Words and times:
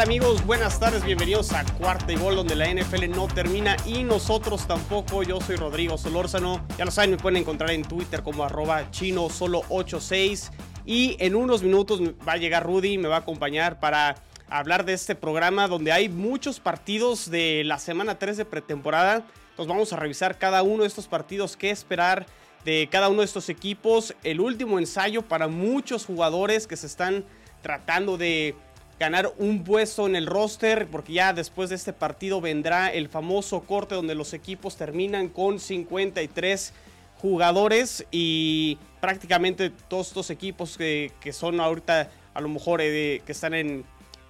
Amigos? 0.00 0.44
Buenas 0.44 0.80
tardes, 0.80 1.04
bienvenidos 1.04 1.52
a 1.52 1.64
Cuarta 1.64 2.12
y 2.12 2.16
Gol 2.16 2.34
donde 2.34 2.56
la 2.56 2.66
NFL 2.66 3.08
no 3.10 3.28
termina 3.28 3.76
y 3.86 4.02
nosotros 4.02 4.66
tampoco. 4.66 5.22
Yo 5.22 5.40
soy 5.40 5.54
Rodrigo 5.54 5.96
Solórzano. 5.96 6.66
Ya 6.76 6.84
lo 6.84 6.90
saben, 6.90 7.12
me 7.12 7.16
pueden 7.16 7.36
encontrar 7.36 7.70
en 7.70 7.82
Twitter 7.82 8.22
como 8.22 8.42
arroba 8.42 8.90
chino 8.90 9.30
solo 9.30 9.62
86 9.68 10.50
y 10.84 11.16
en 11.20 11.36
unos 11.36 11.62
minutos 11.62 12.00
va 12.26 12.32
a 12.32 12.36
llegar 12.38 12.64
Rudy, 12.64 12.98
me 12.98 13.06
va 13.06 13.16
a 13.16 13.18
acompañar 13.20 13.78
para 13.78 14.16
hablar 14.48 14.84
de 14.84 14.94
este 14.94 15.14
programa 15.14 15.68
donde 15.68 15.92
hay 15.92 16.08
muchos 16.08 16.58
partidos 16.58 17.30
de 17.30 17.62
la 17.64 17.78
semana 17.78 18.18
3 18.18 18.36
de 18.36 18.44
pretemporada. 18.44 19.24
Entonces 19.50 19.68
vamos 19.68 19.92
a 19.92 19.96
revisar 19.96 20.38
cada 20.38 20.64
uno 20.64 20.82
de 20.82 20.88
estos 20.88 21.06
partidos, 21.06 21.56
qué 21.56 21.70
esperar 21.70 22.26
de 22.64 22.88
cada 22.90 23.08
uno 23.08 23.20
de 23.20 23.26
estos 23.26 23.48
equipos, 23.48 24.14
el 24.24 24.40
último 24.40 24.80
ensayo 24.80 25.22
para 25.22 25.46
muchos 25.46 26.04
jugadores 26.04 26.66
que 26.66 26.76
se 26.76 26.86
están 26.86 27.24
tratando 27.62 28.18
de 28.18 28.56
ganar 28.98 29.32
un 29.38 29.64
puesto 29.64 30.06
en 30.06 30.16
el 30.16 30.26
roster, 30.26 30.86
porque 30.86 31.14
ya 31.14 31.32
después 31.32 31.70
de 31.70 31.76
este 31.76 31.92
partido 31.92 32.40
vendrá 32.40 32.92
el 32.92 33.08
famoso 33.08 33.60
corte 33.60 33.94
donde 33.94 34.14
los 34.14 34.32
equipos 34.34 34.76
terminan 34.76 35.28
con 35.28 35.58
53 35.58 36.72
jugadores 37.20 38.06
y 38.10 38.78
prácticamente 39.00 39.70
todos 39.88 40.08
estos 40.08 40.30
equipos 40.30 40.76
que, 40.76 41.12
son 41.32 41.60
ahorita 41.60 42.10
a 42.34 42.40
lo 42.40 42.48
mejor 42.48 42.80
eh, 42.82 43.22
que 43.24 43.32
están 43.32 43.54
en, 43.54 43.84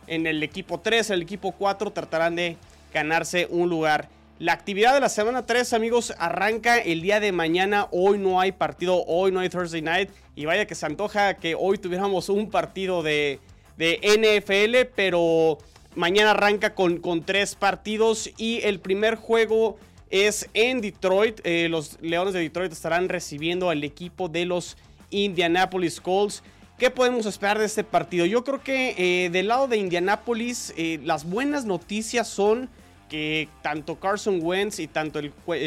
en 0.07 0.27
el 0.27 0.43
equipo 0.43 0.81
3, 0.81 1.11
el 1.11 1.23
equipo 1.23 1.53
4 1.53 1.93
tratarán 1.93 2.37
de 2.37 2.57
ganarse 2.93 3.47
un 3.51 3.69
lugar. 3.69 4.09
La 4.41 4.53
actividad 4.53 4.95
de 4.95 5.01
la 5.01 5.09
semana 5.09 5.47
3, 5.47 5.73
amigos, 5.75 6.13
arranca 6.19 6.79
el 6.79 7.03
día 7.03 7.21
de 7.21 7.31
mañana. 7.31 7.87
Hoy 7.93 8.19
no 8.19 8.41
hay 8.41 8.51
partido, 8.51 9.05
hoy 9.07 9.31
no 9.31 9.39
hay 9.39 9.49
Thursday 9.49 9.81
Night. 9.81 10.11
Y 10.35 10.45
vaya 10.45 10.67
que 10.67 10.75
se 10.75 10.85
antoja 10.87 11.35
que 11.35 11.55
hoy 11.55 11.79
tuviéramos 11.79 12.29
un 12.29 12.51
partido 12.51 13.05
de, 13.05 13.39
de 13.77 14.01
NFL, 14.03 14.93
pero 14.95 15.59
mañana 15.95 16.33
arranca 16.33 16.75
con, 16.75 16.99
con 16.99 17.25
tres 17.25 17.55
partidos 17.55 18.31
y 18.37 18.61
el 18.63 18.81
primer 18.81 19.17
juego 19.17 19.79
es 20.11 20.49
en 20.55 20.81
Detroit. 20.81 21.41
Eh, 21.45 21.69
los 21.69 21.99
Leones 22.01 22.35
de 22.35 22.41
Detroit 22.41 22.73
estarán 22.73 23.09
recibiendo 23.09 23.71
al 23.71 23.83
equipo 23.83 24.29
de 24.29 24.45
los 24.45 24.77
Indianapolis 25.11 26.01
Colts. 26.01 26.43
¿Qué 26.79 26.91
podemos 26.91 27.27
esperar 27.27 27.59
de 27.59 27.67
este 27.67 27.85
partido? 27.85 28.27
Yo 28.27 28.45
creo 28.45 28.63
que 28.63 28.95
eh, 28.97 29.31
del 29.31 29.49
lado 29.49 29.69
de 29.69 29.77
Indianapolis 29.77 30.73
eh, 30.77 31.01
las 31.05 31.29
buenas 31.29 31.65
noticias 31.65 32.29
son 32.29 32.69
que 33.09 33.49
tanto 33.63 33.99
Carson 33.99 34.41
Wentz 34.43 34.79
y 34.79 34.87
tanto 34.87 35.21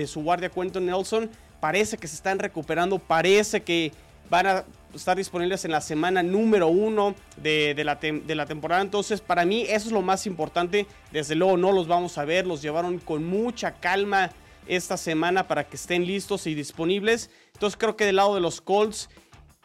su 0.06 0.24
guardia 0.24 0.50
Quentin 0.50 0.86
Nelson 0.86 1.30
parece 1.60 1.98
que 1.98 2.08
se 2.08 2.16
están 2.16 2.40
recuperando, 2.40 3.00
parece 3.00 3.62
que 3.62 3.92
van 4.30 4.48
a 4.48 4.66
estar 4.94 5.18
disponibles 5.18 5.64
en 5.66 5.72
la 5.72 5.82
semana 5.82 6.24
número 6.24 6.68
uno 6.68 7.16
de, 7.38 7.74
la 7.84 7.96
de, 7.96 8.36
la 8.36 8.46
temporada. 8.46 8.82
Entonces, 8.82 9.22
para 9.22 9.46
mí 9.46 9.64
eso 9.64 9.88
es 9.88 9.92
lo 9.92 10.02
más 10.02 10.26
importante. 10.26 10.88
Desde 11.12 11.36
luego 11.36 11.58
no 11.58 11.72
los 11.72 11.88
vamos 11.88 12.18
a 12.18 12.26
ver, 12.26 12.46
los 12.48 12.62
llevaron 12.62 13.00
con 13.00 13.26
mucha 13.26 13.74
calma 13.74 14.32
esta 14.68 14.98
semana 14.98 15.48
para 15.48 15.66
que 15.66 15.76
estén 15.76 16.06
listos 16.06 16.48
y 16.48 16.56
disponibles. 16.56 17.30
Entonces, 17.54 17.78
creo 17.78 17.96
que 17.96 18.06
del 18.06 18.18
lado 18.18 18.36
de 18.36 18.42
los 18.42 18.62
Colts, 18.62 19.10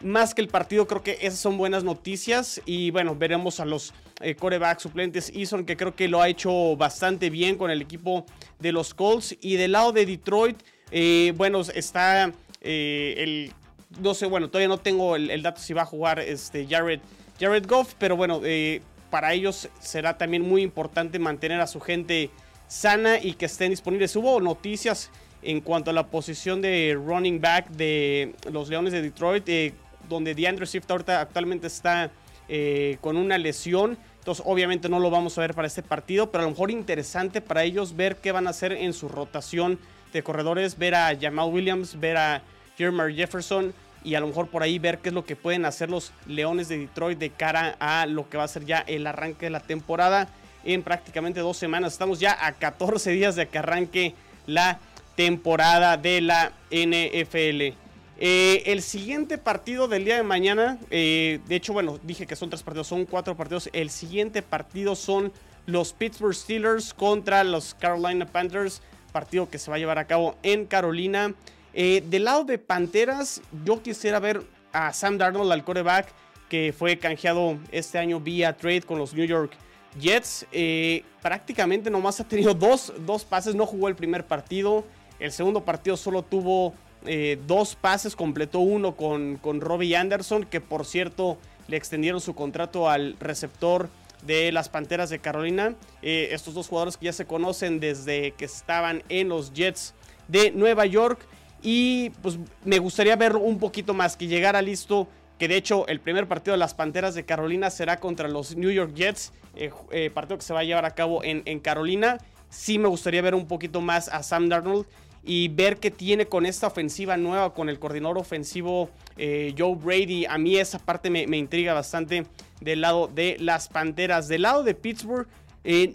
más 0.01 0.34
que 0.34 0.43
el 0.43 0.49
partido, 0.49 0.87
creo 0.87 1.03
que 1.03 1.19
esas 1.21 1.39
son 1.39 1.56
buenas 1.56 1.84
noticias. 1.84 2.61
Y 2.67 2.91
bueno, 2.91 3.17
veremos 3.17 3.61
a 3.61 3.65
los 3.65 3.95
eh, 4.21 4.37
suplentes. 4.78 5.31
Eason, 5.34 5.65
que 5.65 5.77
creo 5.77 5.95
que 5.95 6.09
lo 6.09 6.21
ha 6.21 6.28
hecho 6.28 6.77
bastante 6.77 7.31
bien 7.31 7.56
con 7.56 7.71
el 7.71 7.83
equipo 7.83 8.27
de 8.59 8.72
los 8.72 8.95
Colts. 8.95 9.37
Y 9.41 9.56
del 9.56 9.72
lado 9.72 9.93
de 9.93 10.06
Detroit, 10.06 10.59
eh, 10.91 11.33
bueno, 11.37 11.61
está 11.61 12.33
eh, 12.61 13.15
el 13.19 13.53
no 14.00 14.14
sé, 14.14 14.26
bueno, 14.26 14.48
todavía 14.48 14.69
no 14.69 14.78
tengo 14.78 15.16
el, 15.16 15.42
dato 15.42 15.60
si 15.60 15.72
va 15.72 15.82
a 15.82 15.86
jugar 15.86 16.19
este 16.20 16.66
Jared, 16.66 17.00
Jared 17.38 17.66
Goff, 17.66 17.94
pero 17.98 18.16
bueno, 18.16 18.41
eh, 18.44 18.82
para 19.10 19.32
ellos 19.32 19.69
será 19.80 20.16
también 20.16 20.42
muy 20.42 20.62
importante 20.62 21.19
mantener 21.19 21.60
a 21.60 21.66
su 21.66 21.80
gente 21.80 22.30
sana 22.69 23.19
y 23.19 23.34
que 23.34 23.47
estén 23.47 23.70
disponibles. 23.70 24.16
Hubo 24.16 24.41
noticias 24.41 25.10
en 25.42 25.60
cuanto 25.60 25.91
a 25.91 25.92
la 25.92 26.06
posición 26.06 26.62
de 26.62 26.97
running 26.98 27.41
back 27.41 27.69
de 27.70 28.34
los 28.50 28.69
Leones 28.69 28.92
de 28.92 29.03
Detroit, 29.03 29.48
eh, 29.48 29.75
donde 30.09 30.34
DeAndre 30.34 30.66
Swift 30.66 30.91
ahorita 30.91 31.20
actualmente 31.20 31.66
está 31.66 32.10
eh, 32.48 32.98
con 33.00 33.16
una 33.16 33.38
lesión. 33.38 33.98
Entonces, 34.19 34.44
obviamente 34.47 34.88
no 34.88 35.00
lo 35.00 35.10
vamos 35.10 35.36
a 35.36 35.41
ver 35.41 35.54
para 35.54 35.66
este 35.66 35.82
partido, 35.82 36.30
pero 36.30 36.42
a 36.42 36.47
lo 36.47 36.50
mejor 36.50 36.70
interesante 36.70 37.41
para 37.41 37.64
ellos 37.64 37.97
ver 37.97 38.16
qué 38.16 38.30
van 38.30 38.47
a 38.47 38.50
hacer 38.50 38.72
en 38.72 38.92
su 38.92 39.09
rotación 39.09 39.78
de 40.12 40.22
corredores, 40.22 40.78
ver 40.78 40.94
a 40.94 41.16
Jamal 41.20 41.50
Williams, 41.50 41.98
ver 41.98 42.16
a 42.16 42.42
Jeremy 42.77 43.15
Jefferson 43.15 43.72
y 44.05 44.15
a 44.15 44.21
lo 44.21 44.27
mejor 44.27 44.49
por 44.49 44.62
ahí 44.62 44.78
ver 44.78 44.99
qué 44.99 45.10
es 45.10 45.15
lo 45.15 45.25
que 45.25 45.37
pueden 45.37 45.65
hacer 45.65 45.91
los 45.91 46.12
Leones 46.27 46.69
de 46.69 46.78
Detroit 46.78 47.19
de 47.19 47.31
cara 47.31 47.77
a 47.78 48.06
lo 48.06 48.28
que 48.28 48.37
va 48.37 48.44
a 48.44 48.49
ser 48.49 48.65
ya 48.65 48.78
el 48.81 49.06
arranque 49.06 49.47
de 49.47 49.50
la 49.50 49.60
temporada 49.60 50.28
en 50.65 50.83
prácticamente 50.83 51.41
dos 51.41 51.56
semanas. 51.56 51.93
Estamos 51.93 52.21
ya 52.21 52.37
a 52.44 52.53
14 52.53 53.10
días 53.10 53.37
de 53.37 53.49
que 53.49 53.59
arranque 53.59 54.15
la 54.47 54.81
temporada 55.16 55.97
de 55.97 56.21
la 56.21 56.53
NFL. 56.71 57.77
Eh, 58.25 58.62
el 58.66 58.83
siguiente 58.83 59.39
partido 59.39 59.89
del 59.89 60.04
día 60.04 60.16
de 60.16 60.22
mañana, 60.22 60.78
eh, 60.91 61.41
de 61.47 61.56
hecho, 61.56 61.72
bueno, 61.72 61.99
dije 62.03 62.27
que 62.27 62.37
son 62.37 62.50
tres 62.50 62.62
partidos, 62.62 62.87
son 62.87 63.04
cuatro 63.04 63.37
partidos. 63.37 63.69
El 63.72 63.91
siguiente 63.91 64.43
partido 64.43 64.94
son 64.94 65.33
los 65.66 65.93
Pittsburgh 65.93 66.34
Steelers 66.34 66.94
contra 66.94 67.43
los 67.44 67.75
Carolina 67.75 68.27
Panthers, 68.27 68.83
partido 69.12 69.49
que 69.49 69.59
se 69.59 69.71
va 69.71 69.77
a 69.77 69.81
llevar 69.81 69.99
a 69.99 70.06
cabo 70.06 70.37
en 70.43 70.66
Carolina. 70.66 71.34
Eh, 71.75 72.03
del 72.06 72.25
lado 72.25 72.44
de 72.44 72.59
Panteras, 72.59 73.41
yo 73.65 73.83
quisiera 73.83 74.21
ver 74.21 74.43
a 74.72 74.93
Sam 74.93 75.19
Darnold, 75.19 75.50
al 75.53 75.65
coreback, 75.65 76.09
que 76.49 76.75
fue 76.77 76.99
canjeado 76.99 77.59
este 77.71 77.99
año 77.99 78.21
vía 78.21 78.56
trade 78.56 78.83
con 78.83 78.99
los 78.99 79.15
New 79.15 79.25
York 79.25 79.53
Jets. 79.99 80.47
Eh, 80.53 81.03
prácticamente 81.22 81.91
nomás 81.91 82.21
ha 82.21 82.28
tenido 82.28 82.53
dos, 82.53 82.93
dos, 83.06 83.25
pases, 83.25 83.55
no 83.55 83.66
jugó 83.66 83.88
el 83.88 83.97
primer 83.97 84.27
partido. 84.27 84.84
El 85.19 85.33
segundo 85.33 85.65
partido 85.65 85.97
solo 85.97 86.22
tuvo 86.22 86.75
eh, 87.06 87.38
dos 87.47 87.75
pases, 87.75 88.16
completó 88.16 88.59
uno 88.60 88.94
con, 88.97 89.37
con 89.37 89.60
Robbie 89.60 89.97
Anderson, 89.97 90.44
que 90.44 90.60
por 90.60 90.84
cierto 90.84 91.39
le 91.69 91.77
extendieron 91.78 92.21
su 92.21 92.34
contrato 92.34 92.91
al 92.91 93.16
receptor 93.19 93.89
de 94.27 94.53
las 94.53 94.69
Panteras 94.69 95.09
de 95.10 95.21
Carolina. 95.21 95.75
estos 96.03 96.54
dos 96.54 96.69
jugadores 96.69 96.97
que 96.97 97.06
ya 97.06 97.12
se 97.12 97.25
conocen 97.25 97.81
desde 97.81 98.33
que 98.33 98.44
estaban 98.44 99.03
en 99.09 99.31
los 99.31 99.54
Jets 99.54 99.94
de 100.28 100.50
Nueva 100.50 100.84
York. 100.87 101.27
Y 101.62 102.11
pues 102.23 102.39
me 102.65 102.78
gustaría 102.78 103.15
ver 103.17 103.37
un 103.37 103.59
poquito 103.59 103.95
más, 103.95 104.17
que 104.17 104.27
llegara 104.27 104.61
listo, 104.61 105.09
que 105.39 105.49
de 105.49 105.56
hecho 105.56 105.87
el 105.87 106.00
primer 106.00 106.27
partido 106.27 106.53
de 106.53 106.59
las 106.59 106.75
Panteras 106.75 107.15
de 107.15 107.25
Carolina 107.25 107.71
será 107.71 107.99
contra 107.99 108.28
los 108.28 108.56
New 108.56 108.71
York 108.71 108.93
Jets, 108.95 109.33
eh, 109.55 109.71
eh, 109.93 110.11
partido 110.11 110.39
que 110.39 110.45
se 110.45 110.53
va 110.53 110.61
a 110.61 110.65
llevar 110.65 110.84
a 110.84 110.91
cabo 110.93 111.22
en, 111.22 111.61
Carolina. 111.61 112.19
Sí 112.49 112.78
me 112.78 112.89
gustaría 112.89 113.22
ver 113.22 113.34
un 113.34 113.47
poquito 113.47 113.81
más 113.81 114.09
a 114.09 114.22
Sam 114.22 114.48
Darnold 114.48 114.86
y 115.25 115.48
ver 115.48 115.78
qué 115.78 115.92
tiene 115.92 116.27
con 116.27 116.47
esta 116.47 116.66
ofensiva 116.66 117.16
nueva, 117.16 117.54
con 117.54 117.69
el 117.69 117.78
coordinador 117.78 118.19
ofensivo 118.19 118.91
eh, 119.16 119.54
Joe 119.57 119.77
Brady. 119.77 120.27
A 120.27 120.36
mí 120.36 120.57
esa 120.57 120.81
parte 120.81 121.10
me, 121.10 121.36
intriga 121.36 121.75
bastante 121.75 122.27
del 122.60 122.81
lado 122.81 123.07
de 123.07 123.36
las 123.39 123.69
Panteras. 123.69 124.27
Del 124.27 124.42
lado 124.42 124.65
de 124.65 124.75
Pittsburgh, 124.75 125.28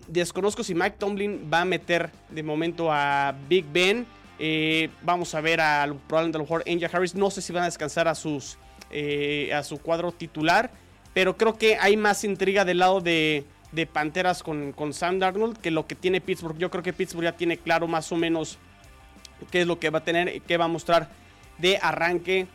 desconozco 0.08 0.64
si 0.64 0.74
Mike 0.74 0.96
Tomlin 0.98 1.50
va 1.54 1.62
a 1.62 1.66
meter 1.66 2.10
de 2.30 2.42
momento 2.42 2.92
a 2.92 3.36
Big 3.50 3.66
Ben. 3.72 4.08
Eh, 4.40 4.90
vamos 5.02 5.34
a 5.36 5.42
ver 5.42 5.62
a 5.62 5.88
probablemente 6.08 6.38
a 6.38 6.40
lo 6.40 6.44
mejor 6.46 6.64
Angel 6.68 6.90
Harris. 6.92 7.16
No 7.16 7.30
sé 7.30 7.42
si 7.42 7.54
van 7.54 7.64
a 7.64 7.68
descansar 7.68 8.08
a 8.08 8.16
sus 8.16 8.58
eh, 8.92 9.52
a 9.54 9.64
su 9.64 9.80
cuadro 9.80 10.12
titular. 10.12 10.72
Pero 11.14 11.36
creo 11.36 11.58
que 11.58 11.78
hay 11.78 11.98
más 11.98 12.24
intriga 12.24 12.64
del 12.64 12.80
lado 12.80 13.02
de, 13.02 13.46
Panteras 13.92 14.44
con, 14.44 14.72
con, 14.72 14.94
Sam 14.94 15.20
Darnold 15.20 15.58
que 15.58 15.72
lo 15.72 15.88
que 15.88 15.96
tiene 15.96 16.22
Pittsburgh. 16.22 16.58
Yo 16.58 16.70
creo 16.70 16.84
que 16.84 16.94
Pittsburgh 16.94 17.26
ya 17.26 17.32
tiene 17.32 17.58
claro 17.58 17.88
más 17.88 18.12
o 18.12 18.16
menos 18.16 18.60
qué 19.52 19.62
es 19.62 19.68
lo 19.68 19.80
que 19.80 19.90
va 19.90 20.00
a 20.00 20.04
tener 20.04 20.36
y 20.36 20.40
qué 20.40 20.58
va 20.58 20.66
a 20.66 20.70
mostrar 20.70 21.10
de 21.58 21.78
arranque 21.82 22.48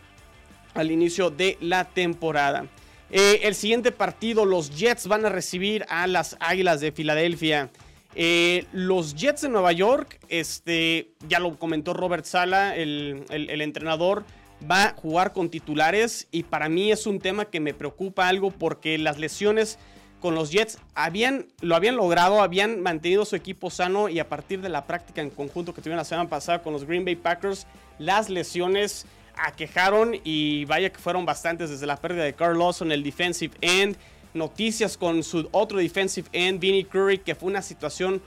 al 0.75 0.90
inicio 0.90 1.31
de 1.31 1.58
la 1.61 1.84
temporada. 1.84 2.67
Eh, 3.11 3.40
el 3.43 3.55
siguiente 3.55 3.93
partido, 3.93 4.44
los 4.44 4.70
Jets 4.70 5.06
van 5.06 5.26
a 5.26 5.29
recibir 5.29 5.84
a 5.88 6.06
las 6.06 6.37
Águilas 6.40 6.81
de 6.81 6.93
Filadelfia. 6.93 7.70
Eh, 8.14 8.66
los 8.72 9.14
Jets 9.14 9.42
de 9.42 9.48
Nueva 9.48 9.72
York, 9.72 10.20
este, 10.28 11.12
ya 11.28 11.38
lo 11.38 11.58
comentó 11.58 11.94
Robert 11.94 12.24
Sala, 12.24 12.76
el, 12.76 13.24
entrenador, 13.30 14.24
va 14.70 14.88
a 14.88 14.94
jugar 14.94 15.32
con 15.32 15.48
titulares 15.48 16.28
y 16.30 16.44
para 16.44 16.68
mí 16.68 16.92
es 16.92 17.06
un 17.06 17.18
tema 17.18 17.46
que 17.46 17.58
me 17.58 17.74
preocupa 17.74 18.28
algo 18.28 18.50
porque 18.50 18.98
las 18.98 19.18
lesiones 19.18 19.78
con 20.20 20.34
los 20.36 20.52
Jets 20.52 20.78
habían, 20.94 21.48
lo 21.60 21.74
habían 21.74 21.96
logrado, 21.96 22.42
habían 22.42 22.80
mantenido 22.80 23.24
su 23.24 23.34
equipo 23.34 23.70
sano 23.70 24.08
y 24.08 24.20
a 24.20 24.28
partir 24.28 24.60
de 24.60 24.68
la 24.68 24.86
práctica 24.86 25.20
en 25.20 25.30
conjunto 25.30 25.74
que 25.74 25.80
tuvieron 25.80 25.96
la 25.96 26.04
semana 26.04 26.28
pasada 26.28 26.62
con 26.62 26.72
los 26.72 26.84
Green 26.84 27.04
Bay 27.04 27.16
Packers, 27.16 27.66
las 27.98 28.28
lesiones 28.28 29.06
aquejaron 29.36 30.14
y 30.22 30.64
vaya 30.66 30.92
que 30.92 30.98
fueron 30.98 31.24
bastantes 31.24 31.70
desde 31.70 31.86
la 31.86 31.96
pérdida 31.96 32.22
de 32.22 32.34
Carl 32.34 32.58
Lawson, 32.58 32.92
el 32.92 33.02
defensive 33.02 33.54
end, 33.62 33.96
noticias 34.34 34.96
con 34.96 35.23
su 35.23 35.49
otro 35.52 35.79
defensive 35.79 36.29
end, 36.32 36.61
Vinnie 36.61 36.84
Curry, 36.84 37.19
que 37.19 37.34
fue 37.34 37.50
una 37.50 37.62
situación 37.62 38.23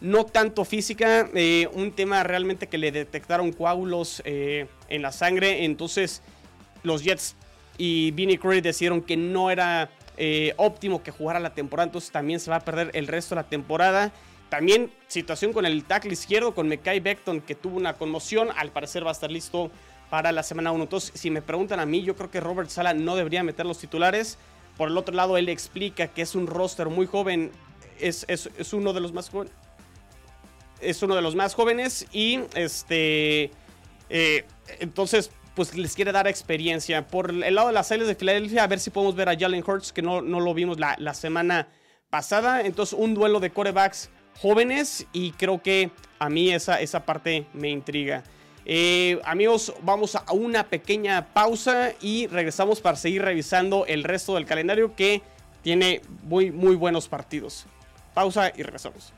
no 0.00 0.24
tanto 0.24 0.64
física, 0.64 1.28
eh, 1.34 1.68
un 1.72 1.92
tema 1.92 2.22
realmente 2.22 2.68
que 2.68 2.78
le 2.78 2.90
detectaron 2.90 3.52
coágulos 3.52 4.22
eh, 4.24 4.66
en 4.88 5.02
la 5.02 5.12
sangre. 5.12 5.64
Entonces, 5.64 6.22
los 6.82 7.04
Jets 7.04 7.36
y 7.76 8.10
Vinnie 8.12 8.38
Curry 8.38 8.60
decidieron 8.60 9.02
que 9.02 9.16
no 9.16 9.50
era 9.50 9.90
eh, 10.16 10.54
óptimo 10.56 11.02
que 11.02 11.10
jugara 11.10 11.38
la 11.38 11.54
temporada. 11.54 11.86
Entonces, 11.86 12.10
también 12.10 12.40
se 12.40 12.50
va 12.50 12.56
a 12.56 12.60
perder 12.60 12.90
el 12.94 13.06
resto 13.06 13.34
de 13.34 13.42
la 13.42 13.48
temporada. 13.48 14.12
También 14.48 14.90
situación 15.06 15.52
con 15.52 15.66
el 15.66 15.84
tackle 15.84 16.12
izquierdo, 16.12 16.54
con 16.54 16.66
Mekai 16.66 17.00
Beckton, 17.00 17.40
que 17.40 17.54
tuvo 17.54 17.76
una 17.76 17.94
conmoción. 17.94 18.48
Al 18.56 18.70
parecer 18.70 19.04
va 19.04 19.10
a 19.10 19.12
estar 19.12 19.30
listo 19.30 19.70
para 20.08 20.32
la 20.32 20.42
semana 20.42 20.72
1. 20.72 20.82
Entonces, 20.82 21.12
si 21.14 21.30
me 21.30 21.42
preguntan 21.42 21.78
a 21.78 21.86
mí, 21.86 22.02
yo 22.02 22.16
creo 22.16 22.30
que 22.30 22.40
Robert 22.40 22.70
Sala 22.70 22.94
no 22.94 23.16
debería 23.16 23.42
meter 23.42 23.66
los 23.66 23.78
titulares. 23.78 24.38
Por 24.80 24.88
el 24.88 24.96
otro 24.96 25.14
lado, 25.14 25.36
él 25.36 25.50
explica 25.50 26.06
que 26.06 26.22
es 26.22 26.34
un 26.34 26.46
roster 26.46 26.88
muy 26.88 27.04
joven, 27.04 27.50
es, 27.98 28.24
uno 28.72 28.94
de 28.94 29.00
los 29.00 29.12
más 29.12 29.28
jóvenes. 29.28 29.52
Es 30.80 31.02
uno 31.02 31.14
de 31.14 31.20
los 31.20 31.34
más 31.34 31.52
jóvenes 31.52 32.06
y 32.12 32.40
este. 32.54 33.50
Eh, 34.08 34.46
entonces, 34.78 35.32
pues 35.54 35.76
les 35.76 35.94
quiere 35.94 36.12
dar 36.12 36.26
experiencia. 36.26 37.06
Por 37.06 37.28
el 37.28 37.54
lado 37.54 37.66
de 37.66 37.74
las 37.74 37.88
sales 37.88 38.08
de 38.08 38.14
Filadelfia, 38.14 38.64
a 38.64 38.68
ver 38.68 38.80
si 38.80 38.88
podemos 38.88 39.14
ver 39.14 39.28
a 39.28 39.38
Jalen 39.38 39.62
Hurts, 39.66 39.92
que 39.92 40.00
no, 40.00 40.22
no 40.22 40.40
lo 40.40 40.54
vimos 40.54 40.80
la, 40.80 40.96
la 40.98 41.12
semana 41.12 41.68
pasada. 42.08 42.62
Entonces, 42.62 42.98
un 42.98 43.12
duelo 43.12 43.38
de 43.38 43.50
corebacks 43.50 44.08
jóvenes 44.40 45.06
y 45.12 45.32
creo 45.32 45.60
que 45.60 45.90
a 46.18 46.30
mí 46.30 46.52
esa, 46.52 46.80
esa 46.80 47.04
parte 47.04 47.46
me 47.52 47.68
intriga. 47.68 48.24
Eh, 48.72 49.20
amigos, 49.24 49.74
vamos 49.82 50.14
a 50.14 50.32
una 50.32 50.62
pequeña 50.62 51.26
pausa 51.34 51.90
y 52.00 52.28
regresamos 52.28 52.80
para 52.80 52.96
seguir 52.96 53.20
revisando 53.20 53.84
el 53.84 54.04
resto 54.04 54.36
del 54.36 54.46
calendario 54.46 54.94
que 54.94 55.22
tiene 55.60 56.02
muy, 56.22 56.52
muy 56.52 56.76
buenos 56.76 57.08
partidos. 57.08 57.66
Pausa 58.14 58.52
y 58.56 58.62
regresamos. 58.62 59.12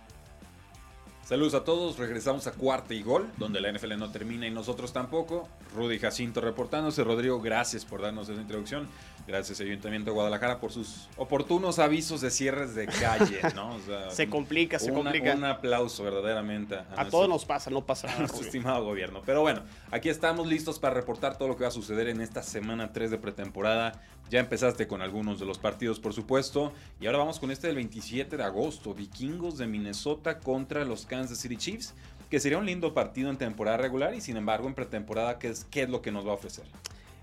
Saludos 1.32 1.54
a 1.54 1.64
todos, 1.64 1.96
regresamos 1.96 2.46
a 2.46 2.52
cuarta 2.52 2.92
y 2.92 3.02
gol, 3.02 3.26
donde 3.38 3.58
la 3.62 3.72
NFL 3.72 3.96
no 3.96 4.10
termina 4.10 4.46
y 4.46 4.50
nosotros 4.50 4.92
tampoco. 4.92 5.48
Rudy 5.74 5.98
Jacinto 5.98 6.42
reportándose. 6.42 7.02
Rodrigo, 7.04 7.40
gracias 7.40 7.86
por 7.86 8.02
darnos 8.02 8.28
esa 8.28 8.38
introducción. 8.38 8.86
Gracias 9.26 9.58
Ayuntamiento 9.60 10.10
de 10.10 10.14
Guadalajara 10.14 10.60
por 10.60 10.72
sus 10.72 11.08
oportunos 11.16 11.78
avisos 11.78 12.20
de 12.20 12.30
cierres 12.30 12.74
de 12.74 12.86
calle, 12.86 13.40
¿no? 13.54 13.78
se 14.10 14.28
complica, 14.28 14.78
se 14.78 14.92
complica. 14.92 15.34
Un 15.34 15.44
aplauso 15.44 16.04
verdaderamente. 16.04 16.80
A, 16.94 17.06
todos 17.08 17.30
nos 17.30 17.46
pasa, 17.46 17.70
no 17.70 17.80
pasa 17.86 18.08
nada. 18.08 18.24
A 18.24 18.26
estimado 18.26 18.84
gobierno. 18.84 19.22
Pero 19.24 19.40
bueno, 19.40 19.62
aquí 19.90 20.10
estamos 20.10 20.46
listos 20.46 20.78
para 20.78 20.92
reportar 20.92 21.38
todo 21.38 21.48
lo 21.48 21.56
que 21.56 21.62
va 21.62 21.68
a 21.68 21.72
suceder 21.72 22.08
en 22.08 22.20
esta 22.20 22.42
semana 22.42 22.92
3 22.92 23.10
de 23.10 23.16
pretemporada. 23.16 24.02
Ya 24.30 24.40
empezaste 24.40 24.86
con 24.86 25.02
algunos 25.02 25.38
de 25.38 25.44
los 25.44 25.58
partidos, 25.58 26.00
por 26.00 26.14
supuesto. 26.14 26.72
Y 27.00 27.06
ahora 27.06 27.18
vamos 27.18 27.38
con 27.38 27.50
este 27.50 27.66
del 27.66 27.76
27 27.76 28.36
de 28.38 28.42
agosto. 28.42 28.94
Vikingos 28.94 29.58
de 29.58 29.66
Minnesota 29.66 30.38
contra 30.38 30.84
los 30.86 31.04
Kansas 31.04 31.38
City 31.38 31.56
Chiefs. 31.56 31.94
Que 32.30 32.40
sería 32.40 32.56
un 32.56 32.64
lindo 32.64 32.94
partido 32.94 33.28
en 33.28 33.36
temporada 33.36 33.76
regular 33.76 34.14
y 34.14 34.22
sin 34.22 34.38
embargo 34.38 34.66
en 34.66 34.72
pretemporada, 34.72 35.38
¿qué 35.38 35.48
es, 35.48 35.64
qué 35.64 35.82
es 35.82 35.90
lo 35.90 36.00
que 36.00 36.10
nos 36.10 36.26
va 36.26 36.30
a 36.30 36.34
ofrecer? 36.34 36.64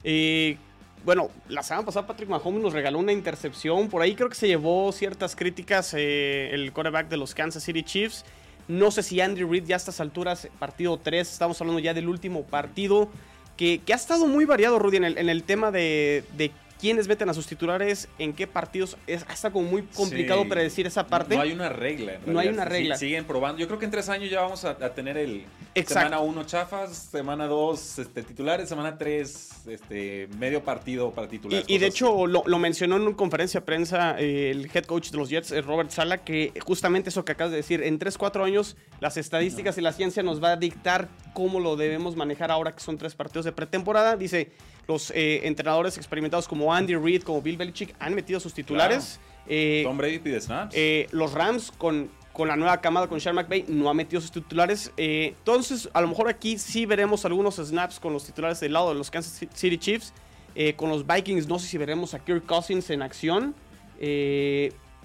Eh, 0.03 0.57
bueno, 1.03 1.31
la 1.47 1.63
semana 1.63 1.83
pasada 1.83 2.05
Patrick 2.05 2.29
Mahomes 2.29 2.61
nos 2.61 2.73
regaló 2.73 2.99
una 2.99 3.11
intercepción. 3.11 3.89
Por 3.89 4.03
ahí 4.03 4.13
creo 4.13 4.29
que 4.29 4.35
se 4.35 4.47
llevó 4.47 4.91
ciertas 4.91 5.35
críticas 5.35 5.95
eh, 5.95 6.51
el 6.53 6.71
quarterback 6.73 7.09
de 7.09 7.17
los 7.17 7.33
Kansas 7.33 7.63
City 7.63 7.81
Chiefs. 7.81 8.23
No 8.67 8.91
sé 8.91 9.01
si 9.01 9.19
Andy 9.19 9.43
Reid 9.43 9.65
ya 9.65 9.77
a 9.77 9.77
estas 9.77 9.99
alturas, 9.99 10.47
partido 10.59 10.99
3, 10.99 11.27
estamos 11.27 11.59
hablando 11.59 11.79
ya 11.79 11.95
del 11.95 12.07
último 12.07 12.43
partido, 12.43 13.09
que, 13.57 13.81
ha 13.91 13.95
estado 13.95 14.27
muy 14.27 14.45
variado, 14.45 14.77
Rudy, 14.77 14.97
en 14.97 15.05
el, 15.05 15.43
tema 15.43 15.71
de 15.71 16.23
quiénes 16.79 17.07
meten 17.07 17.29
a 17.29 17.33
sus 17.33 17.45
titulares, 17.45 18.07
en 18.17 18.33
qué 18.33 18.47
partidos. 18.47 18.97
Es 19.05 19.25
hasta 19.27 19.51
como 19.51 19.69
muy 19.69 19.83
complicado 19.83 20.47
predecir 20.47 20.87
esa 20.87 21.05
parte. 21.05 21.35
No, 21.35 21.41
hay 21.41 21.51
una 21.51 21.69
regla. 21.69 22.19
no 22.25 22.39
hay 22.39 22.47
una 22.47 22.65
regla. 22.65 22.95
siguen 22.95 23.25
probando. 23.25 23.59
Yo 23.59 23.67
creo 23.67 23.79
que 23.79 23.85
en 23.85 23.91
tres 23.91 24.09
años 24.09 24.29
ya 24.29 24.41
vamos 24.41 24.65
a, 24.65 24.77
tener 24.93 25.17
el 25.17 25.45
semana 25.85 26.19
uno 26.19 26.45
chafas, 26.45 27.09
semana 27.11 27.45
dos 27.47 27.99
este, 27.99 28.23
titulares, 28.23 28.69
semana 28.69 28.97
tres 28.97 29.49
este, 29.67 30.27
medio 30.37 30.63
partido 30.63 31.11
para 31.11 31.27
titulares. 31.27 31.65
Y, 31.67 31.77
de 31.77 31.87
hecho 31.87 32.25
lo, 32.27 32.59
mencionó 32.59 32.95
en 32.95 33.03
una 33.03 33.15
conferencia 33.15 33.59
de 33.59 33.65
prensa 33.65 34.19
eh, 34.19 34.51
el 34.51 34.69
head 34.73 34.85
coach 34.85 35.11
de 35.11 35.17
los 35.17 35.29
Jets, 35.29 35.51
eh, 35.51 35.61
Robert 35.61 35.91
Sala, 35.91 36.19
que 36.19 36.53
justamente 36.65 37.09
eso 37.09 37.25
que 37.25 37.33
acabas 37.33 37.51
de 37.51 37.57
decir, 37.57 37.83
en 37.83 37.99
tres, 37.99 38.17
cuatro 38.17 38.43
años 38.43 38.77
las 38.99 39.17
estadísticas 39.17 39.77
y 39.77 39.81
la 39.81 39.91
ciencia 39.91 40.23
nos 40.23 40.41
va 40.43 40.51
a 40.51 40.55
dictar 40.57 41.09
cómo 41.33 41.59
lo 41.59 41.75
debemos 41.75 42.15
manejar 42.15 42.51
ahora 42.51 42.73
que 42.73 42.81
son 42.81 42.97
tres 42.97 43.15
partidos 43.15 43.45
de 43.45 43.51
pretemporada. 43.51 44.15
Dice, 44.15 44.51
los 44.89 45.11
eh, 45.11 45.41
entrenadores 45.43 45.97
experimentados 45.97 46.47
como 46.47 46.73
Andy 46.73 46.95
Reid, 46.95 47.21
como 47.21 47.43
Bill 47.43 47.57
Belichick, 47.57 47.95
han 47.99 48.15
metido 48.15 48.39
sus 48.39 48.55
titulares. 48.55 49.19
Eh, 49.47 49.83
Tom 49.85 49.97
Brady 49.97 50.17
pide 50.17 50.41
snaps. 50.41 50.75
Eh, 50.75 51.07
los 51.11 51.33
Rams 51.33 51.71
con, 51.71 52.09
con 52.33 52.47
la 52.47 52.55
nueva 52.55 52.81
camada 52.81 53.07
con 53.07 53.21
Sean 53.21 53.35
McVay 53.35 53.65
no 53.67 53.87
ha 53.89 53.93
metido 53.93 54.19
sus 54.19 54.31
titulares. 54.31 54.91
entonces, 54.97 55.89
a 55.93 56.01
lo 56.01 56.07
mejor 56.07 56.27
aquí 56.27 56.57
sí 56.57 56.87
veremos 56.87 57.23
algunos 57.23 57.57
snaps 57.57 57.99
con 57.99 58.13
los 58.13 58.25
titulares 58.25 58.59
del 58.59 58.73
lado 58.73 58.89
de 58.89 58.95
los 58.95 59.11
Kansas 59.11 59.47
City 59.53 59.77
Chiefs. 59.77 60.11
con 60.75 60.89
los 60.89 61.05
Vikings, 61.05 61.47
no 61.47 61.59
sé 61.59 61.67
si 61.67 61.77
veremos 61.77 62.15
a 62.15 62.19
Kirk 62.19 62.45
Cousins 62.47 62.89
en 62.89 63.03
acción. 63.03 63.53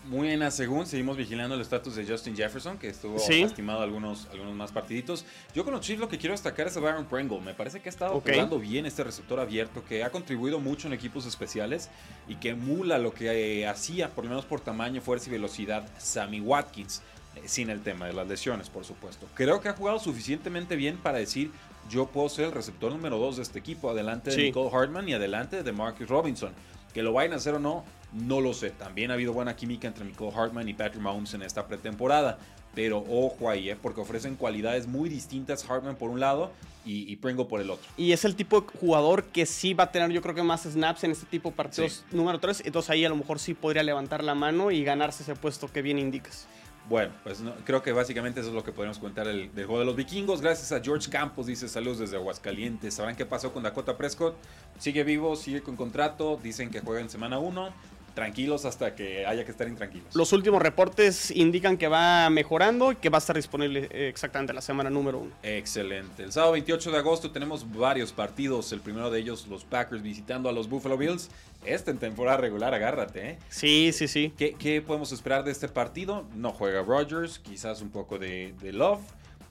Muy 0.06 0.30
en 0.30 0.50
según 0.50 0.86
seguimos 0.86 1.16
vigilando 1.16 1.54
el 1.54 1.60
estatus 1.60 1.96
de 1.96 2.06
Justin 2.06 2.36
Jefferson, 2.36 2.78
que 2.78 2.88
estuvo 2.88 3.16
lastimado 3.16 3.82
algunos, 3.82 4.26
algunos 4.30 4.54
más 4.54 4.70
partiditos. 4.70 5.24
Yo 5.54 5.64
con 5.64 5.72
los 5.72 5.80
Chiefs 5.80 6.00
lo 6.00 6.08
que 6.08 6.18
quiero 6.18 6.34
destacar 6.34 6.66
es 6.66 6.76
a 6.76 6.80
Byron 6.80 7.06
Pringle. 7.06 7.40
Me 7.40 7.54
parece 7.54 7.80
que 7.80 7.88
ha 7.88 7.92
estado 7.92 8.20
jugando 8.20 8.58
bien 8.58 8.84
este 8.84 9.02
receptor 9.02 9.40
abierto, 9.40 9.82
que 9.84 10.04
ha 10.04 10.10
contribuido 10.10 10.60
mucho 10.60 10.88
en 10.88 10.92
equipos 10.92 11.24
especiales 11.24 11.88
y 12.28 12.34
que 12.36 12.50
emula 12.50 12.98
lo 12.98 13.14
que 13.14 13.62
eh, 13.62 13.66
hacía, 13.66 14.10
por 14.10 14.24
lo 14.24 14.30
menos 14.30 14.44
por 14.44 14.60
tamaño, 14.60 15.00
fuerza 15.00 15.30
y 15.30 15.32
velocidad, 15.32 15.88
Sammy 15.98 16.40
Watkins. 16.40 17.02
Eh, 17.36 17.42
sin 17.46 17.68
el 17.70 17.82
tema 17.82 18.06
de 18.06 18.12
las 18.12 18.28
lesiones, 18.28 18.70
por 18.70 18.84
supuesto. 18.84 19.26
Creo 19.34 19.60
que 19.60 19.68
ha 19.68 19.72
jugado 19.72 19.98
suficientemente 19.98 20.76
bien 20.76 20.98
para 20.98 21.18
decir 21.18 21.50
yo 21.90 22.06
puedo 22.06 22.28
ser 22.28 22.46
el 22.46 22.52
receptor 22.52 22.92
número 22.92 23.18
2 23.18 23.36
de 23.36 23.42
este 23.42 23.58
equipo, 23.58 23.90
adelante 23.90 24.30
de 24.30 24.36
Nicole 24.36 24.70
Hartman 24.72 25.08
y 25.08 25.14
adelante 25.14 25.62
de 25.62 25.72
Marcus 25.72 26.08
Robinson. 26.08 26.52
Que 26.92 27.02
lo 27.02 27.12
vayan 27.12 27.32
a 27.32 27.36
hacer 27.36 27.54
o 27.54 27.58
no, 27.58 27.84
no 28.14 28.40
lo 28.40 28.54
sé. 28.54 28.70
También 28.70 29.10
ha 29.10 29.14
habido 29.14 29.32
buena 29.32 29.56
química 29.56 29.88
entre 29.88 30.04
Nicole 30.04 30.34
Hartman 30.34 30.68
y 30.68 30.74
Patrick 30.74 31.02
Mahomes 31.02 31.34
en 31.34 31.42
esta 31.42 31.66
pretemporada. 31.66 32.38
Pero 32.74 33.04
ojo 33.08 33.48
ahí, 33.48 33.70
¿eh? 33.70 33.76
porque 33.80 34.00
ofrecen 34.00 34.34
cualidades 34.34 34.88
muy 34.88 35.08
distintas 35.08 35.68
Hartman 35.68 35.94
por 35.94 36.10
un 36.10 36.18
lado 36.18 36.50
y, 36.84 37.10
y, 37.10 37.16
Pringle 37.16 37.44
por 37.44 37.60
el 37.60 37.70
otro. 37.70 37.88
Y 37.96 38.10
es 38.10 38.24
el 38.24 38.34
tipo 38.34 38.60
de 38.60 38.66
jugador 38.80 39.24
que 39.24 39.46
sí 39.46 39.74
va 39.74 39.84
a 39.84 39.92
tener 39.92 40.10
yo 40.10 40.20
creo 40.20 40.34
que 40.34 40.42
más 40.42 40.64
snaps 40.64 41.04
en 41.04 41.12
este 41.12 41.26
tipo 41.26 41.50
de 41.50 41.56
partidos 41.56 42.04
número 42.10 42.40
3. 42.40 42.62
Entonces 42.64 42.90
ahí 42.90 43.04
a 43.04 43.08
lo 43.08 43.16
mejor 43.16 43.38
sí 43.38 43.54
podría 43.54 43.84
levantar 43.84 44.24
la 44.24 44.34
mano 44.34 44.72
y 44.72 44.82
ganarse 44.82 45.22
ese 45.22 45.36
puesto 45.36 45.68
que 45.72 45.82
bien 45.82 45.98
indicas. 46.00 46.48
Bueno, 46.88 47.14
pues 47.22 47.42
creo 47.64 47.82
que 47.82 47.92
básicamente 47.92 48.40
eso 48.40 48.50
es 48.50 48.54
lo 48.54 48.62
que 48.62 48.70
podemos 48.70 48.98
contar 48.98 49.26
del, 49.26 49.50
juego 49.54 49.78
de 49.78 49.86
los 49.86 49.96
vikingos. 49.96 50.42
Gracias 50.42 50.70
a 50.70 50.84
George 50.84 51.10
Campos, 51.10 51.46
dice 51.46 51.66
saludos 51.66 52.00
desde 52.00 52.16
Aguascalientes. 52.16 52.92
¿Sabrán 52.92 53.16
qué 53.16 53.24
pasó 53.24 53.54
con 53.54 53.62
Dakota 53.62 53.96
Prescott? 53.96 54.36
Sigue 54.78 55.02
vivo, 55.02 55.34
sigue 55.34 55.62
con 55.62 55.76
contrato. 55.76 56.38
Dicen 56.42 56.70
que 56.70 56.80
juega 56.80 57.00
en 57.00 57.08
semana 57.08 57.38
1 57.38 57.72
tranquilos 58.14 58.64
hasta 58.64 58.94
que 58.94 59.26
haya 59.26 59.44
que 59.44 59.50
estar 59.50 59.68
intranquilos. 59.68 60.14
Los 60.14 60.32
últimos 60.32 60.62
reportes 60.62 61.30
indican 61.30 61.76
que 61.76 61.88
va 61.88 62.30
mejorando 62.30 62.92
y 62.92 62.96
que 62.96 63.10
va 63.10 63.18
a 63.18 63.20
estar 63.20 63.36
disponible 63.36 63.88
eh, 63.90 64.08
exactamente 64.08 64.52
la 64.52 64.60
semana 64.60 64.88
número 64.88 65.18
uno. 65.18 65.32
Excelente. 65.42 66.22
El 66.22 66.32
sábado 66.32 66.52
28 66.52 66.90
de 66.90 66.98
agosto 66.98 67.30
tenemos 67.30 67.70
varios 67.72 68.12
partidos. 68.12 68.72
El 68.72 68.80
primero 68.80 69.10
de 69.10 69.20
ellos, 69.20 69.46
los 69.48 69.64
Packers 69.64 70.02
visitando 70.02 70.48
a 70.48 70.52
los 70.52 70.68
Buffalo 70.68 70.96
Bills. 70.96 71.28
Este 71.64 71.90
en 71.90 71.98
temporada 71.98 72.36
regular, 72.36 72.74
agárrate. 72.74 73.30
¿eh? 73.30 73.38
Sí, 73.48 73.90
sí, 73.92 74.06
sí. 74.06 74.32
¿Qué, 74.36 74.82
podemos 74.86 75.12
esperar 75.12 75.44
de 75.44 75.50
este 75.50 75.68
partido? 75.68 76.24
No 76.34 76.52
juega 76.52 76.82
Rodgers, 76.82 77.38
quizás 77.38 77.80
un 77.82 77.90
poco 77.90 78.18
de, 78.18 78.54
Love. 78.62 79.00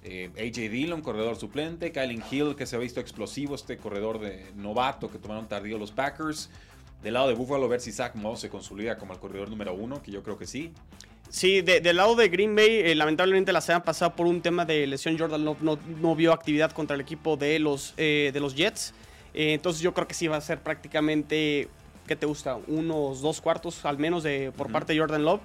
Eh, 0.05 0.29
AJ 0.35 0.69
Dillon, 0.69 1.01
corredor 1.01 1.37
suplente. 1.37 1.91
Kylie 1.91 2.21
Hill, 2.29 2.55
que 2.55 2.65
se 2.65 2.75
ha 2.75 2.79
visto 2.79 2.99
explosivo, 2.99 3.55
este 3.55 3.77
corredor 3.77 4.19
de 4.19 4.45
novato 4.55 5.09
que 5.09 5.17
tomaron 5.17 5.47
tardío 5.47 5.77
los 5.77 5.91
Packers. 5.91 6.49
Del 7.03 7.15
lado 7.15 7.27
de 7.27 7.33
Buffalo, 7.33 7.67
ver 7.67 7.81
si 7.81 7.91
Zach 7.91 8.15
Moss 8.15 8.39
se 8.39 8.49
consolida 8.49 8.97
como 8.97 9.13
el 9.13 9.19
corredor 9.19 9.49
número 9.49 9.73
uno, 9.73 10.01
que 10.01 10.11
yo 10.11 10.23
creo 10.23 10.37
que 10.37 10.47
sí. 10.47 10.71
Sí, 11.29 11.61
del 11.61 11.97
lado 11.97 12.15
de 12.15 12.29
Green 12.29 12.55
Bay, 12.55 12.69
eh, 12.69 12.95
lamentablemente 12.95 13.51
la 13.51 13.59
semana 13.59 13.83
pasada 13.83 14.15
por 14.15 14.27
un 14.27 14.41
tema 14.41 14.65
de 14.65 14.85
lesión, 14.85 15.17
Jordan 15.17 15.43
no, 15.43 15.57
no, 15.59 16.15
vio 16.15 16.31
actividad 16.31 16.71
contra 16.71 16.93
el 16.93 17.01
equipo 17.01 17.37
de 17.37 17.57
los, 17.59 17.93
eh, 17.97 18.29
de 18.31 18.39
los 18.39 18.55
Jets. 18.55 18.93
Eh, 19.33 19.53
entonces 19.53 19.81
yo 19.81 19.93
creo 19.95 20.07
que 20.07 20.13
sí 20.13 20.27
va 20.27 20.37
a 20.37 20.41
ser 20.41 20.61
prácticamente, 20.61 21.69
¿qué 22.07 22.15
te 22.15 22.27
gusta? 22.27 22.57
Unos 22.67 23.21
dos 23.21 23.41
cuartos 23.41 23.83
al 23.83 23.97
menos 23.97 24.21
de, 24.21 24.51
por 24.55 24.71
parte 24.71 24.93
de 24.93 24.99
Jordan 24.99 25.25
Love. 25.25 25.41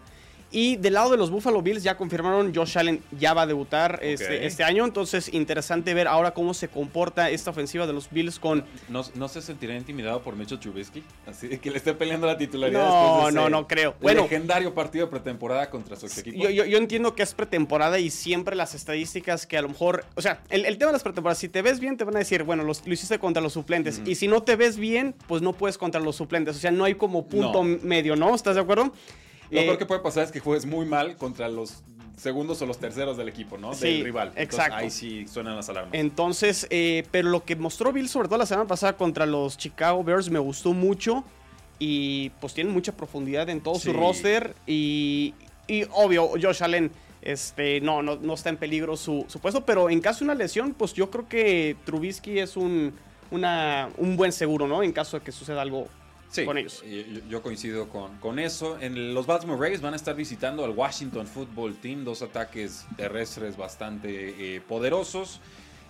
Y 0.51 0.77
del 0.77 0.95
lado 0.95 1.11
de 1.11 1.17
los 1.19 1.31
Buffalo 1.31 1.61
Bills 1.61 1.83
ya 1.83 1.97
confirmaron, 1.97 2.55
Josh 2.55 2.79
Allen 2.79 3.03
ya 3.19 3.35
va 3.35 3.43
a 3.43 3.47
debutar 3.47 4.01
este, 4.03 4.47
este, 4.47 4.65
año, 4.65 4.85
entonces 4.85 5.33
interesante 5.35 5.93
ver 5.93 6.09
ahora 6.09 6.33
cómo 6.33 6.55
se 6.55 6.69
comporta 6.69 7.29
esta 7.29 7.51
ofensiva 7.51 7.87
de 7.87 7.93
los 7.93 8.09
Bills 8.11 8.39
con... 8.39 8.65
¿No, 8.89 9.03
no 9.15 9.29
se 9.29 9.43
sentirá 9.43 9.77
intimidado 9.77 10.23
por 10.23 10.37
Mitchell 10.37 10.59
Trubisky? 10.59 11.05
Así 11.27 11.49
de 11.49 11.59
que 11.59 11.71
le 11.71 11.77
esté 11.77 11.93
peleando 11.93 12.27
la 12.27 12.39
titularidad. 12.39 12.81
No, 12.81 13.31
no, 13.31 13.51
no 13.51 13.67
creo. 13.67 13.95
Bueno, 14.01 14.23
legendario 14.23 14.75
partido 14.75 15.07
de 15.07 15.11
pretemporada 15.11 15.69
contra 15.69 15.97
su 15.97 16.07
equipo. 16.07 16.39
Yo, 16.39 16.51
yo, 16.51 16.79
entiendo 16.79 17.15
que 17.15 17.23
es 17.23 17.35
pretemporada 17.35 17.99
y 17.99 18.11
siempre 18.11 18.57
las 18.57 18.75
estadísticas 18.75 19.47
que 19.47 19.59
a 19.59 19.63
lo 19.63 19.69
mejor... 19.69 20.07
O 20.15 20.23
sea, 20.23 20.41
el, 20.49 20.63
tema 20.79 20.91
de 20.91 20.95
las 20.95 21.03
pretemporadas, 21.03 21.39
si 21.39 21.49
te 21.49 21.61
ves 21.61 21.79
bien 21.79 21.97
te 21.99 22.05
van 22.05 22.17
a 22.17 22.21
decir, 22.21 22.43
bueno, 22.43 22.65
lo 22.65 22.73
hiciste 22.73 23.19
contra 23.19 23.43
los 23.43 23.53
suplentes. 23.53 24.01
Y 24.07 24.15
si 24.15 24.29
no 24.29 24.43
te 24.43 24.57
ves 24.57 24.79
bien, 24.79 25.15
pues 25.27 25.43
no 25.43 25.53
puedes 25.53 25.77
contra 25.77 26.01
los 26.01 26.17
suplentes. 26.17 26.57
O 26.57 26.59
sea, 26.59 26.71
no 26.71 26.85
hay 26.85 26.95
como 26.95 27.27
punto 27.27 27.63
medio, 27.63 28.17
¿no? 28.17 28.35
¿Estás 28.35 28.55
de 28.55 28.63
acuerdo? 28.63 28.93
Lo 29.51 29.61
peor 29.61 29.75
eh, 29.75 29.79
que 29.79 29.87
puede 29.87 30.01
pasar 30.01 30.25
es 30.25 30.33
que 30.33 30.41
juegues 30.41 30.67
muy 30.67 30.87
mal 30.87 31.17
contra 31.17 31.49
los 31.49 31.83
segundos 32.19 32.61
o 32.63 32.67
los 32.67 32.79
terceros 32.79 33.17
del 33.17 33.29
equipo, 33.29 33.59
¿no? 33.59 33.75
Sí, 33.75 33.95
del 33.95 34.05
rival. 34.05 34.33
exacto. 34.37 34.77
ahí 34.77 34.91
sí 34.91 35.27
suenan 35.29 35.57
las 35.57 35.69
alarmas. 35.69 35.95
Entonces, 35.95 36.67
eh, 36.71 37.05
pero 37.11 37.29
lo 37.29 37.45
que 37.45 37.57
mostró 37.57 37.93
Bill, 37.93 38.09
sobre 38.09 38.29
todo 38.29 38.39
la 38.39 38.47
semana 38.47 38.67
pasada 38.67 38.95
contra 38.95 39.25
los 39.25 39.57
Chicago 39.57 40.03
Bears, 40.05 40.31
me 40.31 40.39
gustó 40.39 40.73
mucho. 40.73 41.25
Y 41.81 42.31
pues 42.41 42.55
tienen 42.55 42.73
mucha 42.73 42.91
profundidad 42.91 43.49
en 43.49 43.61
todo 43.61 43.77
su 43.77 43.93
roster. 43.93 44.57
Y, 44.67 45.33
y, 45.69 45.85
obvio, 45.93 46.31
Josh 46.31 46.65
Allen 46.65 46.91
este, 47.23 47.81
no, 47.81 48.03
no, 48.03 48.17
no 48.17 48.35
está 48.35 48.49
en 48.49 48.57
peligro 48.57 48.97
su, 48.97 49.25
su, 49.29 49.39
puesto. 49.39 49.65
Pero 49.65 49.89
en 49.89 50.01
caso 50.01 50.21
de 50.21 50.25
una 50.25 50.35
lesión, 50.35 50.75
pues 50.75 50.93
yo 50.93 51.09
creo 51.09 51.29
que 51.29 51.77
Trubisky 51.85 52.41
es 52.41 52.57
un, 52.57 52.95
una, 53.31 53.91
un 53.97 54.17
buen 54.17 54.33
seguro, 54.33 54.67
¿no? 54.67 54.83
En 54.83 54.93
caso 54.93 55.19
de 55.19 55.25
que 55.25 55.31
suceda 55.31 55.63
algo 55.63 55.87
sí, 56.31 56.47
Yo, 57.29 57.43
coincido 57.43 57.89
con, 57.89 58.17
con, 58.19 58.39
eso. 58.39 58.79
En 58.81 59.15
los 59.15 59.27
Baltimore 59.27 59.59
Ravens 59.59 59.81
van 59.81 59.93
a 59.95 59.97
estar 59.97 60.15
visitando 60.15 60.65
al 60.65 60.71
Washington 60.71 61.27
Football 61.27 61.77
Team, 61.77 62.05
dos 62.05 62.23
ataques 62.23 62.87
terrestres 62.97 63.57
bastante 63.57 64.57
eh, 64.57 64.61
poderosos. 64.61 65.41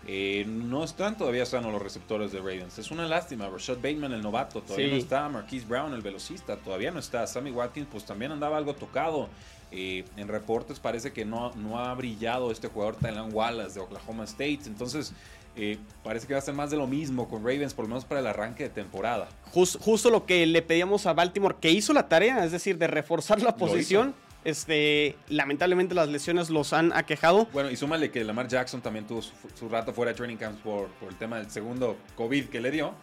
Eh, 0.07 0.47
no 0.47 0.85
están 0.85 1.19
todavía 1.19 1.45
sanos 1.45 1.71
los 1.73 1.83
receptores 1.83 2.33
de 2.33 2.39
Ravens. 2.39 2.79
Es 2.79 2.91
una 2.91 3.07
lástima. 3.07 3.49
Rashad 3.49 3.77
Bateman, 3.77 4.13
el 4.13 4.23
novato, 4.23 4.63
todavía 4.63 4.89
no 4.89 4.97
está. 4.97 5.29
Marquise 5.29 5.67
Brown, 5.67 5.93
el 5.93 6.01
velocista, 6.01 6.57
todavía 6.57 6.91
no 6.91 6.99
está. 6.99 7.27
Sammy 7.27 7.51
Watkins, 7.51 7.89
pues 7.91 8.05
también 8.05 8.33
andaba 8.33 8.57
algo 8.57 8.75
tocado. 8.75 9.29
Eh, 9.71 10.07
en 10.17 10.29
reportes 10.29 10.81
parece 10.81 11.13
que 11.13 11.27
no, 11.27 11.53
no 11.55 11.79
ha 11.79 11.93
brillado 11.95 12.51
este 12.51 12.69
jugador 12.69 12.97
Tylan 12.97 13.35
Wallace 13.35 13.75
de 13.75 13.81
Oklahoma 13.81 14.25
State. 14.25 14.61
Entonces, 14.65 15.13
eh, 15.59 15.79
parece 16.05 16.27
que 16.27 16.35
va 16.35 16.39
a 16.39 16.43
ser 16.43 16.55
más 16.55 16.71
de 16.71 16.77
lo 16.77 16.87
mismo 16.87 17.29
con 17.29 17.43
Ravens, 17.43 17.75
por 17.75 17.85
lo 17.85 17.89
menos 17.89 18.05
para 18.05 18.21
el 18.21 18.27
arranque 18.29 18.65
de 18.65 18.71
temporada. 18.71 19.29
justo 19.53 20.09
lo 20.09 20.25
que 20.25 20.47
le 20.47 20.63
pedíamos 20.63 21.07
a 21.07 21.13
Baltimore, 21.13 21.57
que 21.61 21.71
hizo 21.71 21.93
la 21.93 22.09
tarea, 22.09 22.45
es 22.45 22.53
decir, 22.53 22.79
de 22.79 22.87
reforzar 22.87 23.43
la 23.43 23.57
posición. 23.57 24.15
Este, 24.45 25.17
lamentablemente 25.29 25.97
las 25.97 26.09
lesiones 26.09 26.49
los 26.49 26.73
han 26.73 26.93
aquejado. 26.93 27.49
Bueno, 27.53 27.71
y 27.71 27.77
súmale 27.77 28.11
que 28.11 28.23
Lamar 28.23 28.47
Jackson 28.47 28.81
también 28.81 29.05
tuvo 29.05 29.21
su, 29.21 29.69
rato 29.69 29.93
fuera 29.93 30.13
de 30.13 30.17
training 30.17 30.37
camps 30.37 30.61
por, 30.63 30.87
por, 30.93 31.09
el 31.09 31.17
tema 31.17 31.39
del 31.39 31.51
segundo 31.51 31.97
COVID 32.15 32.47
que 32.47 32.61
le 32.61 32.71
dio. 32.71 32.95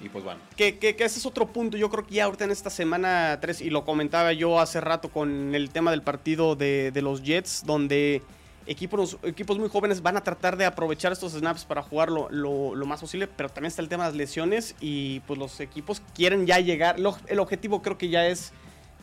Y 0.00 0.08
pues 0.08 0.24
bueno. 0.24 0.40
Que, 0.56 0.78
que, 0.78 0.90
ese 0.90 1.18
es 1.18 1.26
otro 1.26 1.48
punto. 1.48 1.76
Yo 1.76 1.90
creo 1.90 2.06
que 2.06 2.14
ya 2.14 2.24
ahorita 2.24 2.44
en 2.44 2.52
esta 2.52 2.70
semana 2.70 3.36
3, 3.40 3.62
y 3.62 3.70
lo 3.70 3.84
comentaba 3.84 4.32
yo 4.32 4.60
hace 4.60 4.80
rato 4.80 5.10
con 5.10 5.54
el 5.54 5.70
tema 5.70 5.90
del 5.90 6.02
partido 6.02 6.54
de, 6.54 6.92
de 6.92 7.02
los 7.02 7.22
Jets, 7.22 7.64
donde 7.66 8.22
equipos, 8.66 9.18
equipos 9.22 9.58
muy 9.58 9.68
jóvenes 9.68 10.02
van 10.02 10.16
a 10.16 10.22
tratar 10.22 10.56
de 10.56 10.64
aprovechar 10.64 11.12
estos 11.12 11.32
snaps 11.32 11.64
para 11.64 11.82
jugar 11.82 12.10
lo, 12.10 12.86
más 12.86 13.00
posible, 13.00 13.26
pero 13.26 13.48
también 13.48 13.68
está 13.68 13.82
el 13.82 13.88
tema 13.88 14.04
de 14.04 14.10
las 14.10 14.16
lesiones 14.16 14.74
y 14.80 15.20
pues 15.20 15.38
los 15.38 15.60
equipos 15.60 16.02
quieren 16.14 16.46
ya 16.46 16.60
llegar, 16.60 16.96
el 17.26 17.38
objetivo 17.38 17.82
creo 17.82 17.98
que 17.98 18.08
ya 18.08 18.26
es 18.26 18.52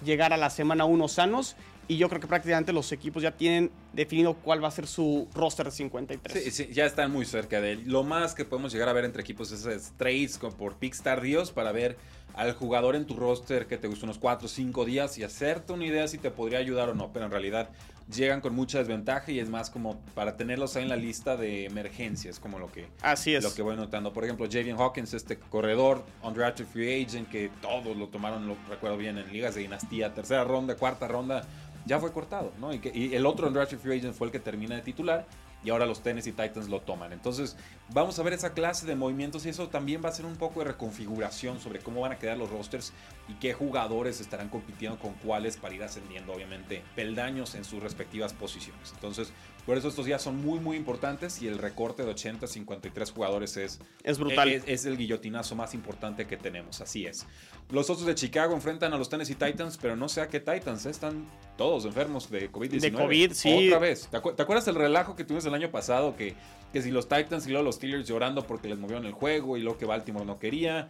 llegar 0.03 0.34
a 0.34 0.38
la 0.38 0.50
semana 0.50 0.86
1 0.86 1.08
sanos 1.08 1.55
y 1.88 1.98
yo 1.98 2.08
creo 2.08 2.22
que 2.22 2.27
prácticamente 2.27 2.72
los 2.72 2.91
equipos 2.91 3.22
ya 3.24 3.32
tienen 3.32 3.70
definido 3.91 4.36
cuál 4.36 4.63
va 4.63 4.70
a 4.70 4.72
ser 4.72 4.88
su 4.88 5.27
roster 5.34 5.65
de 5.65 5.72
53. 5.72 6.43
Sí, 6.43 6.51
sí, 6.51 6.70
ya 6.72 6.86
están 6.86 7.12
muy 7.12 7.25
cerca 7.25 7.60
de 7.60 7.74
él. 7.74 7.84
Lo 7.86 8.03
más 8.03 8.34
que 8.34 8.46
podemos 8.46 8.72
llegar 8.72 8.88
a 8.88 8.93
ver 8.93 9.03
entre 9.03 9.22
equipos 9.22 9.51
es, 9.51 9.93
trades 9.98 10.38
por 10.38 10.77
picks 10.77 11.01
tardíos 11.01 11.51
para 11.51 11.72
ver 11.72 11.98
al 12.36 12.53
jugador 12.53 12.96
en 12.96 13.05
tu 13.05 13.15
roster 13.15 13.67
que 13.67 13.77
te 13.77 13.88
gustó 13.88 14.05
unos 14.05 14.17
4 14.17 14.46
o 14.46 14.50
5 14.50 14.86
días 14.86 15.17
y 15.17 15.24
hacerte 15.24 15.74
una 15.74 15.86
idea 15.86 16.08
si 16.08 16.17
te 16.17 16.32
podría 16.32 16.60
ayudar 16.60 16.89
o 16.89 16.96
no, 16.96 17.12
pero 17.12 17.25
en 17.25 17.32
realidad 17.32 17.70
llegan 18.07 18.41
con 18.41 18.53
mucha 18.55 18.79
desventaja 18.79 19.31
y 19.31 19.39
es 19.39 19.50
más 19.50 19.69
como 19.69 20.00
para 20.13 20.36
tenerlos 20.38 20.75
ahí 20.75 20.83
en 20.83 20.89
la 20.89 20.95
lista 20.95 21.38
de 21.38 21.65
emergencias, 21.65 22.39
como 22.39 22.60
lo 22.60 22.72
que, 22.72 22.88
Así 23.01 23.33
es. 23.33 23.43
lo 23.43 23.53
que 23.53 23.62
voy 23.62 23.75
notando. 23.75 24.13
Por 24.13 24.24
ejemplo, 24.24 24.48
Javian 24.51 24.77
Hawkins, 24.77 25.13
este 25.13 25.38
corredor, 25.38 26.03
undrafted 26.22 26.65
free 26.65 27.03
agent, 27.03 27.29
que 27.29 27.50
todos 27.62 27.95
lo 27.95 28.07
tomaron, 28.07 28.48
lo 28.48 28.57
recuerdo 28.69 28.98
bien, 28.98 29.17
en 29.17 29.31
ligas 29.31 29.55
de 29.55 29.62
dinastía, 29.62 30.13
tercera 30.13 30.43
ronda, 30.43 30.75
cuarta 30.75 31.07
ronda, 31.07 31.43
ya 31.86 32.00
fue 32.00 32.12
cortado, 32.12 32.51
¿no? 32.60 32.74
Y, 32.74 32.79
que, 32.79 32.91
y 32.93 33.13
el 33.15 33.25
otro 33.25 33.48
undrafted 33.48 33.77
free 33.77 33.98
agent 34.00 34.13
fue 34.13 34.27
el 34.27 34.31
que 34.31 34.39
termina 34.39 34.75
de 34.75 34.81
titular 34.81 35.25
y 35.63 35.69
ahora 35.69 35.86
los 35.86 36.01
Tennessee 36.01 36.31
Titans 36.31 36.67
lo 36.67 36.81
toman. 36.81 37.13
Entonces, 37.13 37.55
vamos 37.89 38.19
a 38.19 38.24
ver 38.24 38.33
esa 38.33 38.53
clase 38.53 38.86
de 38.86 38.95
movimientos 38.95 39.45
y 39.45 39.50
eso 39.50 39.69
también 39.69 40.01
va 40.03 40.10
a 40.10 40.12
ser 40.12 40.25
un 40.25 40.36
poco 40.36 40.60
de 40.60 40.65
reconfiguración 40.67 41.60
sobre 41.60 41.79
cómo 41.79 42.01
van 42.01 42.12
a 42.12 42.17
quedar 42.17 42.38
los 42.38 42.50
rosters 42.50 42.91
y 43.27 43.34
qué 43.36 43.53
jugadores 43.53 44.20
estarán 44.20 44.50
compitiendo 44.50 45.00
con 45.00 45.13
cuáles 45.13 45.58
para 45.58 45.74
ir 45.74 45.84
ascendiendo, 45.84 46.34
obviamente, 46.34 46.84
peldaños 46.96 47.56
en 47.56 47.63
sus 47.63 47.82
respectivas 47.82 48.34
posiciones. 48.34 48.92
Entonces, 48.94 49.32
por 49.65 49.77
eso 49.77 49.88
estos 49.88 50.06
días 50.06 50.22
son 50.22 50.44
muy, 50.44 50.60
muy 50.60 50.75
importantes 50.75 51.42
y 51.42 51.48
el 51.48 51.58
recorte 51.58 52.03
de 52.03 52.12
80, 52.12 52.48
53 52.48 53.12
jugadores 53.12 53.56
es, 53.56 53.80
es 54.03 54.20
brutal. 54.20 54.50
Es, 54.50 54.86
el 54.86 54.98
guillotinazo 54.98 55.56
más 55.56 55.74
importante 55.74 56.27
que 56.27 56.36
tenemos, 56.36 56.82
así 56.82 57.06
es. 57.06 57.25
Los 57.72 57.89
otros 57.89 58.06
de 58.06 58.13
Chicago 58.13 58.53
enfrentan 58.53 58.94
a 58.94 58.98
los 58.98 59.10
Tennessee 59.10 59.36
Titans, 59.36 59.77
pero 59.82 59.96
no 59.96 60.10
sé 60.10 60.20
a 60.20 60.27
qué 60.27 60.42
Titans, 60.42 60.86
¿eh? 60.86 60.89
están 60.89 61.25
todos 61.58 61.86
enfermos 61.86 62.30
de 62.30 62.51
COVID-19. 62.51 62.80
De 62.82 62.92
COVID, 62.92 63.32
sí. 63.32 63.68
Otra 63.68 63.80
vez. 63.80 64.10
¿Te, 64.10 64.18
acuerdas 64.18 64.68
el 64.68 64.75
relajo 64.75 65.15
que 65.15 65.24
tuvimos 65.24 65.46
el 65.46 65.53
año 65.53 65.72
pasado? 65.72 66.18
Que, 66.18 66.36
que 66.74 66.82
si 66.82 66.92
los 66.92 67.08
Titans 67.08 67.48
y 67.48 67.51
luego 67.51 67.63
los 67.63 67.75
Steelers 67.75 68.06
llorando 68.06 68.46
porque 68.46 68.68
les 68.68 68.77
movieron 68.77 69.06
el 69.06 69.13
juego 69.13 69.56
y 69.56 69.62
lo 69.62 69.77
que 69.77 69.86
Baltimore 69.86 70.25
no 70.25 70.39
quería. 70.39 70.89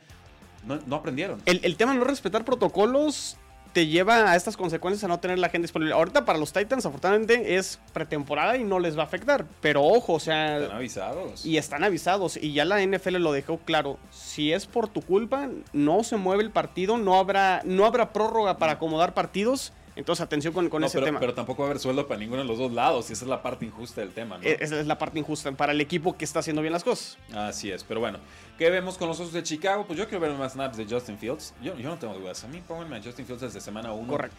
No, 0.66 0.80
no 0.86 0.96
aprendieron. 0.98 1.42
El, 1.46 1.60
el, 1.64 1.76
tema 1.76 1.94
de 1.94 2.00
no 2.00 2.06
respetar 2.06 2.46
protocolos 2.46 3.38
te 3.74 3.88
lleva 3.88 4.32
a 4.32 4.36
estas 4.36 4.56
consecuencias 4.56 5.04
a 5.04 5.08
no 5.08 5.20
tener 5.20 5.40
la 5.40 5.50
gente 5.50 5.66
disponible. 5.66 5.94
Ahorita 5.94 6.26
para 6.26 6.38
los 6.38 6.54
Titans, 6.54 6.86
afortunadamente, 6.86 7.56
es 7.56 7.80
pretemporada 7.92 8.56
y 8.56 8.64
no 8.64 8.80
les 8.80 8.96
va 8.98 9.02
a 9.02 9.06
afectar. 9.06 9.46
Pero 9.62 9.84
ojo, 9.84 10.14
o 10.14 10.20
sea. 10.20 10.60
Están 10.60 10.78
avisados. 10.78 11.46
Y 11.46 11.58
están 11.58 11.84
avisados. 11.84 12.38
Y 12.38 12.54
ya 12.54 12.66
la 12.66 12.86
NFL 12.86 13.18
lo 13.18 13.34
dejó 13.34 13.58
claro. 13.58 13.98
Si 14.12 14.54
es 14.54 14.68
por 14.68 14.88
tu 14.88 15.02
culpa, 15.02 15.50
no 15.74 16.04
se 16.04 16.18
mueve 16.18 16.44
el 16.44 16.52
partido, 16.52 16.98
no 16.98 17.16
habrá, 17.16 17.62
no 17.66 17.86
habrá 17.86 18.14
prórroga 18.14 18.58
para 18.58 18.74
acomodar 18.74 19.14
partidos. 19.14 19.74
Entonces, 19.96 20.24
atención 20.24 20.54
con, 20.54 20.84
ese 20.84 21.02
tema. 21.02 21.20
Pero 21.20 21.34
tampoco 21.34 21.64
va 21.64 21.68
a 21.68 21.72
haber 21.72 21.80
sueldo 21.80 22.08
para 22.08 22.20
ninguno 22.20 22.42
de 22.42 22.48
los 22.48 22.58
dos 22.58 22.72
lados, 22.72 23.10
y 23.10 23.14
esa 23.14 23.26
es 23.26 23.30
la 23.30 23.42
parte 23.42 23.66
injusta 23.66 24.02
del 24.02 24.12
tema, 24.12 24.38
¿no? 24.38 24.44
E, 24.44 24.58
esa 24.60 24.80
es 24.80 24.88
la 24.88 24.98
parte 24.98 25.20
injusta 25.20 25.52
para 25.52 25.72
el 25.72 25.82
equipo 25.82 26.18
que 26.18 26.26
está 26.26 26.40
haciendo 26.40 26.62
bien 26.62 26.74
las 26.74 26.84
cosas. 26.84 27.18
Así 27.34 27.72
es, 27.72 27.84
pero 27.84 28.00
bueno. 28.00 28.20
¿Qué 28.58 28.70
vemos 28.70 29.00
con 29.00 29.08
los 29.08 29.20
Osos 29.20 29.34
de 29.34 29.42
Chicago? 29.42 29.86
Pues 29.88 29.98
yo 29.98 30.08
quiero 30.08 30.22
ver 30.22 30.32
más 30.34 30.54
snaps 30.54 30.78
de 30.78 30.86
Justin 30.86 31.18
Fields. 31.18 31.56
Yo, 31.62 31.76
yo 31.76 31.90
no 31.90 31.98
tengo 31.98 32.14
dudas. 32.14 32.44
A 32.44 32.48
mí 32.48 32.62
pónganme 32.68 32.98
a 32.98 33.02
Justin 33.02 33.26
Fields 33.26 33.42
desde 33.42 33.60
semana 33.60 33.92
1. 33.92 34.08
Correcto. 34.08 34.38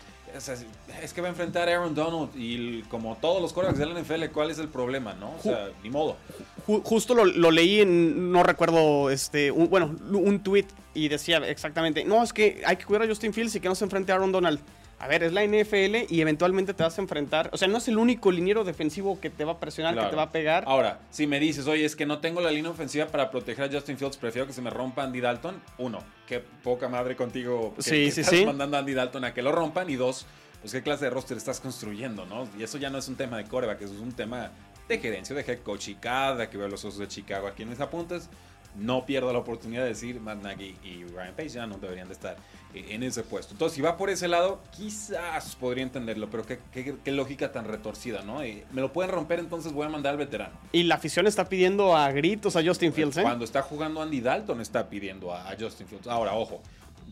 Es, 1.02 1.12
que 1.12 1.20
va 1.20 1.28
a 1.28 1.30
enfrentar 1.30 1.68
a 1.68 1.72
Aaron 1.72 1.94
Donald 1.94 2.30
y 2.34 2.82
como 2.82 3.16
todos 3.16 3.42
los 3.42 3.52
quarterbacks 3.52 3.78
de 3.78 3.86
la 3.86 4.00
NFL, 4.00 4.32
¿cuál 4.32 4.50
es 4.50 4.58
el 4.58 4.68
problema, 4.68 5.14
no? 5.14 5.34
O 5.36 5.42
sea, 5.42 5.68
ni 5.82 5.90
modo. 5.90 6.16
justo 6.64 7.14
lo, 7.14 7.50
leí 7.50 7.80
en, 7.80 8.32
no 8.32 8.42
recuerdo, 8.42 9.10
este, 9.10 9.50
un, 9.50 9.68
bueno, 9.68 9.94
un 10.10 10.40
tweet 10.42 10.66
y 10.92 11.08
decía 11.08 11.38
exactamente, 11.38 12.04
no, 12.04 12.22
es 12.22 12.32
que 12.32 12.62
hay 12.66 12.76
que 12.76 12.84
cuidar 12.84 13.02
a 13.02 13.06
Justin 13.06 13.32
Fields 13.32 13.54
y 13.56 13.60
que 13.60 13.68
no 13.68 13.74
se 13.74 13.84
enfrente 13.84 14.10
a 14.10 14.16
Aaron 14.16 14.32
Donald. 14.32 14.60
A 15.04 15.06
ver, 15.06 15.22
es 15.22 15.34
la 15.34 15.44
NFL 15.44 16.10
y 16.10 16.22
eventualmente 16.22 16.72
te 16.72 16.82
vas 16.82 16.96
a 16.96 17.02
enfrentar. 17.02 17.50
O 17.52 17.58
sea, 17.58 17.68
no 17.68 17.76
es 17.76 17.86
el 17.88 17.98
único 17.98 18.32
liniero 18.32 18.64
defensivo 18.64 19.20
que 19.20 19.28
te 19.28 19.44
va 19.44 19.52
a 19.52 19.60
presionar, 19.60 19.94
que 19.94 20.06
te 20.06 20.16
va 20.16 20.22
a 20.22 20.32
pegar. 20.32 20.64
Ahora, 20.66 20.98
si 21.10 21.26
me 21.26 21.38
dices, 21.38 21.66
oye, 21.66 21.84
es 21.84 21.94
que 21.94 22.06
no 22.06 22.20
tengo 22.20 22.40
la 22.40 22.50
línea 22.50 22.70
ofensiva 22.70 23.04
para 23.08 23.30
proteger 23.30 23.64
a 23.64 23.70
Justin 23.70 23.98
Fields, 23.98 24.16
prefiero 24.16 24.46
que 24.46 24.54
se 24.54 24.62
me 24.62 24.70
rompa 24.70 25.02
Andy 25.02 25.20
Dalton. 25.20 25.60
Uno, 25.76 26.02
qué 26.26 26.40
poca 26.40 26.88
madre 26.88 27.16
contigo 27.16 27.74
que, 27.76 27.82
sí, 27.82 28.10
sí, 28.10 28.22
estás 28.22 28.46
mandando 28.46 28.78
a 28.78 28.80
Andy 28.80 28.94
Dalton 28.94 29.24
a 29.26 29.34
que 29.34 29.42
lo 29.42 29.52
rompan. 29.52 29.90
Y 29.90 29.96
dos, 29.96 30.24
pues 30.62 30.72
qué 30.72 30.82
clase 30.82 31.04
de 31.04 31.10
roster 31.10 31.36
estás 31.36 31.60
construyendo, 31.60 32.24
¿no? 32.24 32.48
Y 32.58 32.62
eso 32.62 32.78
ya 32.78 32.88
no 32.88 32.96
es 32.96 33.06
un 33.06 33.16
tema 33.16 33.36
de 33.36 33.44
coreback, 33.44 33.82
eso 33.82 33.92
es 33.92 34.00
un 34.00 34.12
tema 34.12 34.52
de 34.88 34.98
gerencia, 34.98 35.36
de 35.36 35.42
head 35.42 35.58
coach 35.58 35.88
y 35.88 35.96
cada 35.96 36.48
que 36.48 36.56
veo 36.56 36.68
los 36.68 36.82
osos 36.82 37.00
de 37.00 37.08
Chicago 37.08 37.46
aquí 37.46 37.64
en 37.64 37.68
mis 37.68 37.80
apuntes 37.80 38.30
no 38.76 39.06
pierdo 39.06 39.32
la 39.32 39.38
oportunidad 39.38 39.82
de 39.82 39.88
decir 39.88 40.20
Matt 40.20 40.42
Nagy 40.42 40.76
y 40.82 41.04
Ryan 41.04 41.34
Pace 41.34 41.50
ya 41.50 41.66
no 41.66 41.78
deberían 41.78 42.08
de 42.08 42.14
estar 42.14 42.36
eh, 42.74 42.86
en 42.90 43.02
ese 43.02 43.22
puesto. 43.22 43.52
Entonces, 43.52 43.76
si 43.76 43.82
va 43.82 43.96
por 43.96 44.10
ese 44.10 44.26
lado, 44.28 44.60
quizás 44.76 45.54
podría 45.56 45.84
entenderlo, 45.84 46.28
pero 46.28 46.44
qué, 46.44 47.12
lógica 47.12 47.52
tan 47.52 47.66
retorcida, 47.66 48.22
¿no? 48.22 48.42
Eh, 48.42 48.64
me 48.72 48.80
lo 48.80 48.92
pueden 48.92 49.12
romper, 49.12 49.38
entonces 49.38 49.72
voy 49.72 49.86
a 49.86 49.88
mandar 49.88 50.12
al 50.12 50.18
veterano. 50.18 50.54
Y 50.72 50.82
la 50.82 50.96
afición 50.96 51.26
está 51.26 51.48
pidiendo 51.48 51.96
a 51.96 52.10
gritos 52.10 52.56
a 52.56 52.64
Justin 52.64 52.92
Fields, 52.92 53.16
¿eh? 53.18 53.22
Cuando 53.22 53.44
está 53.44 53.62
jugando 53.62 54.02
Andy 54.02 54.20
Dalton, 54.20 54.60
está 54.60 54.88
pidiendo 54.88 55.32
a, 55.32 55.54
Justin 55.58 55.86
Fields. 55.86 56.06
Ahora, 56.08 56.34
ojo. 56.34 56.60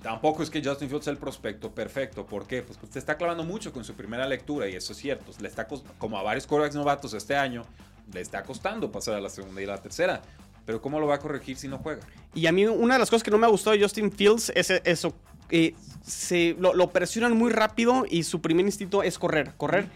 Tampoco 0.02 0.42
es 0.42 0.50
que 0.50 0.60
Justin 0.64 0.88
Fields 0.88 1.04
sea 1.04 1.12
el 1.12 1.18
prospecto 1.18 1.70
perfecto. 1.70 2.26
¿Por 2.26 2.48
qué? 2.48 2.62
Pues, 2.62 2.76
pues 2.76 2.92
se 2.92 2.98
está 2.98 3.16
clavando 3.16 3.44
mucho 3.44 3.72
con 3.72 3.84
su 3.84 3.94
primera 3.94 4.26
lectura 4.26 4.68
y 4.68 4.74
eso 4.74 4.94
es 4.94 4.98
cierto. 4.98 5.30
Le 5.40 5.46
está 5.46 5.68
como 5.98 6.18
a 6.18 6.24
varios 6.24 6.44
quarterbacks 6.44 6.74
novatos 6.74 7.14
este 7.14 7.36
año, 7.36 7.62
le 8.12 8.20
está 8.20 8.42
costando 8.42 8.90
pasar 8.90 9.14
a 9.14 9.20
la 9.20 9.30
segunda 9.30 9.62
y 9.62 9.66
la 9.66 9.78
tercera. 9.78 10.20
Pero 10.64 10.80
¿cómo 10.80 11.00
lo 11.00 11.06
va 11.06 11.16
a 11.16 11.18
corregir 11.18 11.56
si 11.56 11.68
no 11.68 11.78
juega? 11.78 12.02
Y 12.34 12.46
a 12.46 12.52
mí 12.52 12.66
una 12.66 12.94
de 12.94 13.00
las 13.00 13.10
cosas 13.10 13.22
que 13.22 13.30
no 13.30 13.38
me 13.38 13.46
ha 13.46 13.50
gustado 13.50 13.76
de 13.76 13.82
Justin 13.82 14.12
Fields 14.12 14.52
es 14.54 14.70
eso 14.70 15.14
eh, 15.52 15.74
se, 16.02 16.56
lo, 16.58 16.90
presionan 16.90 17.36
muy 17.36 17.52
rápido 17.52 18.06
y 18.08 18.22
su 18.22 18.40
primer 18.40 18.64
instinto 18.64 19.02
es 19.02 19.18
correr, 19.18 19.52
correr. 19.58 19.86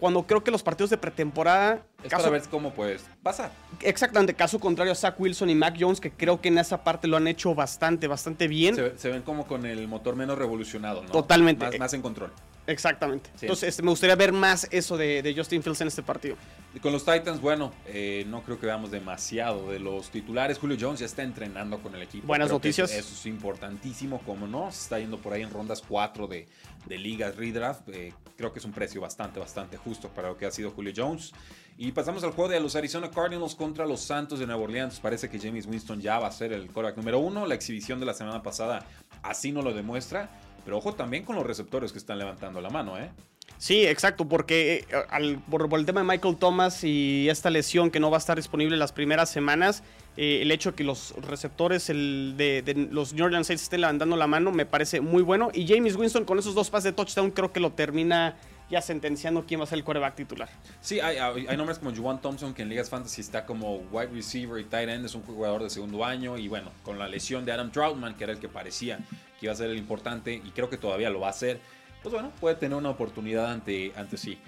Cuando 0.00 0.26
creo 0.26 0.42
que 0.42 0.50
los 0.50 0.62
partidos 0.62 0.90
de 0.90 0.96
pretemporada... 0.96 1.84
Es 2.02 2.10
caso, 2.10 2.24
para 2.24 2.38
ver 2.38 2.48
cómo 2.50 2.72
pues 2.72 3.04
pasa. 3.22 3.52
Exactamente, 3.82 4.34
caso 4.34 4.58
contrario 4.58 4.92
a 4.92 4.96
Zach 4.96 5.14
Wilson 5.20 5.50
y 5.50 5.54
Mac 5.54 5.76
Jones, 5.78 6.00
que 6.00 6.10
creo 6.10 6.40
que 6.40 6.48
en 6.48 6.58
esa 6.58 6.82
parte 6.82 7.06
lo 7.06 7.18
han 7.18 7.28
hecho 7.28 7.54
bastante, 7.54 8.08
bastante 8.08 8.48
bien. 8.48 8.74
Se, 8.96 9.10
ven 9.10 9.22
como 9.22 9.46
con 9.46 9.66
el 9.66 9.86
motor 9.86 10.16
menos 10.16 10.38
revolucionado, 10.38 11.02
¿no? 11.02 11.10
Totalmente. 11.10 11.78
Más, 11.78 11.92
en 11.92 12.02
control. 12.02 12.32
Exactamente. 12.66 13.30
Entonces, 13.40 13.70
este, 13.70 13.82
me 13.82 13.90
gustaría 13.90 14.14
ver 14.14 14.32
más 14.32 14.68
eso 14.70 14.96
de, 14.96 15.34
Justin 15.36 15.62
Fields 15.62 15.80
en 15.80 15.88
este 15.88 16.02
partido. 16.02 16.36
Y 16.74 16.78
con 16.78 16.92
los 16.92 17.04
Titans, 17.04 17.40
bueno, 17.40 17.72
eh, 17.86 18.24
no 18.28 18.42
creo 18.42 18.58
que 18.58 18.66
veamos 18.66 18.90
demasiado 18.90 19.70
de 19.70 19.78
los 19.78 20.10
titulares. 20.10 20.58
Julio 20.58 20.76
Jones 20.80 21.00
ya 21.00 21.06
está 21.06 21.22
entrenando 21.22 21.78
con 21.82 21.94
el 21.94 22.02
equipo. 22.02 22.26
Buenas 22.26 22.50
noticias. 22.50 22.90
Eso 22.92 23.14
es 23.14 23.26
importantísimo, 23.26 24.20
como 24.20 24.46
no. 24.46 24.70
Se 24.70 24.82
está 24.82 24.98
yendo 24.98 25.18
por 25.18 25.32
ahí 25.32 25.42
en 25.42 25.50
rondas 25.50 25.82
4 25.86 26.26
de, 26.28 26.48
de 26.86 26.98
ligas 26.98 27.36
redraft. 27.36 27.88
Eh, 27.88 28.14
creo 28.36 28.52
que 28.52 28.58
es 28.58 28.64
un 28.64 28.72
precio 28.72 29.00
bastante, 29.00 29.38
bastante 29.38 29.76
justo 29.76 30.08
para 30.08 30.28
lo 30.28 30.36
que 30.38 30.46
ha 30.46 30.50
sido 30.50 30.70
Julio 30.70 30.92
Jones. 30.96 31.32
Y 31.76 31.92
pasamos 31.92 32.22
al 32.22 32.32
juego 32.32 32.50
de 32.50 32.60
los 32.60 32.76
Arizona 32.76 33.10
Cardinals 33.10 33.54
contra 33.54 33.86
los 33.86 34.00
Santos 34.00 34.38
de 34.38 34.46
Nueva 34.46 34.62
Orleans. 34.62 35.00
Parece 35.00 35.28
que 35.28 35.38
James 35.38 35.66
Winston 35.66 36.00
ya 36.00 36.18
va 36.18 36.28
a 36.28 36.32
ser 36.32 36.52
el 36.52 36.70
quarterback 36.70 36.96
número 36.96 37.18
uno. 37.18 37.44
La 37.44 37.54
exhibición 37.54 37.98
de 37.98 38.06
la 38.06 38.14
semana 38.14 38.42
pasada 38.42 38.86
así 39.22 39.52
no 39.52 39.62
lo 39.62 39.72
demuestra. 39.74 40.30
Pero 40.64 40.78
ojo 40.78 40.94
también 40.94 41.24
con 41.24 41.36
los 41.36 41.46
receptores 41.46 41.92
que 41.92 41.98
están 41.98 42.18
levantando 42.18 42.60
la 42.60 42.70
mano, 42.70 42.98
¿eh? 42.98 43.10
Sí, 43.58 43.86
exacto, 43.86 44.28
porque 44.28 44.86
eh, 44.90 45.38
por, 45.48 45.72
el 45.78 45.86
tema 45.86 46.00
de 46.00 46.06
Michael 46.06 46.36
Thomas 46.36 46.82
y 46.82 47.28
esta 47.28 47.48
lesión 47.48 47.90
que 47.90 48.00
no 48.00 48.10
va 48.10 48.16
a 48.16 48.18
estar 48.18 48.36
disponible 48.36 48.76
las 48.76 48.92
primeras 48.92 49.30
semanas, 49.30 49.84
eh, 50.16 50.40
el 50.42 50.50
hecho 50.50 50.70
de 50.70 50.76
que 50.76 50.84
los 50.84 51.14
receptores 51.22 51.86
de, 51.86 52.88
los 52.90 53.12
New 53.12 53.24
Orleans 53.24 53.46
Saints 53.46 53.62
estén 53.62 53.82
levantando 53.82 54.16
la 54.16 54.26
mano 54.26 54.50
me 54.50 54.66
parece 54.66 55.00
muy 55.00 55.22
bueno. 55.22 55.50
Y 55.54 55.66
James 55.68 55.94
Winston 55.94 56.24
con 56.24 56.38
esos 56.38 56.54
dos 56.54 56.70
pases 56.70 56.84
de 56.84 56.92
touchdown 56.92 57.30
creo 57.30 57.52
que 57.52 57.60
lo 57.60 57.70
termina 57.70 58.36
ya 58.68 58.80
sentenciando 58.80 59.44
quién 59.46 59.60
va 59.60 59.64
a 59.64 59.66
ser 59.66 59.78
el 59.78 59.84
quarterback 59.84 60.16
titular. 60.16 60.48
Sí, 60.80 60.98
hay, 60.98 61.18
hay, 61.18 61.56
nombres 61.56 61.78
como 61.78 61.94
Juwan 61.94 62.20
Thompson, 62.20 62.54
que 62.54 62.62
en 62.62 62.68
Ligas 62.68 62.88
Fantasy 62.88 63.20
está 63.20 63.44
como 63.44 63.76
wide 63.92 64.10
receiver 64.12 64.58
y 64.60 64.64
tight 64.64 64.88
end, 64.88 65.04
es 65.04 65.14
un 65.14 65.22
jugador 65.22 65.62
de 65.62 65.70
segundo 65.70 66.04
año. 66.04 66.38
Y 66.38 66.48
bueno, 66.48 66.72
con 66.82 66.98
la 66.98 67.06
lesión 67.06 67.44
de 67.44 67.52
Adam 67.52 67.70
Troutman, 67.70 68.14
que 68.14 68.24
era 68.24 68.32
el 68.32 68.40
que 68.40 68.48
parecía 68.48 68.98
que 69.42 69.46
iba 69.46 69.52
a 69.52 69.56
ser 69.56 69.70
el 69.70 69.76
importante, 69.76 70.32
y 70.32 70.50
creo 70.52 70.70
que 70.70 70.76
todavía 70.76 71.10
lo 71.10 71.18
va 71.18 71.26
a 71.26 71.30
hacer, 71.30 71.58
pues 72.00 72.12
bueno, 72.12 72.30
puede 72.40 72.54
tener 72.54 72.78
una 72.78 72.90
oportunidad 72.90 73.50
ante, 73.50 73.92
ante 73.96 74.16
sí. 74.16 74.38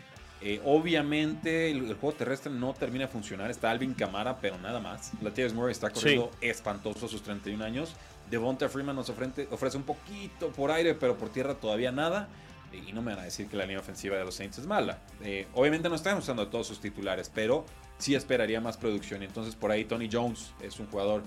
Eh, 0.40 0.60
obviamente 0.64 1.70
el, 1.70 1.94
juego 1.94 2.12
terrestre 2.16 2.52
no 2.52 2.74
termina 2.74 3.06
de 3.06 3.10
funcionar. 3.10 3.50
Está 3.50 3.70
Alvin 3.70 3.94
Camara, 3.94 4.38
pero 4.40 4.56
nada 4.58 4.78
más. 4.78 5.10
Latavius 5.20 5.52
Murray 5.52 5.72
está 5.72 5.90
corriendo 5.90 6.30
espantoso 6.40 7.06
a 7.06 7.08
sus 7.08 7.22
31 7.22 7.64
años. 7.64 7.94
Devonta 8.30 8.68
Freeman 8.68 8.94
nos 8.94 9.08
ofrece, 9.08 9.48
ofrece 9.50 9.76
un 9.76 9.82
poquito 9.82 10.50
por 10.52 10.70
aire, 10.70 10.94
pero 10.94 11.16
por 11.16 11.30
tierra 11.30 11.54
todavía 11.54 11.90
nada. 11.90 12.28
Y 12.72 12.92
no 12.92 13.02
me 13.02 13.12
van 13.12 13.20
a 13.20 13.24
decir 13.24 13.48
que 13.48 13.56
la 13.56 13.64
línea 13.64 13.80
ofensiva 13.80 14.16
de 14.16 14.24
los 14.24 14.34
Saints 14.34 14.58
es 14.58 14.66
mala. 14.66 14.98
Eh, 15.22 15.48
obviamente 15.54 15.88
no 15.88 15.94
están 15.94 16.18
usando 16.18 16.46
todos 16.48 16.66
sus 16.66 16.80
titulares, 16.80 17.30
pero 17.34 17.64
sí 17.98 18.14
esperaría 18.14 18.60
más 18.60 18.76
producción. 18.76 19.22
Entonces 19.22 19.54
por 19.54 19.70
ahí 19.70 19.84
Tony 19.84 20.08
Jones 20.12 20.52
es 20.60 20.78
un 20.78 20.86
jugador, 20.86 21.22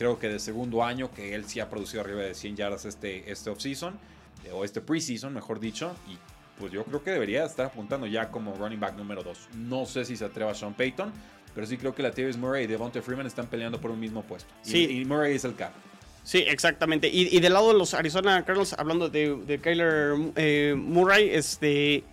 creo 0.00 0.18
que 0.18 0.30
de 0.30 0.38
segundo 0.38 0.82
año, 0.82 1.12
que 1.12 1.34
él 1.34 1.44
sí 1.44 1.60
ha 1.60 1.68
producido 1.68 2.00
arriba 2.00 2.22
de 2.22 2.34
100 2.34 2.56
yardas 2.56 2.86
este, 2.86 3.30
este 3.30 3.50
offseason, 3.50 3.98
eh, 4.46 4.50
o 4.50 4.64
este 4.64 4.80
preseason, 4.80 5.34
mejor 5.34 5.60
dicho. 5.60 5.94
Y 6.08 6.16
pues 6.58 6.72
yo 6.72 6.84
creo 6.84 7.04
que 7.04 7.10
debería 7.10 7.44
estar 7.44 7.66
apuntando 7.66 8.06
ya 8.06 8.30
como 8.30 8.54
running 8.54 8.80
back 8.80 8.96
número 8.96 9.22
2. 9.22 9.48
No 9.56 9.84
sé 9.84 10.06
si 10.06 10.16
se 10.16 10.24
atreva 10.24 10.54
Sean 10.54 10.72
Payton, 10.72 11.12
pero 11.54 11.66
sí 11.66 11.76
creo 11.76 11.94
que 11.94 12.02
la 12.02 12.12
Tavis 12.12 12.38
Murray 12.38 12.64
y 12.64 12.66
Devonta 12.66 13.02
Freeman 13.02 13.26
están 13.26 13.46
peleando 13.48 13.78
por 13.78 13.90
un 13.90 14.00
mismo 14.00 14.22
puesto. 14.22 14.48
Sí. 14.62 14.88
Y, 14.90 15.04
Murray 15.04 15.36
es 15.36 15.44
el 15.44 15.54
cap. 15.54 15.72
Sí, 16.24 16.38
exactamente. 16.48 17.06
Y, 17.06 17.38
del 17.38 17.52
lado 17.52 17.68
de 17.70 17.78
los 17.78 17.92
Arizona 17.92 18.42
Cardinals, 18.42 18.72
hablando 18.78 19.10
de, 19.10 19.36
de 19.36 19.58
Kyler 19.58 20.14
eh, 20.34 20.74
Murray, 20.78 21.28
este 21.28 22.04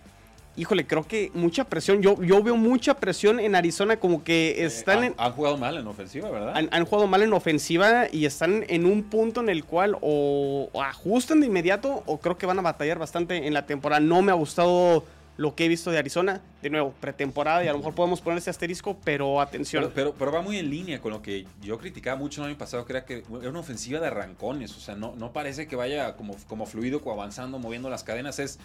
híjole, 0.58 0.86
creo 0.86 1.04
que 1.04 1.30
mucha 1.34 1.64
presión. 1.64 2.02
Yo, 2.02 2.20
yo 2.22 2.42
veo 2.42 2.56
mucha 2.56 2.94
presión 2.94 3.38
en 3.40 3.54
Arizona, 3.54 3.96
como 3.96 4.24
que 4.24 4.50
eh, 4.50 4.64
están 4.64 5.04
en. 5.04 5.14
Han 5.16 5.32
jugado 5.32 5.56
mal 5.56 5.78
en 5.78 5.86
ofensiva, 5.86 6.30
¿verdad? 6.30 6.54
Han, 6.70 6.84
jugado 6.84 7.06
mal 7.06 7.22
en 7.22 7.32
ofensiva 7.32 8.06
y 8.10 8.26
están 8.26 8.64
en 8.68 8.84
un 8.84 9.04
punto 9.04 9.40
en 9.40 9.48
el 9.48 9.64
cual 9.64 9.96
o, 10.00 10.68
ajustan 10.82 11.40
de 11.40 11.46
inmediato 11.46 12.02
o 12.06 12.18
creo 12.18 12.36
que 12.36 12.46
van 12.46 12.58
a 12.58 12.62
batallar 12.62 12.98
bastante 12.98 13.46
en 13.46 13.54
la 13.54 13.66
temporada. 13.66 14.00
No 14.00 14.20
me 14.20 14.32
ha 14.32 14.34
gustado 14.34 15.04
lo 15.36 15.54
que 15.54 15.66
he 15.66 15.68
visto 15.68 15.92
de 15.92 15.98
Arizona. 15.98 16.40
De 16.60 16.70
nuevo, 16.70 16.92
pretemporada 17.00 17.64
y 17.64 17.68
a 17.68 17.72
lo 17.72 17.78
mejor 17.78 17.94
podemos 17.94 18.20
poner 18.20 18.38
ese 18.38 18.50
asterisco, 18.50 18.96
pero 19.04 19.40
atención. 19.40 19.92
Pero, 19.94 20.12
pero, 20.18 20.32
va 20.32 20.42
muy 20.42 20.58
en 20.58 20.68
línea 20.68 21.00
con 21.00 21.12
lo 21.12 21.22
que 21.22 21.46
yo 21.62 21.78
criticaba 21.78 22.16
mucho 22.16 22.42
el 22.42 22.48
año 22.48 22.58
pasado, 22.58 22.84
que 22.84 22.92
era 22.92 23.04
que 23.04 23.22
era 23.40 23.50
una 23.50 23.60
ofensiva 23.60 24.00
de 24.00 24.08
arrancones. 24.08 24.76
O 24.76 24.80
sea, 24.80 24.96
no, 24.96 25.14
no 25.14 25.32
parece 25.32 25.68
que 25.68 25.76
vaya 25.76 26.16
como, 26.16 26.34
como 26.48 26.66
fluido, 26.66 27.00
avanzando, 27.12 27.60
moviendo 27.60 27.88
las 27.88 28.02
cadenas. 28.02 28.40
Es 28.40 28.58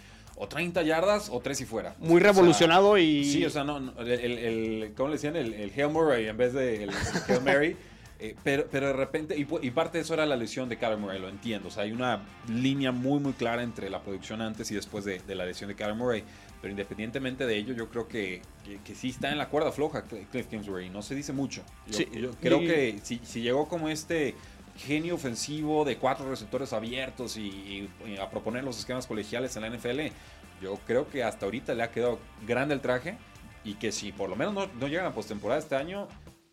o 0.44 0.48
30 0.48 0.82
yardas 0.84 1.30
o 1.32 1.40
3 1.40 1.62
y 1.62 1.66
fuera. 1.66 1.96
Muy 2.00 2.20
revolucionado 2.20 2.98
y. 2.98 3.24
Sí, 3.24 3.46
o 3.46 3.50
sea, 3.50 3.64
no, 3.64 3.78
el, 4.00 4.10
el, 4.10 4.94
¿cómo 4.96 5.10
le 5.10 5.16
decían? 5.16 5.38
El, 5.38 5.54
el 5.54 5.72
Hail 5.72 5.90
Murray 5.90 6.28
en 6.28 6.38
vez 6.38 6.54
de 6.54 6.84
el 6.84 6.92
Hail 7.28 7.42
Mary. 7.42 7.78
Eh, 8.20 8.38
pero, 8.42 8.66
pero 8.72 8.88
de 8.88 8.94
repente, 8.94 9.36
y, 9.38 9.72
parte 9.72 9.98
de 9.98 10.04
eso 10.04 10.14
era 10.14 10.26
la 10.26 10.38
lesión 10.38 10.70
de 10.70 10.78
Kyler 10.78 10.98
Murray, 10.98 11.20
lo 11.20 11.28
entiendo. 11.28 11.68
O 11.68 11.72
sea, 11.72 11.84
hay 11.84 11.92
una 11.92 12.22
línea 12.48 12.94
muy, 12.94 13.20
muy 13.20 13.34
clara 13.34 13.64
entre 13.64 13.90
la 13.90 14.02
producción 14.02 14.42
antes 14.42 14.72
y 14.72 14.76
después 14.76 15.04
de, 15.04 15.22
la 15.36 15.46
lesión 15.46 15.68
de 15.68 15.76
Kyler 15.76 15.96
Murray. 15.96 16.24
Pero 16.62 16.72
independientemente 16.72 17.46
de 17.46 17.58
ello, 17.58 17.74
yo 17.74 17.90
creo 17.90 18.08
que, 18.08 18.42
que, 18.86 18.96
sí 18.96 19.10
está 19.10 19.30
en 19.30 19.38
la 19.38 19.50
cuerda 19.50 19.74
floja 19.74 20.04
Cliff 20.04 20.48
Kingsbury. 20.48 20.90
No 20.90 21.02
se 21.02 21.16
dice 21.16 21.34
mucho. 21.34 21.64
Yo, 21.88 22.32
creo 22.40 22.62
que 22.62 22.98
si, 23.04 23.20
si 23.26 23.42
llegó 23.42 23.68
como 23.68 23.90
este 23.90 24.36
genio 24.78 25.16
ofensivo 25.16 25.86
de 25.86 25.98
cuatro 25.98 26.30
receptores 26.30 26.74
abiertos 26.74 27.38
y, 27.38 27.90
a 28.20 28.30
proponer 28.30 28.64
los 28.64 28.80
esquemas 28.80 29.08
colegiales 29.08 29.56
en 29.56 29.64
la 29.64 29.70
NFL, 29.70 30.14
yo 30.62 30.80
creo 30.86 31.10
que 31.10 31.24
hasta 31.24 31.46
ahorita 31.46 31.74
le 31.74 31.84
ha 31.84 31.92
quedado 31.92 32.20
grande 32.48 32.74
el 32.74 32.82
traje 32.82 33.18
y 33.64 33.76
que 33.76 33.92
si 33.92 34.12
por 34.12 34.30
lo 34.30 34.36
menos 34.36 34.54
no, 34.54 34.68
no 34.80 34.88
llegan 34.88 35.06
a 35.06 35.14
postemporada 35.14 35.60
este 35.60 35.76
año, 35.76 36.08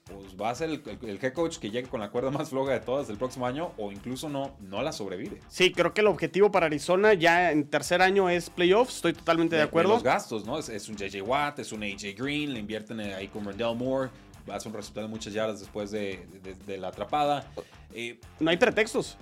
pues 0.04 0.40
va 0.40 0.50
a 0.50 0.54
ser 0.54 0.70
el, 0.70 0.82
el, 1.02 1.18
head 1.22 1.32
coach 1.32 1.58
que 1.58 1.70
llegue 1.70 1.88
con 1.88 2.00
la 2.00 2.10
cuerda 2.10 2.30
más 2.30 2.50
floja 2.50 2.72
de 2.72 2.80
todas 2.80 3.08
el 3.10 3.16
próximo 3.16 3.46
año 3.46 3.72
o 3.78 3.92
incluso 3.92 4.28
no, 4.28 4.56
no 4.60 4.82
la 4.82 4.92
sobrevive. 4.92 5.40
Sí, 5.48 5.72
creo 5.72 5.94
que 5.94 6.00
el 6.00 6.08
objetivo 6.08 6.50
para 6.50 6.66
Arizona 6.66 7.14
ya 7.14 7.52
en 7.52 7.68
tercer 7.68 8.02
año 8.02 8.28
es 8.28 8.50
playoffs, 8.50 8.96
estoy 8.96 9.12
totalmente 9.12 9.56
de, 9.56 9.62
acuerdo. 9.62 9.90
los 9.94 10.02
gastos, 10.02 10.44
¿no? 10.44 10.58
Es, 10.58 10.88
un 10.88 10.96
JJ 10.96 11.22
Watt, 11.22 11.60
es 11.60 11.72
un 11.72 11.82
AJ 11.82 12.16
Green, 12.16 12.52
le 12.52 12.60
invierten 12.60 13.00
ahí 13.00 13.28
con 13.28 13.44
Rendell 13.44 13.76
Moore, 13.76 14.10
hace 14.50 14.68
un 14.68 14.74
resultado 14.74 15.06
de 15.06 15.12
muchas 15.12 15.32
yardas 15.32 15.60
después 15.60 15.90
de, 15.90 16.26
de 16.66 16.78
la 16.78 16.88
atrapada. 16.88 17.46
Eh, 17.94 18.18
no 18.38 18.50
hay 18.50 18.56
pretextos. 18.56 19.16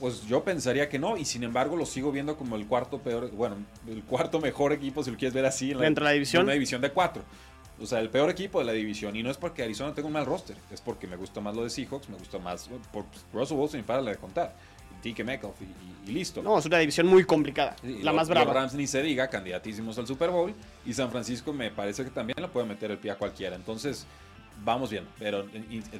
Pues 0.00 0.26
yo 0.26 0.42
pensaría 0.42 0.88
que 0.88 0.98
no, 0.98 1.16
y 1.16 1.24
sin 1.24 1.44
embargo 1.44 1.76
lo 1.76 1.86
sigo 1.86 2.10
viendo 2.12 2.36
como 2.36 2.56
el 2.56 2.66
cuarto 2.66 2.98
peor, 2.98 3.30
bueno, 3.30 3.56
el 3.86 4.02
cuarto 4.02 4.40
mejor 4.40 4.72
equipo, 4.72 5.02
si 5.02 5.10
lo 5.10 5.16
quieres 5.16 5.32
ver 5.32 5.46
así, 5.46 5.70
en 5.70 5.80
la, 5.80 5.88
la 5.88 6.10
división. 6.10 6.42
una 6.44 6.52
división 6.52 6.80
de 6.80 6.90
cuatro. 6.90 7.22
O 7.80 7.86
sea, 7.86 8.00
el 8.00 8.08
peor 8.08 8.30
equipo 8.30 8.60
de 8.60 8.66
la 8.66 8.72
división. 8.72 9.16
Y 9.16 9.22
no 9.22 9.30
es 9.30 9.36
porque 9.36 9.62
Arizona 9.62 9.94
tenga 9.94 10.06
un 10.06 10.12
mal 10.12 10.26
roster, 10.26 10.56
es 10.70 10.80
porque 10.80 11.06
me 11.06 11.16
gusta 11.16 11.40
más 11.40 11.54
lo 11.54 11.64
de 11.64 11.70
Seahawks, 11.70 12.08
me 12.08 12.16
gusta 12.16 12.38
más 12.38 12.68
por 12.92 13.04
Russell 13.32 13.56
Wilson 13.56 13.80
y 13.80 13.82
para 13.82 14.02
de 14.02 14.16
contar. 14.16 14.54
Tike 15.02 15.22
Metcalf 15.22 15.54
y, 16.06 16.12
listo. 16.12 16.42
No, 16.42 16.58
es 16.58 16.64
una 16.64 16.78
división 16.78 17.06
muy 17.06 17.24
complicada. 17.24 17.76
la 17.82 18.12
más 18.12 18.28
brava. 18.28 18.46
Los 18.46 18.54
Rams 18.54 18.74
ni 18.74 18.86
se 18.86 19.02
diga, 19.02 19.28
candidatísimos 19.28 19.98
al 19.98 20.06
Super 20.06 20.30
Bowl. 20.30 20.54
Y 20.86 20.94
San 20.94 21.10
Francisco 21.10 21.52
me 21.52 21.70
parece 21.70 22.04
que 22.04 22.10
también 22.10 22.36
le 22.40 22.48
puede 22.48 22.66
meter 22.66 22.90
el 22.90 22.98
pie 22.98 23.10
a 23.10 23.16
cualquiera. 23.16 23.54
Entonces, 23.54 24.06
vamos 24.64 24.90
bien. 24.90 25.06
Pero 25.18 25.46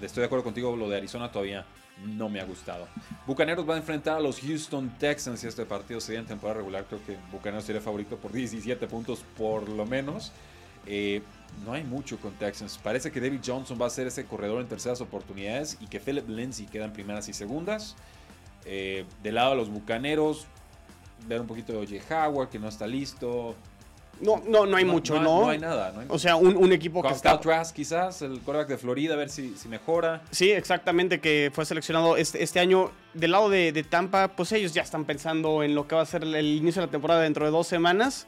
estoy 0.01 0.21
de 0.23 0.25
acuerdo 0.25 0.45
contigo, 0.45 0.75
lo 0.75 0.89
de 0.89 0.97
Arizona 0.97 1.31
todavía 1.31 1.67
no 2.03 2.29
me 2.29 2.41
ha 2.41 2.45
gustado. 2.45 2.89
Bucaneros 3.27 3.69
va 3.69 3.75
a 3.75 3.79
enfrentar 3.79 4.17
a 4.17 4.21
los 4.21 4.41
Houston 4.41 4.91
Texans 4.99 5.45
y 5.45 5.47
este 5.47 5.65
partido 5.65 6.01
sería 6.01 6.21
en 6.21 6.27
temporada 6.27 6.59
regular. 6.59 6.85
Creo 6.87 7.05
que 7.05 7.17
Bucaneros 7.31 7.65
sería 7.65 7.81
favorito 7.81 8.17
por 8.17 8.33
17 8.33 8.87
puntos 8.87 9.25
por 9.37 9.69
lo 9.69 9.87
menos. 9.87 10.33
Eh, 10.87 11.23
no 11.65 11.73
hay 11.73 11.85
mucho 11.85 12.19
con 12.19 12.33
Texans. 12.35 12.79
Parece 12.79 13.11
que 13.11 13.21
David 13.21 13.41
Johnson 13.45 13.79
va 13.81 13.87
a 13.87 13.91
ser 13.91 14.07
ese 14.07 14.25
corredor 14.25 14.61
en 14.61 14.69
terceras 14.69 15.01
oportunidades 15.01 15.79
y 15.81 15.87
que 15.87 16.01
Philip 16.01 16.29
Lindsay 16.29 16.67
queda 16.67 16.85
en 16.85 16.93
primeras 16.93 17.29
y 17.29 17.33
segundas. 17.33 17.97
Eh, 18.67 19.05
del 19.23 19.37
lado 19.37 19.51
de 19.51 19.57
los 19.57 19.69
Bucaneros, 19.69 20.47
ver 21.29 21.41
un 21.41 21.47
poquito 21.47 21.73
de 21.73 21.79
Oye 21.79 22.03
Howard 22.11 22.49
que 22.49 22.59
no 22.59 22.69
está 22.69 22.87
listo. 22.87 23.55
No, 24.20 24.42
no, 24.46 24.66
no 24.66 24.77
hay 24.77 24.85
mucho, 24.85 25.20
¿no? 25.20 25.42
No 25.42 25.48
hay 25.48 25.59
nada. 25.59 25.92
O 26.09 26.18
sea, 26.18 26.37
un, 26.37 26.72
equipo 26.72 27.03
que 27.03 27.12
está... 27.12 27.38
Trask 27.40 27.74
quizás, 27.74 28.22
el 28.22 28.40
quarterback 28.40 28.68
de 28.68 28.79
Florida, 28.79 29.14
a 29.14 29.16
ver 29.16 29.31
si, 29.31 29.55
si, 29.57 29.68
mejora. 29.68 30.22
Sí, 30.31 30.50
exactamente, 30.50 31.20
que 31.20 31.50
fue 31.53 31.64
seleccionado 31.64 32.16
este, 32.16 32.42
este 32.42 32.61
año. 32.61 32.90
Del 33.12 33.31
lado 33.31 33.48
de, 33.48 33.87
Tampa, 33.88 34.29
pues 34.29 34.53
ellos 34.53 34.72
ya 34.72 34.83
están 34.83 35.05
pensando 35.05 35.62
en 35.62 35.74
lo 35.74 35.87
que 35.87 35.94
va 35.94 36.03
a 36.03 36.07
ser 36.07 36.22
el, 36.22 36.46
inicio 36.46 36.81
de 36.81 36.87
la 36.87 36.90
temporada 36.90 37.20
dentro 37.20 37.44
de 37.44 37.50
dos 37.50 37.66
semanas. 37.66 38.27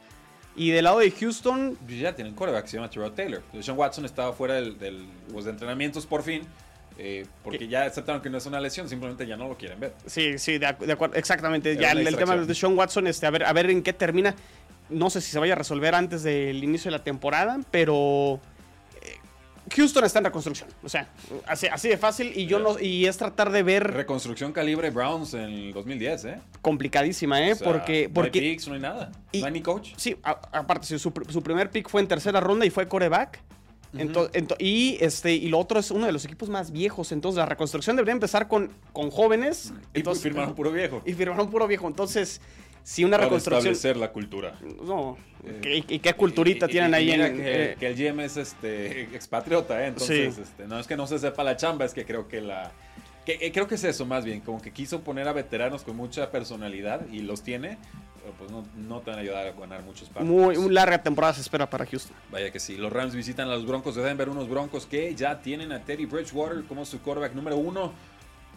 Y 0.55 0.71
del 0.71 0.85
lado 0.85 0.99
de 0.99 1.11
Houston... 1.11 1.77
Pues 1.85 1.99
ya 1.99 2.15
tienen 2.15 2.33
quarterback, 2.33 2.65
se 2.65 2.77
llama 2.77 2.89
Terrell 2.89 3.13
Taylor. 3.13 3.43
Sean 3.61 3.77
Watson 3.77 4.05
estaba 4.05 4.33
fuera 4.33 4.55
del, 4.55 4.79
del 4.79 5.05
pues, 5.31 5.45
de 5.45 5.51
entrenamientos 5.51 6.05
por 6.05 6.23
fin. 6.23 6.41
Eh, 6.99 7.25
porque 7.43 7.67
ya 7.67 7.83
aceptaron 7.83 8.21
que 8.21 8.29
no 8.29 8.39
es 8.39 8.45
una 8.47 8.59
lesión, 8.59 8.89
simplemente 8.89 9.27
ya 9.27 9.37
no 9.37 9.47
lo 9.47 9.55
quieren 9.55 9.79
ver. 9.79 9.93
Sí, 10.07 10.39
sí, 10.39 10.57
de, 10.57 10.65
acuerdo, 10.65 11.15
exactamente. 11.15 11.77
ya 11.77 11.91
el, 11.91 12.15
tema 12.15 12.35
de 12.35 12.55
Sean 12.55 12.75
Watson, 12.75 13.05
este, 13.05 13.27
a 13.27 13.29
ver, 13.29 13.43
a 13.43 13.53
ver 13.53 13.69
en 13.69 13.83
qué 13.83 13.93
termina. 13.93 14.35
No 14.89 15.09
sé 15.09 15.21
si 15.21 15.31
se 15.31 15.39
vaya 15.39 15.53
a 15.53 15.55
resolver 15.55 15.95
antes 15.95 16.23
del 16.23 16.63
inicio 16.63 16.89
de 16.89 16.97
la 16.97 17.03
temporada, 17.03 17.59
pero 17.71 18.39
eh, 19.01 19.17
Houston 19.75 20.05
está 20.05 20.19
en 20.19 20.25
reconstrucción. 20.25 20.69
O 20.83 20.89
sea, 20.89 21.09
así, 21.45 21.67
así 21.67 21.89
de 21.89 21.97
fácil. 21.97 22.31
Y 22.35 22.45
yo 22.45 22.59
no. 22.59 22.79
Y 22.79 23.05
es 23.05 23.17
tratar 23.17 23.51
de 23.51 23.63
ver. 23.63 23.93
Reconstrucción 23.93 24.53
calibre 24.53 24.89
Browns 24.89 25.33
en 25.33 25.41
el 25.41 25.73
2010, 25.73 26.25
¿eh? 26.25 26.39
Complicadísima, 26.61 27.45
¿eh? 27.45 27.55
porque. 27.55 28.09
porque 28.13 28.39
no 28.39 28.45
hay 28.45 28.51
picks, 28.51 28.67
no 28.67 28.73
hay 28.75 28.79
nada. 28.79 29.11
no 29.33 29.45
hay 29.45 29.51
ni 29.51 29.61
coach. 29.61 29.93
Sí, 29.97 30.15
aparte, 30.23 30.87
su, 30.87 30.99
su, 30.99 31.43
primer 31.43 31.69
pick 31.69 31.89
fue 31.89 32.01
en 32.01 32.07
tercera 32.07 32.39
ronda 32.39 32.65
y 32.65 32.69
fue 32.69 32.87
coreback. 32.87 33.41
y 34.59 34.97
este 35.01 35.33
y 35.33 35.49
lo 35.49 35.59
otro 35.59 35.79
es 35.79 35.91
uno 35.91 36.05
de 36.05 36.11
los 36.13 36.23
equipos 36.23 36.49
más 36.49 36.71
viejos. 36.71 37.11
Entonces, 37.11 37.37
la 37.37 37.45
reconstrucción 37.45 37.97
debería 37.97 38.13
empezar 38.13 38.47
con, 38.47 38.71
con 38.93 39.11
jóvenes. 39.11 39.73
Y 39.93 40.01
firmaron 40.01 40.55
puro 40.55 40.71
viejo. 40.71 41.01
Y 41.05 41.13
firmaron 41.13 41.49
puro 41.49 41.67
viejo. 41.67 41.87
Entonces 41.87 42.39
si 42.87 43.03
una 43.03 43.17
Para 43.17 43.25
reconstrucción. 43.25 43.73
establecer 43.73 43.97
la 43.97 44.13
cultura. 44.13 44.57
No. 44.81 45.17
Eh, 45.43 45.83
¿Y, 45.89 45.99
qué 45.99 46.13
culturita 46.13 46.69
tienen 46.69 46.93
ahí 46.93 47.11
en. 47.11 47.35
Que, 47.35 47.75
que, 47.77 47.85
el 47.87 47.95
GM 47.97 48.21
es 48.21 48.37
este, 48.37 49.01
expatriota, 49.13 49.83
¿eh? 49.83 49.87
Entonces, 49.87 50.37
este, 50.37 50.67
no 50.67 50.79
es 50.79 50.87
que 50.87 50.95
no 50.95 51.05
se 51.05 51.19
sepa 51.19 51.43
la 51.43 51.57
chamba, 51.57 51.83
es 51.83 51.93
que 51.93 52.05
creo 52.05 52.29
que 52.29 52.39
la. 52.39 52.71
Que, 53.25 53.39
eh, 53.41 53.51
creo 53.51 53.67
que 53.67 53.75
es 53.75 53.83
eso 53.83 54.05
más 54.05 54.23
bien, 54.23 54.39
como 54.39 54.61
que 54.61 54.71
quiso 54.71 55.01
poner 55.01 55.27
a 55.27 55.33
veteranos 55.33 55.83
con 55.83 55.97
mucha 55.97 56.31
personalidad 56.31 57.05
y 57.11 57.19
los 57.19 57.43
tiene, 57.43 57.77
pero 58.21 58.33
pues 58.37 58.51
no, 58.51 58.65
no 58.77 59.01
te 59.01 59.09
van 59.09 59.19
a 59.19 59.21
ayudar 59.21 59.47
a 59.47 59.51
ganar 59.51 59.83
muchos 59.83 60.07
partidos. 60.07 60.29
Muy, 60.29 60.57
muy 60.57 60.73
larga 60.73 61.03
temporada 61.03 61.33
se 61.33 61.41
espera 61.41 61.69
para 61.69 61.85
Houston. 61.85 62.15
Vaya 62.31 62.51
que 62.53 62.59
sí. 62.61 62.77
Los 62.77 62.93
Rams 62.93 63.13
visitan 63.13 63.49
a 63.49 63.51
los 63.51 63.65
Broncos 63.65 63.95
de 63.95 64.03
Denver, 64.03 64.29
unos 64.29 64.47
Broncos 64.47 64.85
que 64.85 65.13
ya 65.13 65.41
tienen 65.41 65.73
a 65.73 65.83
Teddy 65.83 66.05
Bridgewater 66.05 66.63
como 66.63 66.85
su 66.85 67.01
quarterback 67.01 67.33
número 67.33 67.57
uno. 67.57 67.91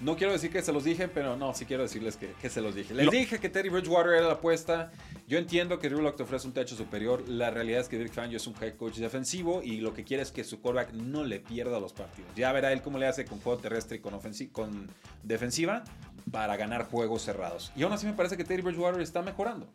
No 0.00 0.16
quiero 0.16 0.32
decir 0.32 0.50
que 0.50 0.62
se 0.62 0.72
los 0.72 0.84
dije, 0.84 1.08
pero 1.08 1.36
no, 1.36 1.52
sí 1.52 1.66
quiero 1.66 1.82
decirles 1.82 2.16
que, 2.16 2.48
se 2.48 2.60
los 2.62 2.74
dije. 2.74 2.94
Les 2.94 3.10
dije 3.10 3.38
que 3.38 3.50
Teddy 3.50 3.68
Bridgewater 3.68 4.14
era 4.14 4.26
la 4.26 4.32
apuesta. 4.34 4.90
Yo 5.28 5.36
entiendo 5.38 5.78
que 5.78 5.90
Drew 5.90 6.00
Lock 6.00 6.16
te 6.16 6.22
ofrece 6.22 6.46
un 6.46 6.54
techo 6.54 6.74
superior. 6.74 7.28
La 7.28 7.50
realidad 7.50 7.80
es 7.80 7.88
que 7.88 7.98
Dirk 7.98 8.12
Fangio 8.12 8.38
es 8.38 8.46
un 8.46 8.54
head 8.60 8.76
coach 8.76 8.96
defensivo 8.96 9.62
y 9.62 9.80
lo 9.80 9.92
que 9.92 10.04
quiere 10.04 10.22
es 10.22 10.32
que 10.32 10.42
su 10.42 10.60
quarterback 10.62 10.94
no 10.94 11.22
le 11.24 11.40
pierda 11.40 11.78
los 11.78 11.92
partidos. 11.92 12.30
Ya 12.34 12.50
verá 12.52 12.72
él 12.72 12.80
cómo 12.80 12.98
le 12.98 13.06
hace 13.06 13.26
con 13.26 13.40
juego 13.40 13.58
terrestre 13.60 13.98
y 13.98 14.00
con, 14.00 14.18
con 14.52 14.90
defensiva 15.22 15.84
para 16.32 16.56
ganar 16.56 16.84
juegos 16.84 17.20
cerrados. 17.22 17.70
Y 17.76 17.82
aún 17.82 17.92
así 17.92 18.06
me 18.06 18.14
parece 18.14 18.38
que 18.38 18.44
Teddy 18.44 18.62
Bridgewater 18.62 19.02
está 19.02 19.20
mejorando. 19.20 19.68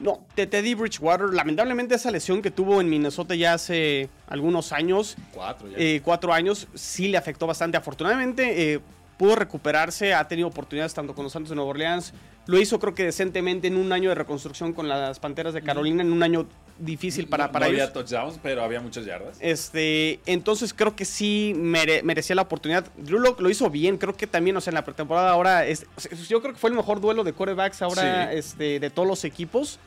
No, 0.00 0.26
Teddy 0.34 0.74
Bridgewater, 0.74 1.32
lamentablemente 1.32 1.94
esa 1.94 2.10
lesión 2.10 2.42
que 2.42 2.50
tuvo 2.50 2.80
en 2.80 2.88
Minnesota 2.88 3.34
ya 3.34 3.54
hace 3.54 4.08
algunos 4.26 4.72
años, 4.72 5.16
cuatro, 5.32 5.68
ya. 5.68 5.78
Eh, 5.78 6.00
cuatro 6.04 6.32
años, 6.32 6.66
sí 6.74 7.08
le 7.08 7.16
afectó 7.16 7.46
bastante. 7.46 7.76
Afortunadamente, 7.76 8.74
eh, 8.74 8.80
pudo 9.16 9.36
recuperarse, 9.36 10.14
ha 10.14 10.26
tenido 10.26 10.48
oportunidades 10.48 10.94
tanto 10.94 11.14
con 11.14 11.24
los 11.24 11.32
Santos 11.32 11.50
de 11.50 11.56
Nueva 11.56 11.70
Orleans, 11.70 12.12
lo 12.46 12.58
hizo 12.60 12.78
creo 12.78 12.94
que 12.94 13.04
decentemente 13.04 13.68
en 13.68 13.76
un 13.76 13.92
año 13.92 14.10
de 14.10 14.14
reconstrucción 14.14 14.72
con 14.72 14.88
las 14.88 15.18
Panteras 15.18 15.54
de 15.54 15.62
Carolina, 15.62 16.02
en 16.02 16.12
un 16.12 16.22
año 16.22 16.46
difícil 16.78 17.26
para, 17.26 17.50
para 17.52 17.66
no 17.66 17.72
ellos. 17.72 17.88
había 17.88 17.92
touchdowns, 17.92 18.38
pero 18.42 18.62
había 18.62 18.80
muchas 18.80 19.06
yardas. 19.06 19.38
Este, 19.40 20.20
entonces 20.26 20.74
creo 20.74 20.94
que 20.94 21.04
sí 21.04 21.54
merecía 21.56 22.36
la 22.36 22.42
oportunidad. 22.42 22.84
Drew 22.96 23.18
Locke 23.18 23.40
lo 23.40 23.48
hizo 23.48 23.70
bien, 23.70 23.96
creo 23.96 24.14
que 24.14 24.26
también, 24.26 24.56
o 24.56 24.60
sea, 24.60 24.72
en 24.72 24.74
la 24.74 24.84
pretemporada 24.84 25.30
ahora, 25.30 25.66
es, 25.66 25.86
yo 26.28 26.42
creo 26.42 26.52
que 26.52 26.58
fue 26.58 26.70
el 26.70 26.76
mejor 26.76 27.00
duelo 27.00 27.24
de 27.24 27.32
quarterbacks 27.32 27.80
ahora 27.82 28.32
este, 28.32 28.80
de 28.80 28.90
todos 28.90 29.08
los 29.08 29.24
equipos. 29.24 29.78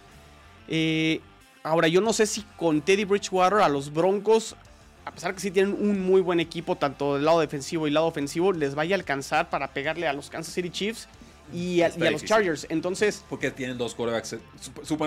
Eh, 0.68 1.22
ahora, 1.62 1.88
yo 1.88 2.02
no 2.02 2.14
sé 2.14 2.26
si 2.26 2.42
con 2.56 2.82
Teddy 2.82 3.06
Bridgewater 3.06 3.60
a 3.60 3.70
los 3.70 3.94
Broncos 3.94 4.56
a 5.08 5.12
pesar 5.12 5.34
que 5.34 5.40
sí 5.40 5.52
tienen 5.52 5.74
un 5.74 6.02
muy 6.02 6.22
buen 6.22 6.40
equipo, 6.40 6.76
tanto 6.76 7.16
del 7.16 7.26
lado 7.26 7.40
defensivo 7.40 7.88
y 7.88 7.92
lado 7.92 8.08
ofensivo, 8.08 8.52
les 8.52 8.76
vaya 8.76 8.96
a 8.96 9.00
alcanzar 9.00 9.50
para 9.50 9.70
pegarle 9.70 10.08
a 10.08 10.14
los 10.14 10.30
Kansas 10.30 10.54
City 10.54 10.70
Chiefs 10.70 11.08
y 11.54 11.82
a, 11.82 11.90
los 12.12 12.26
Chargers. 12.26 12.68
Entonces. 12.70 13.24
Porque 13.30 13.52
tienen 13.52 13.78
dos 13.78 13.96
quarterbacks. 13.96 14.36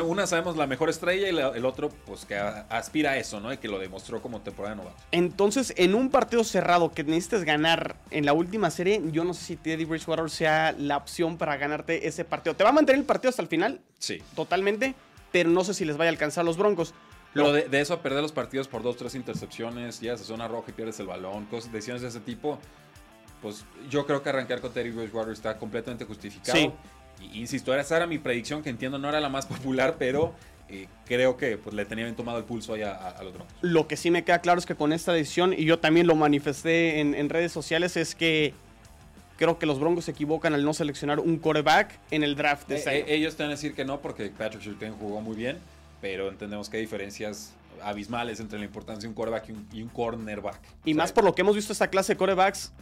Una 0.06 0.26
sabemos 0.26 0.56
la 0.56 0.66
mejor 0.66 0.88
estrella 0.88 1.28
y 1.28 1.56
el 1.58 1.64
otro, 1.66 1.90
pues 2.06 2.24
que 2.24 2.34
aspira 2.34 3.10
a 3.10 3.18
eso, 3.18 3.40
¿no? 3.40 3.52
Y 3.52 3.58
que 3.58 3.68
lo 3.68 3.78
demostró 3.78 4.22
como 4.22 4.40
temporada 4.40 4.74
nueva. 4.74 4.94
Entonces, 5.12 5.74
en 5.76 5.94
un 5.94 6.08
partido 6.08 6.44
cerrado 6.44 6.92
que 6.92 7.04
necesites 7.04 7.44
ganar 7.44 7.96
en 8.10 8.24
la 8.24 8.32
última 8.32 8.70
serie, 8.70 9.02
yo 9.12 9.24
no 9.24 9.34
sé 9.34 9.44
si 9.44 9.56
Teddy 9.56 9.84
Bridgewater 9.84 10.30
sea 10.30 10.72
la 10.72 10.96
opción 10.96 11.36
para 11.36 11.58
ganarte 11.58 12.08
ese 12.08 12.24
partido. 12.24 12.56
¿Te 12.56 12.64
va 12.64 12.70
a 12.70 12.72
mantener 12.72 13.00
el 13.00 13.06
partido 13.06 13.28
hasta 13.28 13.42
el 13.42 13.48
final? 13.48 13.80
Sí. 13.98 14.22
Totalmente. 14.34 14.94
Pero 15.30 15.50
no 15.50 15.62
sé 15.62 15.74
si 15.74 15.84
les 15.84 15.96
vaya 15.96 16.08
a 16.08 16.12
alcanzar 16.12 16.44
los 16.44 16.56
Broncos. 16.56 16.94
Pero 17.32 17.52
de, 17.52 17.80
eso 17.80 17.94
a 17.94 18.02
perder 18.02 18.22
los 18.22 18.32
partidos 18.32 18.66
por 18.66 18.82
dos, 18.82 18.96
tres 18.96 19.14
intercepciones, 19.14 20.00
ya 20.00 20.16
se 20.16 20.24
zona 20.24 20.48
roja 20.48 20.70
y 20.70 20.72
pierdes 20.72 20.98
el 21.00 21.06
balón, 21.06 21.46
cosas, 21.46 21.70
decisiones 21.72 22.02
de 22.02 22.08
ese 22.08 22.20
tipo, 22.20 22.58
pues 23.40 23.64
yo 23.88 24.04
creo 24.06 24.22
que 24.22 24.28
arrancar 24.28 24.60
con 24.60 24.72
Terry 24.72 24.90
Bridgewater 24.90 25.32
está 25.32 25.56
completamente 25.56 26.04
justificado. 26.04 26.58
Sí. 26.58 26.72
Y, 27.20 27.40
insisto, 27.40 27.74
esa 27.74 27.96
era 27.96 28.06
mi 28.06 28.18
predicción, 28.18 28.62
que 28.62 28.70
entiendo 28.70 28.98
no 28.98 29.08
era 29.08 29.20
la 29.20 29.28
más 29.28 29.46
popular, 29.46 29.96
pero 29.98 30.34
eh, 30.68 30.88
creo 31.06 31.36
que 31.36 31.56
pues, 31.56 31.74
le 31.74 31.84
tenían 31.84 32.14
tomado 32.16 32.38
el 32.38 32.44
pulso 32.44 32.74
ahí 32.74 32.82
a, 32.82 33.16
los 33.22 33.32
Broncos. 33.32 33.54
Lo 33.60 33.86
que 33.86 33.96
sí 33.96 34.10
me 34.10 34.24
queda 34.24 34.40
claro 34.40 34.58
es 34.58 34.66
que 34.66 34.74
con 34.74 34.92
esta 34.92 35.12
decisión, 35.12 35.52
y 35.52 35.64
yo 35.64 35.78
también 35.78 36.06
lo 36.06 36.16
manifesté 36.16 37.00
en, 37.00 37.28
redes 37.28 37.52
sociales, 37.52 37.96
es 37.96 38.16
que 38.16 38.54
creo 39.36 39.58
que 39.58 39.66
los 39.66 39.78
Broncos 39.78 40.06
se 40.06 40.10
equivocan 40.10 40.52
al 40.52 40.64
no 40.64 40.74
seleccionar 40.74 41.20
un 41.20 41.38
quarterback 41.38 41.98
en 42.10 42.24
el 42.24 42.34
draft 42.34 42.68
de 42.68 42.76
eh, 42.76 43.04
Ellos 43.08 43.36
te 43.36 43.44
van 43.44 43.52
a 43.52 43.54
decir 43.54 43.74
que 43.74 43.84
no, 43.84 44.00
porque 44.00 44.28
Patrick 44.30 44.62
Surtain 44.62 44.94
jugó 44.94 45.20
muy 45.20 45.36
bien 45.36 45.58
pero 46.00 46.28
entendemos 46.28 46.68
que 46.68 46.78
hay 46.78 46.82
diferencias 46.82 47.54
abismales 47.82 48.40
entre 48.40 48.58
la 48.58 48.64
importancia 48.64 49.02
de 49.02 49.08
un 49.08 49.14
quarterback 49.14 49.52
y 49.72 49.82
un, 49.82 49.88
cornerback. 49.88 50.60
Y 50.84 50.94
más 50.94 51.12
por 51.12 51.24
lo 51.24 51.34
que 51.34 51.42
hemos 51.42 51.56
visto 51.56 51.72
esta 51.72 51.88
clase 51.88 52.14
de 52.14 52.18
quarterbacks 52.18 52.72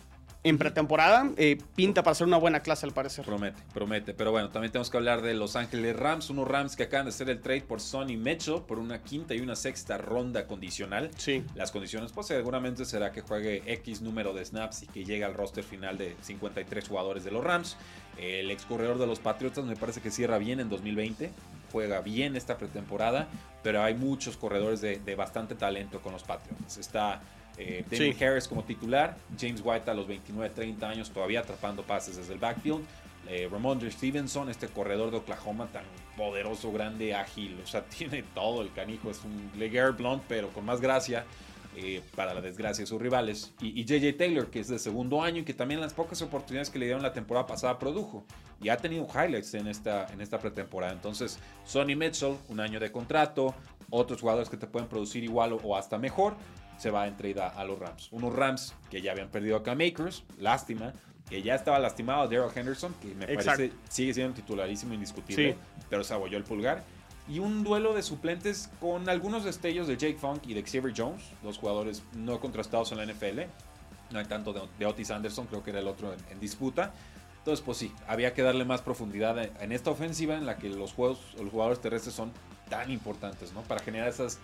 en 0.44 0.56
pretemporada, 0.56 1.30
eh, 1.36 1.58
pinta 1.74 2.04
para 2.04 2.14
ser 2.14 2.26
una 2.26 2.36
buena 2.36 2.60
clase 2.60 2.86
al 2.86 2.92
parecer. 2.92 3.24
Promete, 3.24 3.60
promete. 3.74 4.14
Pero 4.14 4.30
bueno, 4.30 4.50
también 4.50 4.70
tenemos 4.70 4.88
que 4.88 4.96
hablar 4.96 5.20
de 5.20 5.34
Los 5.34 5.56
Ángeles 5.56 5.96
Rams, 5.96 6.30
unos 6.30 6.46
Rams 6.46 6.76
que 6.76 6.84
acaban 6.84 7.06
de 7.06 7.10
hacer 7.10 7.28
el 7.28 7.40
trade 7.40 7.62
por 7.62 7.80
Sonny 7.80 8.16
Mitchell 8.16 8.62
por 8.62 8.78
una 8.78 9.02
quinta 9.02 9.34
y 9.34 9.40
una 9.40 9.56
sexta 9.56 9.98
ronda 9.98 10.46
condicional. 10.46 11.10
Sí. 11.16 11.44
Las 11.56 11.72
condiciones, 11.72 12.12
pues 12.12 12.28
seguramente 12.28 12.84
será 12.84 13.10
que 13.10 13.20
juegue 13.20 13.62
X 13.66 14.00
número 14.00 14.32
de 14.32 14.44
snaps 14.44 14.84
y 14.84 14.86
que 14.86 15.04
llegue 15.04 15.24
al 15.24 15.34
roster 15.34 15.64
final 15.64 15.98
de 15.98 16.14
53 16.22 16.88
jugadores 16.88 17.24
de 17.24 17.32
los 17.32 17.42
Rams. 17.42 17.76
El 18.16 18.50
ex 18.50 18.64
corredor 18.64 18.98
de 18.98 19.06
los 19.06 19.18
Patriotas 19.18 19.64
me 19.64 19.76
parece 19.76 20.00
que 20.00 20.10
cierra 20.10 20.38
bien 20.38 20.60
en 20.60 20.68
2020 20.68 21.30
juega 21.72 22.00
bien 22.00 22.36
esta 22.36 22.58
pretemporada, 22.58 23.28
pero 23.62 23.82
hay 23.82 23.94
muchos 23.94 24.36
corredores 24.36 24.80
de, 24.80 25.14
bastante 25.14 25.54
talento 25.54 26.00
con 26.00 26.12
los 26.12 26.22
Patriots. 26.22 26.78
Está 26.78 27.20
eh, 27.56 28.16
Harris 28.20 28.46
como 28.46 28.62
titular, 28.64 29.16
James 29.38 29.60
White 29.64 29.90
a 29.90 29.94
los 29.94 30.06
29, 30.06 30.54
30 30.54 30.88
años 30.88 31.10
todavía 31.10 31.40
atrapando 31.40 31.82
pases 31.82 32.16
desde 32.16 32.34
el 32.34 32.38
backfield. 32.38 32.84
Eh, 33.28 33.48
Ramondre 33.50 33.90
Stevenson, 33.90 34.48
este 34.48 34.68
corredor 34.68 35.10
de 35.10 35.18
Oklahoma 35.18 35.66
tan 35.66 35.84
poderoso, 36.16 36.72
grande, 36.72 37.14
ágil, 37.14 37.60
o 37.62 37.66
sea, 37.66 37.84
tiene 37.98 38.22
todo 38.34 38.62
el 38.62 38.72
canijo, 38.72 39.10
es 39.10 39.22
un 39.24 39.50
Leguer 39.58 39.92
Blunt, 39.92 40.22
pero 40.28 40.48
con 40.48 40.64
más 40.64 40.80
gracia. 40.80 41.24
Eh, 41.80 42.02
para 42.16 42.34
la 42.34 42.40
desgracia 42.40 42.82
de 42.82 42.88
sus 42.88 43.00
rivales. 43.00 43.54
Y, 43.60 43.84
JJ 43.84 44.16
Taylor, 44.16 44.50
que 44.50 44.58
es 44.58 44.66
de 44.66 44.80
segundo 44.80 45.22
año 45.22 45.42
y 45.42 45.44
que 45.44 45.54
también 45.54 45.80
las 45.80 45.94
pocas 45.94 46.20
oportunidades 46.22 46.70
que 46.70 46.78
le 46.80 46.86
dieron 46.86 47.04
la 47.04 47.12
temporada 47.12 47.46
pasada 47.46 47.78
produjo. 47.78 48.24
Y 48.60 48.68
ha 48.68 48.76
tenido 48.76 49.06
highlights 49.06 49.54
en 49.54 49.68
esta, 49.68 50.12
en 50.12 50.20
esta 50.20 50.40
pretemporada. 50.40 50.92
Entonces, 50.92 51.38
Sonny 51.64 51.94
Mitchell, 51.94 52.36
un 52.48 52.58
año 52.58 52.80
de 52.80 52.90
contrato, 52.90 53.54
otros 53.90 54.20
jugadores 54.20 54.48
que 54.48 54.56
te 54.56 54.66
pueden 54.66 54.88
producir 54.88 55.22
igual 55.22 55.56
o, 55.62 55.76
hasta 55.76 55.98
mejor, 55.98 56.34
se 56.78 56.90
va 56.90 57.06
en 57.06 57.16
trade 57.16 57.40
a, 57.40 57.64
los 57.64 57.78
Rams. 57.78 58.08
Unos 58.10 58.34
Rams 58.34 58.74
que 58.90 59.00
ya 59.00 59.12
habían 59.12 59.28
perdido 59.28 59.56
a 59.56 59.62
Cam 59.62 59.78
Akers, 59.80 60.24
lástima. 60.40 60.94
Que 61.30 61.42
ya 61.42 61.54
estaba 61.54 61.78
lastimado 61.78 62.26
Daryl 62.26 62.50
Henderson, 62.52 62.92
que 63.02 63.14
me 63.14 63.26
parece 63.26 63.70
sigue 63.90 64.14
siendo 64.14 64.34
titularísimo 64.34 64.94
indiscutible, 64.94 65.56
pero 65.90 66.02
se 66.02 66.14
abolló 66.14 66.38
el 66.38 66.44
pulgar 66.44 66.82
y 67.28 67.40
un 67.40 67.62
duelo 67.62 67.94
de 67.94 68.02
suplentes 68.02 68.70
con 68.80 69.08
algunos 69.08 69.44
destellos 69.44 69.86
de 69.86 69.96
Jake 69.96 70.16
Funk 70.18 70.46
y 70.46 70.54
de 70.54 70.62
Xavier 70.62 70.94
Jones, 70.96 71.22
dos 71.42 71.58
jugadores 71.58 72.02
no 72.14 72.40
contrastados 72.40 72.92
en 72.92 72.98
la 72.98 73.06
NFL. 73.06 73.40
No 74.10 74.18
hay 74.18 74.24
tanto 74.24 74.54
de, 74.78 74.86
Otis 74.86 75.10
Anderson, 75.10 75.46
creo 75.46 75.62
que 75.62 75.70
era 75.70 75.80
el 75.80 75.88
otro 75.88 76.14
en, 76.30 76.40
disputa. 76.40 76.94
Entonces, 77.38 77.64
pues 77.64 77.78
sí, 77.78 77.92
había 78.06 78.32
que 78.32 78.42
darle 78.42 78.64
más 78.64 78.80
profundidad 78.80 79.38
en 79.62 79.72
esta 79.72 79.90
ofensiva 79.90 80.36
en 80.36 80.46
la 80.46 80.56
que 80.56 80.70
los, 80.70 80.92
juegos, 80.92 81.18
los 81.38 81.50
jugadores 81.50 81.80
terrestres 81.80 82.14
son 82.14 82.32
tan 82.70 82.90
importantes, 82.90 83.52
¿no? 83.52 83.62
Para 83.62 83.82
generar 83.82 84.08
esas 84.08 84.38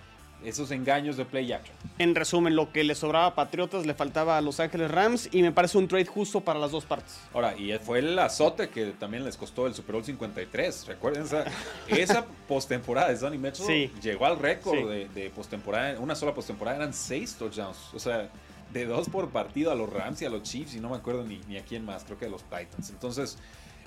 esos 0.45 0.71
engaños 0.71 1.17
de 1.17 1.25
play 1.25 1.53
action. 1.53 1.77
En 1.99 2.15
resumen, 2.15 2.57
lo 2.57 2.73
que 2.73 2.85
le 2.85 2.95
sobraba 2.95 3.27
a 3.27 3.35
Patriotas 3.35 3.87
le 3.87 3.95
faltaba 3.95 4.37
a 4.37 4.41
Los 4.41 4.61
Ángeles 4.61 4.91
Rams 4.91 5.29
y 5.33 5.43
me 5.43 5.53
parece 5.53 5.79
un 5.79 5.89
trade 5.89 6.07
justo 6.07 6.41
para 6.41 6.59
las 6.59 6.71
dos 6.71 6.85
partes. 6.85 7.21
Ahora, 7.33 7.57
y 7.57 7.77
fue 7.79 8.01
el 8.01 8.19
azote 8.19 8.69
que 8.69 8.87
también 8.93 9.25
les 9.25 9.37
costó 9.37 9.67
el 9.67 9.75
Super 9.75 9.95
Bowl 9.95 10.05
53. 10.05 10.87
Recuerden 10.87 11.25
esa, 11.25 11.45
esa 11.89 12.25
postemporada 12.49 13.09
de 13.09 13.17
Sonny 13.17 13.39
Mitchell 13.39 13.91
llegó 14.03 14.27
al 14.27 14.39
récord 14.39 14.91
de, 14.91 15.33
postemporada. 15.35 15.99
Una 16.01 16.15
sola 16.15 16.35
postemporada 16.35 16.79
eran 16.79 16.93
seis 16.93 17.35
touchdowns. 17.35 17.95
O 17.95 17.99
sea, 17.99 18.29
de 18.73 18.87
dos 18.87 19.09
por 19.09 19.31
partido 19.31 19.71
a 19.71 19.75
los 19.75 19.91
Rams 19.91 20.21
y 20.23 20.25
a 20.25 20.31
los 20.31 20.43
Chiefs 20.43 20.75
y 20.75 20.81
no 20.81 20.91
me 20.91 20.97
acuerdo 20.97 21.25
ni, 21.25 21.39
ni 21.49 21.57
a 21.57 21.65
quién 21.65 21.85
más, 21.85 22.05
creo 22.05 22.19
que 22.19 22.27
a 22.27 22.29
los 22.29 22.43
Titans. 22.43 22.91
Entonces, 22.91 23.39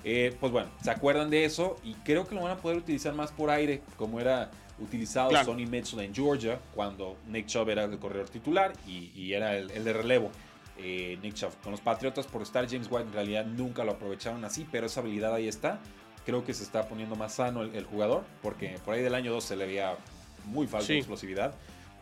eh, 0.04 0.36
pues 0.40 0.52
bueno, 0.52 0.70
se 0.82 0.92
acuerdan 0.92 1.30
de 1.30 1.46
eso 1.46 1.76
y 1.84 1.94
creo 1.96 2.28
que 2.28 2.36
lo 2.36 2.42
van 2.42 2.54
a 2.54 2.58
poder 2.58 2.78
utilizar 2.78 3.14
más 3.14 3.32
por 3.32 3.50
aire, 3.50 3.82
como 3.98 4.20
era 4.20 4.52
utilizado 4.80 5.32
Sonny 5.44 5.66
Mitchell 5.66 6.00
en 6.00 6.14
Georgia 6.14 6.60
cuando 6.74 7.18
Nick 7.28 7.48
Chubb 7.48 7.70
era 7.70 7.84
el 7.84 7.98
corredor 8.00 8.30
titular 8.30 8.74
y, 8.88 9.34
era 9.34 9.58
el, 9.58 9.84
de 9.84 9.94
relevo. 9.94 10.32
Eh, 10.78 11.18
Nick 11.22 11.34
Chubb 11.34 11.52
con 11.64 11.72
los 11.72 11.82
Patriotas 11.82 12.28
por 12.28 12.44
estar 12.44 12.70
James 12.70 12.88
White 12.90 13.08
en 13.08 13.14
realidad 13.14 13.46
nunca 13.46 13.84
lo 13.84 13.94
aprovecharon 13.94 14.46
así, 14.46 14.68
pero 14.72 14.86
esa 14.86 15.00
habilidad 15.00 15.34
ahí 15.34 15.48
está. 15.48 15.80
Creo 16.26 16.46
que 16.46 16.54
se 16.54 16.64
está 16.64 16.88
poniendo 16.88 17.16
más 17.16 17.36
sano 17.36 17.64
el, 17.64 17.86
jugador 17.86 18.26
porque 18.42 18.78
por 18.84 18.94
ahí 18.94 19.02
del 19.02 19.16
año 19.16 19.32
2 19.32 19.44
se 19.44 19.56
le 19.56 19.66
veía 19.66 19.96
muy 20.46 20.68
falta 20.68 20.88
de 20.88 20.98
explosividad. 20.98 21.56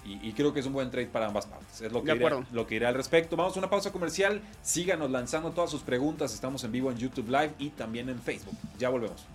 Y, 0.07 0.33
creo 0.33 0.53
que 0.53 0.59
es 0.59 0.67
un 0.67 0.73
buen 0.73 0.91
trade 0.91 1.07
para 1.07 1.25
ambas 1.25 1.47
partes. 1.47 1.81
Es 1.81 1.91
lo 1.91 2.03
que, 2.03 2.13
iré, 2.15 2.29
lo 2.51 2.67
que 2.67 2.75
iré 2.75 2.85
al 2.85 2.93
respecto. 2.93 3.35
Vamos 3.35 3.55
a 3.55 3.59
una 3.59 3.71
pausa 3.71 3.91
comercial. 3.91 4.39
Síganos 4.61 5.09
lanzando 5.09 5.49
todas 5.49 5.71
sus 5.71 5.81
preguntas. 5.81 6.31
Estamos 6.31 6.63
en 6.63 6.71
vivo 6.71 6.91
en 6.91 6.97
YouTube 6.97 7.27
Live 7.27 7.53
y 7.57 7.71
también 7.71 8.09
en 8.09 8.21
Facebook. 8.21 8.55
Ya 8.77 8.89
volvemos. 8.89 9.25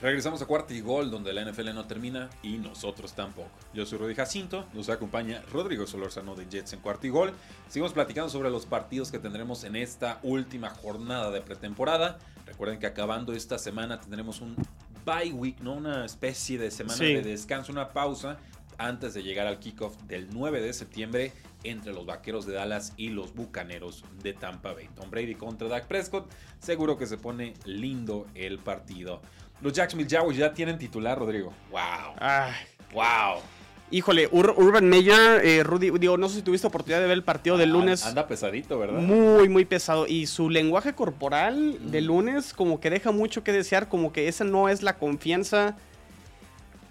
Regresamos 0.00 0.40
a 0.40 0.46
cuarto 0.46 0.72
y 0.72 0.80
gol, 0.80 1.10
donde 1.10 1.34
la 1.34 1.44
NFL 1.44 1.74
no 1.74 1.84
termina 1.84 2.30
y 2.42 2.56
nosotros 2.56 3.12
tampoco. 3.12 3.50
Yo 3.74 3.84
soy 3.84 3.98
Rudy 3.98 4.14
Jacinto, 4.14 4.66
nos 4.72 4.88
acompaña 4.88 5.42
Rodrigo 5.52 5.86
Solórzano 5.86 6.34
de 6.34 6.48
Jets 6.48 6.72
en 6.72 6.80
cuarto 6.80 7.06
y 7.06 7.10
gol. 7.10 7.34
Seguimos 7.68 7.92
platicando 7.92 8.30
sobre 8.30 8.48
los 8.48 8.64
partidos 8.64 9.12
que 9.12 9.18
tendremos 9.18 9.62
en 9.64 9.76
esta 9.76 10.18
última 10.22 10.70
jornada 10.70 11.30
de 11.30 11.42
pretemporada. 11.42 12.18
Recuerden 12.46 12.78
que 12.78 12.86
acabando 12.86 13.34
esta 13.34 13.58
semana 13.58 14.00
tendremos 14.00 14.40
un 14.40 14.56
bye 15.04 15.34
week, 15.34 15.60
¿no? 15.60 15.74
Una 15.74 16.06
especie 16.06 16.56
de 16.56 16.70
semana 16.70 17.04
de 17.04 17.22
descanso, 17.22 17.70
una 17.70 17.90
pausa 17.90 18.38
antes 18.78 19.12
de 19.12 19.22
llegar 19.22 19.46
al 19.46 19.58
kickoff 19.58 19.94
del 20.04 20.28
9 20.32 20.62
de 20.62 20.72
septiembre 20.72 21.32
entre 21.62 21.92
los 21.92 22.06
Vaqueros 22.06 22.46
de 22.46 22.54
Dallas 22.54 22.94
y 22.96 23.10
los 23.10 23.34
Bucaneros 23.34 24.02
de 24.22 24.32
Tampa 24.32 24.72
Bay. 24.72 24.88
Tom 24.96 25.10
Brady 25.10 25.34
contra 25.34 25.68
Dak 25.68 25.86
Prescott, 25.86 26.30
seguro 26.58 26.96
que 26.96 27.06
se 27.06 27.18
pone 27.18 27.52
lindo 27.66 28.26
el 28.34 28.58
partido. 28.58 29.20
Los 29.62 29.72
Jacksonville 29.72 30.10
Jaguars 30.10 30.36
ya 30.36 30.52
tienen 30.52 30.78
titular, 30.78 31.18
Rodrigo. 31.18 31.52
Wow. 31.70 32.14
Wow. 32.94 33.42
Híjole, 33.92 34.28
Urban 34.30 34.88
Meyer, 34.88 35.44
eh, 35.44 35.64
Rudy, 35.64 35.90
digo, 35.98 36.16
no 36.16 36.28
sé 36.28 36.36
si 36.36 36.42
tuviste 36.42 36.66
oportunidad 36.66 37.00
de 37.00 37.08
ver 37.08 37.16
el 37.16 37.24
partido 37.24 37.58
del 37.58 37.70
ah, 37.70 37.72
lunes. 37.72 38.06
Anda 38.06 38.28
pesadito, 38.28 38.78
¿verdad? 38.78 39.00
Muy, 39.00 39.48
muy 39.48 39.64
pesado. 39.64 40.06
Y 40.06 40.28
su 40.28 40.48
lenguaje 40.48 40.94
corporal 40.94 41.90
del 41.90 42.06
lunes 42.06 42.54
como 42.54 42.78
que 42.78 42.88
deja 42.88 43.10
mucho 43.10 43.42
que 43.42 43.52
desear, 43.52 43.88
como 43.88 44.12
que 44.12 44.28
esa 44.28 44.44
no 44.44 44.68
es 44.68 44.82
la 44.82 44.96
confianza 44.96 45.76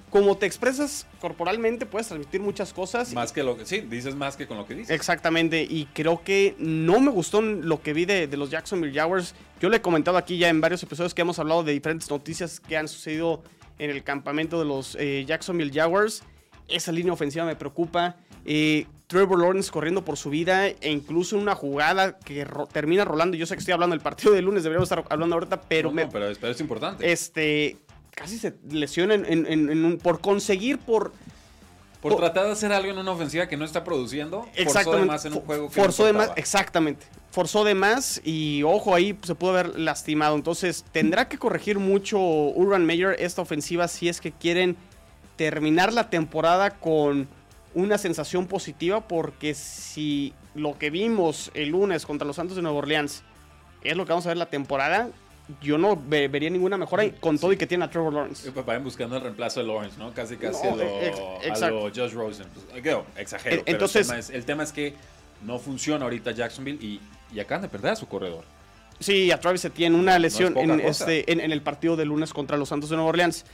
como 0.10 0.38
te 0.38 0.46
expresas 0.46 1.06
corporalmente, 1.22 1.86
puedes 1.86 2.08
transmitir 2.08 2.42
muchas 2.42 2.74
cosas. 2.74 3.14
Más 3.14 3.32
que 3.32 3.44
lo 3.44 3.58
que. 3.58 3.66
Sí, 3.66 3.82
dices 3.82 4.16
más 4.16 4.38
que 4.38 4.48
con 4.48 4.58
lo 4.58 4.66
que 4.66 4.76
dices. 4.76 4.96
Exactamente. 4.96 5.64
Y 5.64 5.86
creo 5.94 6.24
que 6.24 6.56
no 6.58 7.00
me 7.00 7.12
gustó 7.12 7.42
lo 7.42 7.82
que 7.82 7.94
vi 7.94 8.06
de, 8.06 8.28
los 8.38 8.50
Jacksonville 8.50 8.94
Jaguars. 8.94 9.36
Yo 9.60 9.70
le 9.70 9.78
he 9.78 9.82
comentado 9.82 10.18
aquí 10.18 10.38
ya 10.38 10.50
en 10.50 10.62
varios 10.62 10.82
episodios 10.84 11.14
que 11.14 11.22
hemos 11.22 11.40
hablado 11.40 11.64
de 11.64 11.74
diferentes 11.74 12.10
noticias 12.10 12.60
que 12.60 12.78
han 12.78 12.88
sucedido 12.88 13.44
en 13.78 13.90
el 13.90 14.04
campamento 14.04 14.60
de 14.60 14.66
los 14.66 14.96
eh, 15.00 15.26
Jacksonville 15.28 15.72
Jaguars. 15.74 16.24
Esa 16.68 16.92
línea 16.92 17.14
ofensiva 17.14 17.46
me 17.46 17.56
preocupa. 17.56 18.18
Eh, 18.46 18.86
Trevor 19.10 19.40
Lawrence 19.40 19.72
corriendo 19.72 20.06
por 20.06 20.18
su 20.18 20.30
vida 20.30 20.68
e 20.68 20.92
incluso 20.92 21.36
en 21.36 21.42
una 21.42 21.56
jugada 21.56 22.20
que 22.20 22.46
termina 22.72 23.06
rolando. 23.06 23.36
Yo 23.36 23.48
sé 23.48 23.56
que 23.56 23.60
estoy 23.60 23.74
hablando 23.74 23.96
del 23.96 24.04
partido 24.04 24.34
de 24.34 24.44
lunes, 24.44 24.62
deberíamos 24.62 24.86
estar 24.86 25.04
hablando 25.10 25.36
ahorita, 25.36 25.62
pero... 25.62 25.92
No, 25.92 26.08
pero, 26.10 26.32
pero, 26.40 26.52
es 26.52 26.62
importante. 26.62 27.12
Este, 27.12 27.78
casi 28.12 28.38
se 28.38 28.56
lesionan 28.70 29.26
en, 29.28 29.98
por 29.98 30.22
conseguir, 30.22 30.78
por... 30.78 31.14
Por, 32.02 32.16
tratar 32.16 32.46
de 32.46 32.52
hacer 32.52 32.72
algo 32.72 32.92
en 32.92 32.98
una 32.98 33.12
ofensiva 33.12 33.50
que 33.50 33.58
no 33.58 33.66
está 33.66 33.84
produciendo. 33.84 34.48
Forzó 34.64 34.96
de 34.96 35.06
más 35.06 35.26
en 35.26 35.34
un 35.34 35.42
juego 35.42 35.68
que 35.68 35.82
Forzó 35.82 36.06
de 36.06 36.14
más, 36.14 36.32
exactamente. 36.38 37.06
Forzó 37.32 37.66
de 37.66 37.76
más 37.76 38.22
y 38.24 38.64
ojo 38.64 38.96
ahí 38.96 39.20
se 39.22 39.36
pudo 39.36 39.52
haber 39.52 39.78
lastimado. 39.78 40.36
Entonces 40.36 40.86
tendrá 40.94 41.28
que 41.28 41.38
corregir 41.38 41.78
mucho 41.78 42.18
Urban 42.18 42.86
Meyer 42.86 43.18
esta 43.20 43.42
ofensiva 43.42 43.90
si 43.90 44.08
es 44.08 44.22
que 44.22 44.32
quieren 44.32 44.78
terminar 45.36 45.92
la 45.92 46.10
temporada 46.10 46.70
con 46.72 47.28
una 47.74 47.98
sensación 47.98 48.48
positiva 48.48 49.08
porque 49.08 49.54
si 49.54 50.34
lo 50.56 50.78
que 50.78 50.90
vimos 50.90 51.52
el 51.54 51.70
lunes 51.70 52.06
contra 52.06 52.26
los 52.26 52.36
Santos 52.36 52.56
de 52.56 52.62
Nueva 52.62 52.78
Orleans 52.78 53.24
es 53.84 53.96
lo 53.96 54.06
que 54.06 54.12
vamos 54.12 54.26
a 54.26 54.30
ver 54.30 54.38
la 54.38 54.48
temporada, 54.48 55.10
yo 55.62 55.78
no 55.78 55.96
vería 55.96 56.50
ninguna 56.50 56.78
mejora 56.78 57.10
con 57.20 57.38
todo 57.38 57.52
y 57.54 57.58
que 57.58 57.66
tiene 57.66 57.86
a 57.86 57.90
Trevor 57.90 58.14
Lawrence. 58.14 58.52
Vayan 58.52 58.84
buscando 58.84 59.18
el 59.18 59.24
reemplazo 59.24 59.62
de 59.62 59.68
Lawrence, 59.68 59.98
¿no? 59.98 60.14
Casi, 60.14 60.38
casi 60.38 60.68
a, 60.68 61.70
lo, 61.70 61.82
Josh 61.90 62.14
Rosen. 62.14 62.48
Pues, 62.54 62.98
exagero. 63.18 63.64
Entonces, 63.66 64.30
el 64.30 64.46
tema, 64.46 64.64
es, 64.64 64.72
que 64.72 64.94
no 65.44 65.58
funciona 65.58 66.06
ahorita 66.06 66.32
Jacksonville 66.32 66.80
y, 66.82 67.02
y 67.34 67.40
acaban 67.40 67.64
de 67.64 67.70
perder 67.70 67.94
a 67.94 67.96
su 67.96 68.08
corredor. 68.08 68.44
Sí, 69.00 69.32
a 69.32 69.40
Travis 69.40 69.62
se 69.62 69.70
tiene 69.70 69.96
una 69.96 70.20
lesión 70.20 70.58
en, 70.58 70.80
este, 70.82 71.32
en, 71.32 71.40
el 71.40 71.62
partido 71.62 71.96
de 71.96 72.06
lunes 72.06 72.34
contra 72.34 72.58
los 72.58 72.70
Santos 72.70 72.90
de 72.90 72.98
Nueva 72.98 73.10
Orleans. 73.10 73.46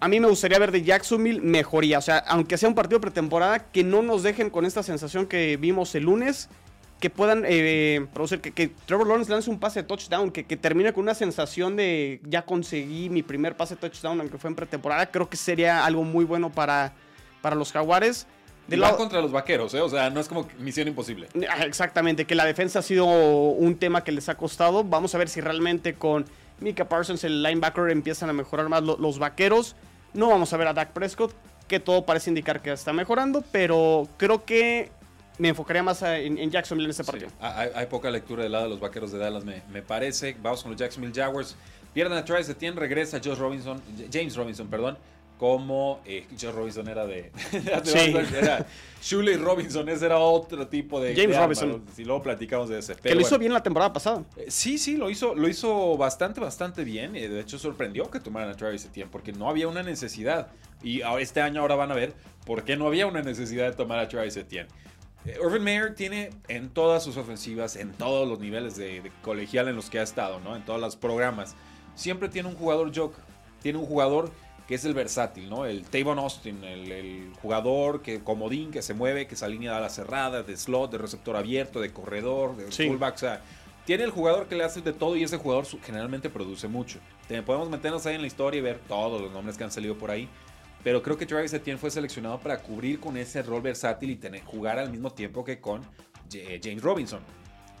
A 0.00 0.08
mí 0.08 0.20
me 0.20 0.28
gustaría 0.28 0.58
ver 0.58 0.72
de 0.72 0.82
Jacksonville 0.82 1.40
mejoría. 1.40 1.98
O 1.98 2.02
sea, 2.02 2.18
aunque 2.18 2.58
sea 2.58 2.68
un 2.68 2.74
partido 2.74 3.00
pretemporada, 3.00 3.70
que 3.70 3.84
no 3.84 4.02
nos 4.02 4.22
dejen 4.22 4.50
con 4.50 4.64
esta 4.64 4.82
sensación 4.82 5.26
que 5.26 5.56
vimos 5.56 5.94
el 5.94 6.04
lunes 6.04 6.48
que 7.00 7.10
puedan 7.10 7.44
eh, 7.46 8.06
producir, 8.12 8.40
que, 8.40 8.68
Trevor 8.86 9.06
Lawrence 9.06 9.30
lance 9.30 9.48
un 9.48 9.60
pase 9.60 9.82
de 9.82 9.88
touchdown, 9.88 10.30
que, 10.30 10.44
que, 10.44 10.56
termine 10.56 10.92
con 10.92 11.02
una 11.02 11.14
sensación 11.14 11.76
de 11.76 12.20
ya 12.24 12.44
conseguí 12.44 13.08
mi 13.08 13.22
primer 13.22 13.56
pase 13.56 13.76
de 13.76 13.80
touchdown, 13.80 14.20
aunque 14.20 14.38
fue 14.38 14.50
en 14.50 14.56
pretemporada, 14.56 15.10
creo 15.10 15.28
que 15.28 15.36
sería 15.36 15.84
algo 15.84 16.02
muy 16.02 16.24
bueno 16.24 16.50
para, 16.50 16.92
para 17.40 17.54
los 17.54 17.72
Jaguares. 17.72 18.26
De 18.66 18.76
lado, 18.76 18.98
contra 18.98 19.22
los 19.22 19.32
vaqueros, 19.32 19.72
¿eh? 19.72 19.80
o 19.80 19.88
sea, 19.88 20.10
no 20.10 20.20
es 20.20 20.28
como 20.28 20.46
misión 20.58 20.88
imposible. 20.88 21.28
Ah, 21.48 21.64
exactamente, 21.64 22.26
que 22.26 22.34
la 22.34 22.44
defensa 22.44 22.80
ha 22.80 22.82
sido 22.82 23.06
un 23.06 23.76
tema 23.78 24.04
que 24.04 24.12
les 24.12 24.28
ha 24.28 24.36
costado. 24.36 24.84
Vamos 24.84 25.14
a 25.14 25.18
ver 25.18 25.30
si 25.30 25.40
realmente 25.40 25.94
con 25.94 26.26
Mika 26.60 26.86
Parsons, 26.86 27.24
el 27.24 27.42
linebacker, 27.42 27.88
empiezan 27.90 28.28
a 28.28 28.34
mejorar 28.34 28.68
más 28.68 28.82
los 28.82 29.18
vaqueros. 29.18 29.74
No 30.12 30.28
vamos 30.28 30.52
a 30.52 30.58
ver 30.58 30.68
a 30.68 30.74
Dak 30.74 30.92
Prescott, 30.92 31.32
que 31.66 31.80
todo 31.80 32.04
parece 32.04 32.28
indicar 32.28 32.60
que 32.60 32.70
está 32.70 32.92
mejorando, 32.92 33.42
pero 33.52 34.06
creo 34.18 34.44
que 34.44 34.90
me 35.38 35.48
enfocaría 35.48 35.82
más 35.82 36.02
en, 36.02 36.50
Jacksonville 36.50 36.86
en 36.86 36.90
este 36.90 37.04
partido. 37.04 37.30
Hay, 37.40 37.86
poca 37.86 38.10
lectura 38.10 38.42
del 38.42 38.52
lado 38.52 38.64
de 38.64 38.70
los 38.70 38.80
vaqueros 38.80 39.12
de 39.12 39.18
Dallas, 39.18 39.44
me, 39.44 39.62
me 39.72 39.82
parece. 39.82 40.36
Vamos 40.42 40.62
con 40.62 40.72
los 40.72 40.80
Jacksonville 40.80 41.14
Jaguars. 41.14 41.56
Pierden 41.94 42.18
a 42.18 42.24
Travis 42.24 42.48
Etienne, 42.48 42.78
regresa 42.78 43.20
Josh 43.22 43.38
Robinson, 43.38 43.80
James 44.12 44.36
Robinson, 44.36 44.68
perdón, 44.68 44.98
como 45.38 46.00
eh, 46.04 46.26
Josh 46.38 46.52
Robinson 46.52 46.88
era 46.88 47.06
de. 47.06 47.30
sí. 47.84 48.14
era 48.36 48.66
Shuley 49.00 49.36
Robinson, 49.36 49.88
ese 49.88 50.06
era 50.06 50.18
otro 50.18 50.66
tipo 50.66 51.00
de. 51.00 51.14
James 51.14 51.36
Robinson. 51.36 51.84
Si 51.94 52.04
luego 52.04 52.22
platicamos 52.22 52.68
de 52.68 52.80
ese. 52.80 52.96
que 52.96 53.14
lo 53.14 53.20
hizo 53.20 53.38
bien 53.38 53.52
la 53.52 53.62
temporada 53.62 53.92
pasada. 53.92 54.24
Eh, 54.36 54.46
sí, 54.48 54.76
sí, 54.78 54.96
lo 54.96 55.08
hizo, 55.08 55.34
lo 55.34 55.48
hizo 55.48 55.96
bastante, 55.96 56.40
bastante 56.40 56.84
bien. 56.84 57.16
Eh, 57.16 57.28
de 57.28 57.40
hecho, 57.40 57.58
sorprendió 57.58 58.10
que 58.10 58.20
tomaran 58.20 58.50
a 58.50 58.54
Travis 58.54 58.84
Etienne 58.84 59.10
porque 59.10 59.32
no 59.32 59.48
había 59.48 59.68
una 59.68 59.82
necesidad. 59.82 60.48
Y 60.82 61.00
este 61.18 61.40
año 61.40 61.62
ahora 61.62 61.74
van 61.74 61.90
a 61.90 61.94
ver 61.94 62.14
por 62.44 62.62
qué 62.64 62.76
no 62.76 62.86
había 62.86 63.06
una 63.06 63.22
necesidad 63.22 63.66
de 63.68 63.76
tomar 63.76 63.98
a 63.98 64.08
Travis 64.08 64.36
Etienne. 64.36 64.68
Urban 65.42 65.62
Meyer 65.62 65.94
tiene 65.94 66.30
en 66.48 66.70
todas 66.70 67.02
sus 67.02 67.16
ofensivas, 67.16 67.76
en 67.76 67.92
todos 67.92 68.28
los 68.28 68.38
niveles 68.38 68.76
de, 68.76 69.10
colegial 69.22 69.68
en 69.68 69.76
los 69.76 69.90
que 69.90 69.98
ha 69.98 70.02
estado, 70.02 70.40
¿no? 70.40 70.56
En 70.56 70.64
todos 70.64 70.80
los 70.80 70.96
programas, 70.96 71.56
siempre 71.94 72.28
tiene 72.28 72.48
un 72.48 72.54
jugador 72.54 72.92
joke. 72.94 73.16
Tiene 73.62 73.78
un 73.78 73.86
jugador 73.86 74.30
que 74.68 74.74
es 74.74 74.84
el 74.84 74.94
versátil, 74.94 75.48
¿no? 75.48 75.64
El 75.64 75.82
Tavon 75.84 76.18
Austin, 76.18 76.62
el, 76.62 77.32
jugador 77.40 78.02
que 78.02 78.22
comodín, 78.22 78.70
que 78.70 78.82
se 78.82 78.94
mueve, 78.94 79.26
que 79.26 79.34
se 79.34 79.44
alinea 79.44 79.78
a 79.78 79.80
la 79.80 79.88
cerrada, 79.88 80.42
de 80.42 80.56
slot, 80.56 80.92
de 80.92 80.98
receptor 80.98 81.36
abierto, 81.36 81.80
de 81.80 81.92
corredor, 81.92 82.56
de 82.56 82.70
fullback, 82.70 83.14
o 83.14 83.18
sea, 83.18 83.42
tiene 83.86 84.04
el 84.04 84.10
jugador 84.10 84.48
que 84.48 84.54
le 84.54 84.64
hace 84.64 84.82
de 84.82 84.92
todo 84.92 85.16
y 85.16 85.22
ese 85.22 85.38
jugador 85.38 85.66
generalmente 85.82 86.28
produce 86.28 86.68
mucho. 86.68 86.98
Podemos 87.46 87.70
meternos 87.70 88.04
ahí 88.04 88.16
en 88.16 88.20
la 88.20 88.26
historia 88.26 88.58
y 88.58 88.60
ver 88.60 88.78
todos 88.86 89.18
los 89.20 89.32
nombres 89.32 89.56
que 89.56 89.64
han 89.64 89.70
salido 89.70 89.96
por 89.96 90.10
ahí. 90.10 90.28
Pero 90.84 91.02
creo 91.02 91.16
que 91.16 91.26
Travis 91.26 91.52
Etienne 91.52 91.78
fue 91.78 91.90
seleccionado 91.90 92.38
para 92.38 92.58
cubrir 92.62 93.00
con 93.00 93.16
ese 93.16 93.42
rol 93.42 93.62
versátil 93.62 94.10
y 94.10 94.16
tener, 94.16 94.42
jugar 94.44 94.78
al 94.78 94.90
mismo 94.90 95.10
tiempo 95.10 95.44
que 95.44 95.60
con 95.60 95.82
eh, 96.32 96.60
James 96.62 96.82
Robinson. 96.82 97.20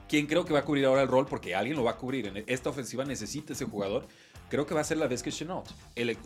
¿Quién 0.08 0.26
creo 0.26 0.44
que 0.44 0.54
va 0.54 0.60
a 0.60 0.64
cubrir 0.64 0.86
ahora 0.86 1.02
el 1.02 1.08
rol? 1.08 1.26
Porque 1.26 1.54
alguien 1.54 1.76
lo 1.76 1.84
va 1.84 1.92
a 1.92 1.96
cubrir. 1.96 2.26
En 2.26 2.44
esta 2.46 2.70
ofensiva 2.70 3.04
necesita 3.04 3.52
ese 3.52 3.66
jugador. 3.66 4.06
Creo 4.48 4.64
que 4.66 4.72
va 4.72 4.80
a 4.80 4.84
ser 4.84 4.96
la 4.96 5.06
vez 5.06 5.22
que 5.22 5.30
Chenault, 5.30 5.68
el, 5.94 6.16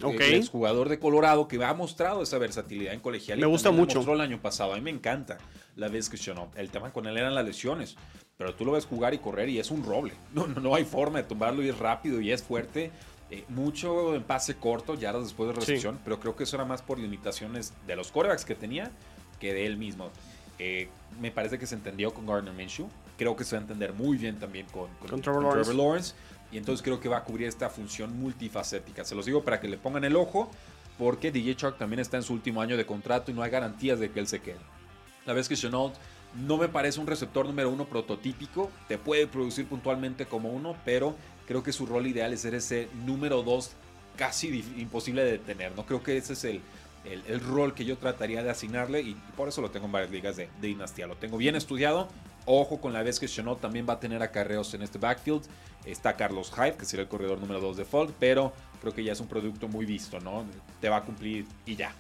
jugador 0.49 0.89
de 0.89 1.01
Colorado 1.01 1.49
que 1.49 1.63
ha 1.65 1.75
mostrado 1.75 2.23
esa 2.23 2.39
versatilidad 2.39 2.95
en 2.95 3.01
colegial. 3.01 3.41
Me 3.41 3.47
gusta 3.47 3.73
mucho. 3.73 3.97
mostró 3.97 4.15
el 4.15 4.21
año 4.21 4.41
pasado. 4.41 4.73
A 4.73 4.77
mí 4.77 4.81
me 4.81 4.91
encanta 4.91 5.39
la 5.75 5.89
vez 5.89 6.09
que 6.09 6.17
Chenault. 6.17 6.57
El 6.57 6.71
tema 6.71 6.93
con 6.93 7.09
él 7.09 7.17
eran 7.17 7.35
las 7.35 7.45
lesiones. 7.45 7.97
Pero 8.37 8.55
tú 8.55 8.65
lo 8.65 8.73
ves 8.73 8.87
jugar 8.87 9.13
y 9.15 9.19
correr 9.19 9.49
y 9.49 9.59
es 9.59 9.73
un 9.73 9.85
roble. 9.85 10.15
No, 10.33 10.47
no, 10.47 10.61
no 10.61 10.75
hay 10.77 10.85
forma 10.85 11.19
de 11.19 11.25
tumbarlo 11.25 11.65
y 11.65 11.69
es 11.69 11.79
rápido 11.79 12.21
y 12.21 12.31
es 12.31 12.43
fuerte. 12.45 12.93
Eh, 13.33 13.45
mucho 13.49 14.15
en 14.15 14.25
pase 14.25 14.57
corto, 14.57 14.95
ya 14.95 15.11
después 15.15 15.49
de 15.49 15.55
recepción, 15.55 15.99
pero 16.05 16.21
creo 16.21 16.37
que 16.37 16.45
eso 16.45 16.55
era 16.55 16.67
más 16.67 16.83
por 16.83 16.99
limitaciones 16.99 17.73
de 17.87 17.97
los 17.97 18.13
corebacks 18.13 18.45
que 18.45 18.55
tenía 18.55 18.91
que 19.41 19.55
de 19.55 19.65
él 19.65 19.79
mismo. 19.79 20.11
Eh, 20.59 20.91
me 21.19 21.31
parece 21.31 21.59
que 21.59 21.67
se 21.67 21.75
entendió 21.75 22.13
con 22.13 22.27
Gardner 22.27 22.53
Minshew. 22.53 22.91
Creo 23.17 23.35
que 23.35 23.45
se 23.45 23.57
va 23.57 23.61
a 23.61 23.63
entender 23.63 23.95
muy 23.95 24.19
bien 24.19 24.39
también 24.39 24.67
con, 24.67 24.91
Trevor, 25.23 25.75
Lawrence. 25.75 26.15
Y 26.53 26.59
entonces 26.59 26.83
creo 26.83 27.01
que 27.01 27.09
va 27.09 27.17
a 27.17 27.25
cubrir 27.25 27.49
esta 27.49 27.71
función 27.71 28.15
multifacética. 28.21 29.03
Se 29.03 29.15
los 29.15 29.25
digo 29.25 29.43
para 29.43 29.61
que 29.61 29.67
le 29.67 29.79
pongan 29.79 30.05
el 30.05 30.15
ojo, 30.15 30.51
porque 30.99 31.33
DJ 31.33 31.57
Chuck 31.57 31.79
también 31.79 32.01
está 32.01 32.19
en 32.19 32.25
su 32.25 32.35
último 32.35 32.61
año 32.61 32.77
de 32.77 32.85
contrato 32.85 33.31
y 33.31 33.35
no 33.35 33.43
hay 33.43 33.51
garantías 33.51 33.99
de 33.99 34.11
que 34.11 34.21
él 34.21 34.29
se 34.29 34.43
quede. 34.43 34.61
La 35.25 35.33
vez 35.33 35.49
que 35.49 35.57
Chenault 35.57 35.95
no 36.35 36.57
me 36.59 36.69
parece 36.69 37.01
un 37.01 37.07
receptor 37.07 37.47
número 37.47 37.71
uno 37.71 37.87
prototípico, 37.87 38.71
te 38.89 38.99
puede 38.99 39.27
producir 39.27 39.67
puntualmente 39.67 40.27
como 40.27 40.51
uno, 40.51 40.77
pero 40.85 41.15
creo 41.53 41.63
que 41.63 41.73
su 41.73 41.85
rol 41.85 42.07
ideal 42.07 42.33
es 42.33 42.41
ser 42.41 42.55
ese 42.55 42.89
número 43.05 43.43
dos 43.43 43.73
casi 44.17 44.65
imposible 44.79 45.23
de 45.23 45.33
detener. 45.33 45.77
No 45.77 45.85
creo 45.85 46.03
que 46.03 46.17
ese 46.17 46.33
es 46.33 46.45
el, 46.45 46.63
el, 47.05 47.41
rol 47.41 47.75
que 47.75 47.85
yo 47.85 47.99
trataría 47.99 48.43
de 48.43 48.49
asignarle 48.49 49.03
y 49.03 49.15
por 49.37 49.49
eso 49.49 49.61
lo 49.61 49.71
tengo 49.71 49.85
en 49.85 49.93
varias 49.93 50.11
ligas 50.11 50.37
de, 50.37 50.49
dinastía. 50.63 51.07
Lo 51.07 51.17
tengo 51.17 51.37
bien 51.37 51.55
estudiado. 51.55 52.09
Ojo 52.47 52.81
con 52.81 52.95
la 52.95 53.03
vez 53.03 53.21
que 53.21 53.29
Chanot 53.29 53.61
también 53.61 53.87
va 53.87 53.95
a 53.95 54.01
tener 54.01 54.23
acarreos 54.23 54.73
en 54.73 54.81
este 54.81 54.97
backfield. 54.97 55.43
Está 55.85 56.17
Carlos 56.17 56.51
Hyde, 56.57 56.77
que 56.77 56.87
será 56.87 57.03
el 57.03 57.09
corredor 57.09 57.39
número 57.39 57.61
2 57.61 57.77
de 57.77 57.85
Folk, 57.85 58.15
pero 58.19 58.55
creo 58.81 58.95
que 58.95 59.05
ya 59.05 59.13
es 59.13 59.21
un 59.21 59.27
producto 59.27 59.69
muy 59.69 59.85
visto, 59.85 60.21
¿no? 60.21 60.47
Te 60.81 60.89
va 60.89 60.99
a 60.99 61.03
cumplir 61.03 61.45
y 61.67 61.77
ya. 61.77 61.95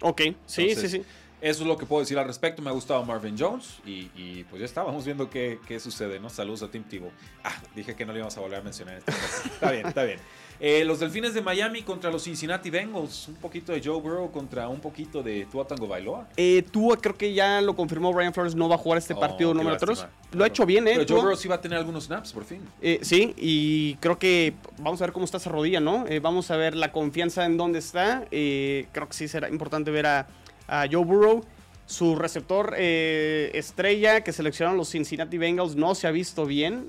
Ok, 0.00 0.22
sí, 0.46 0.74
sí, 0.74 0.88
sí. 0.88 1.02
Eso 1.40 1.62
es 1.62 1.68
lo 1.68 1.76
que 1.76 1.84
puedo 1.86 2.00
decir 2.00 2.18
al 2.18 2.26
respecto. 2.26 2.62
Me 2.62 2.70
ha 2.70 2.72
gustado 2.72 3.04
Marvin 3.04 3.36
Jones 3.38 3.80
y, 3.84 4.44
pues 4.44 4.60
ya 4.60 4.66
está. 4.66 4.82
Vamos 4.82 5.04
viendo 5.04 5.28
qué, 5.28 5.58
qué, 5.66 5.78
sucede, 5.78 6.18
¿no? 6.18 6.30
Saludos 6.30 6.62
a 6.62 6.70
Tim 6.70 6.82
Tebow. 6.84 7.10
Ah, 7.42 7.54
dije 7.74 7.94
que 7.94 8.06
no 8.06 8.12
le 8.12 8.20
íbamos 8.20 8.36
a 8.36 8.40
volver 8.40 8.60
a 8.60 8.62
mencionar. 8.62 8.96
Este 8.98 9.12
está 9.12 9.70
bien, 9.70 9.86
está 9.86 10.04
bien. 10.04 10.18
Eh, 10.60 10.84
los 10.84 11.00
Delfines 11.00 11.34
de 11.34 11.42
Miami 11.42 11.82
contra 11.82 12.10
los 12.10 12.22
Cincinnati 12.22 12.70
Bengals. 12.70 13.28
Un 13.28 13.34
poquito 13.34 13.72
de 13.72 13.82
Joe 13.84 14.00
Burrow 14.00 14.30
contra 14.30 14.68
un 14.68 14.80
poquito 14.80 15.22
de 15.22 15.46
Tua 15.50 15.66
Tango 15.66 15.88
Bailoa. 15.88 16.28
Eh, 16.36 16.64
Tua 16.70 16.96
creo 16.96 17.16
que 17.16 17.34
ya 17.34 17.60
lo 17.60 17.74
confirmó 17.74 18.12
Brian 18.12 18.32
Flores. 18.32 18.54
No 18.54 18.68
va 18.68 18.76
a 18.76 18.78
jugar 18.78 18.98
este 18.98 19.14
oh, 19.14 19.20
partido 19.20 19.52
número 19.52 19.76
3. 19.76 20.06
Lo 20.32 20.44
ha 20.44 20.46
hecho 20.46 20.64
bien, 20.64 20.86
¿eh? 20.88 20.94
Pero 20.94 21.06
Joe 21.08 21.20
Burrow 21.20 21.36
sí 21.36 21.48
va 21.48 21.56
a 21.56 21.60
tener 21.60 21.78
algunos 21.78 22.04
snaps, 22.04 22.32
por 22.32 22.44
fin. 22.44 22.60
Eh, 22.80 23.00
sí, 23.02 23.34
y 23.36 23.96
creo 23.96 24.18
que 24.18 24.54
vamos 24.78 25.00
a 25.02 25.06
ver 25.06 25.12
cómo 25.12 25.24
está 25.24 25.38
esa 25.38 25.50
rodilla, 25.50 25.80
¿no? 25.80 26.06
Eh, 26.08 26.20
vamos 26.20 26.50
a 26.50 26.56
ver 26.56 26.76
la 26.76 26.92
confianza 26.92 27.44
en 27.44 27.56
dónde 27.56 27.80
está. 27.80 28.24
creo 28.30 29.08
que 29.08 29.12
sí 29.12 29.28
será 29.28 29.48
importante 29.48 29.90
ver 29.90 30.06
a, 30.06 30.28
a 30.68 30.86
Joe 30.90 31.04
Burrow. 31.04 31.44
Su 31.86 32.16
receptor 32.16 32.74
estrella 32.78 34.22
que 34.22 34.32
seleccionaron 34.32 34.78
los 34.78 34.90
Cincinnati 34.90 35.36
Bengals 35.36 35.76
no 35.76 35.94
se 35.94 36.06
ha 36.06 36.10
visto 36.10 36.46
bien, 36.46 36.88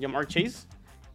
Jamar 0.00 0.26
Chase. 0.26 0.66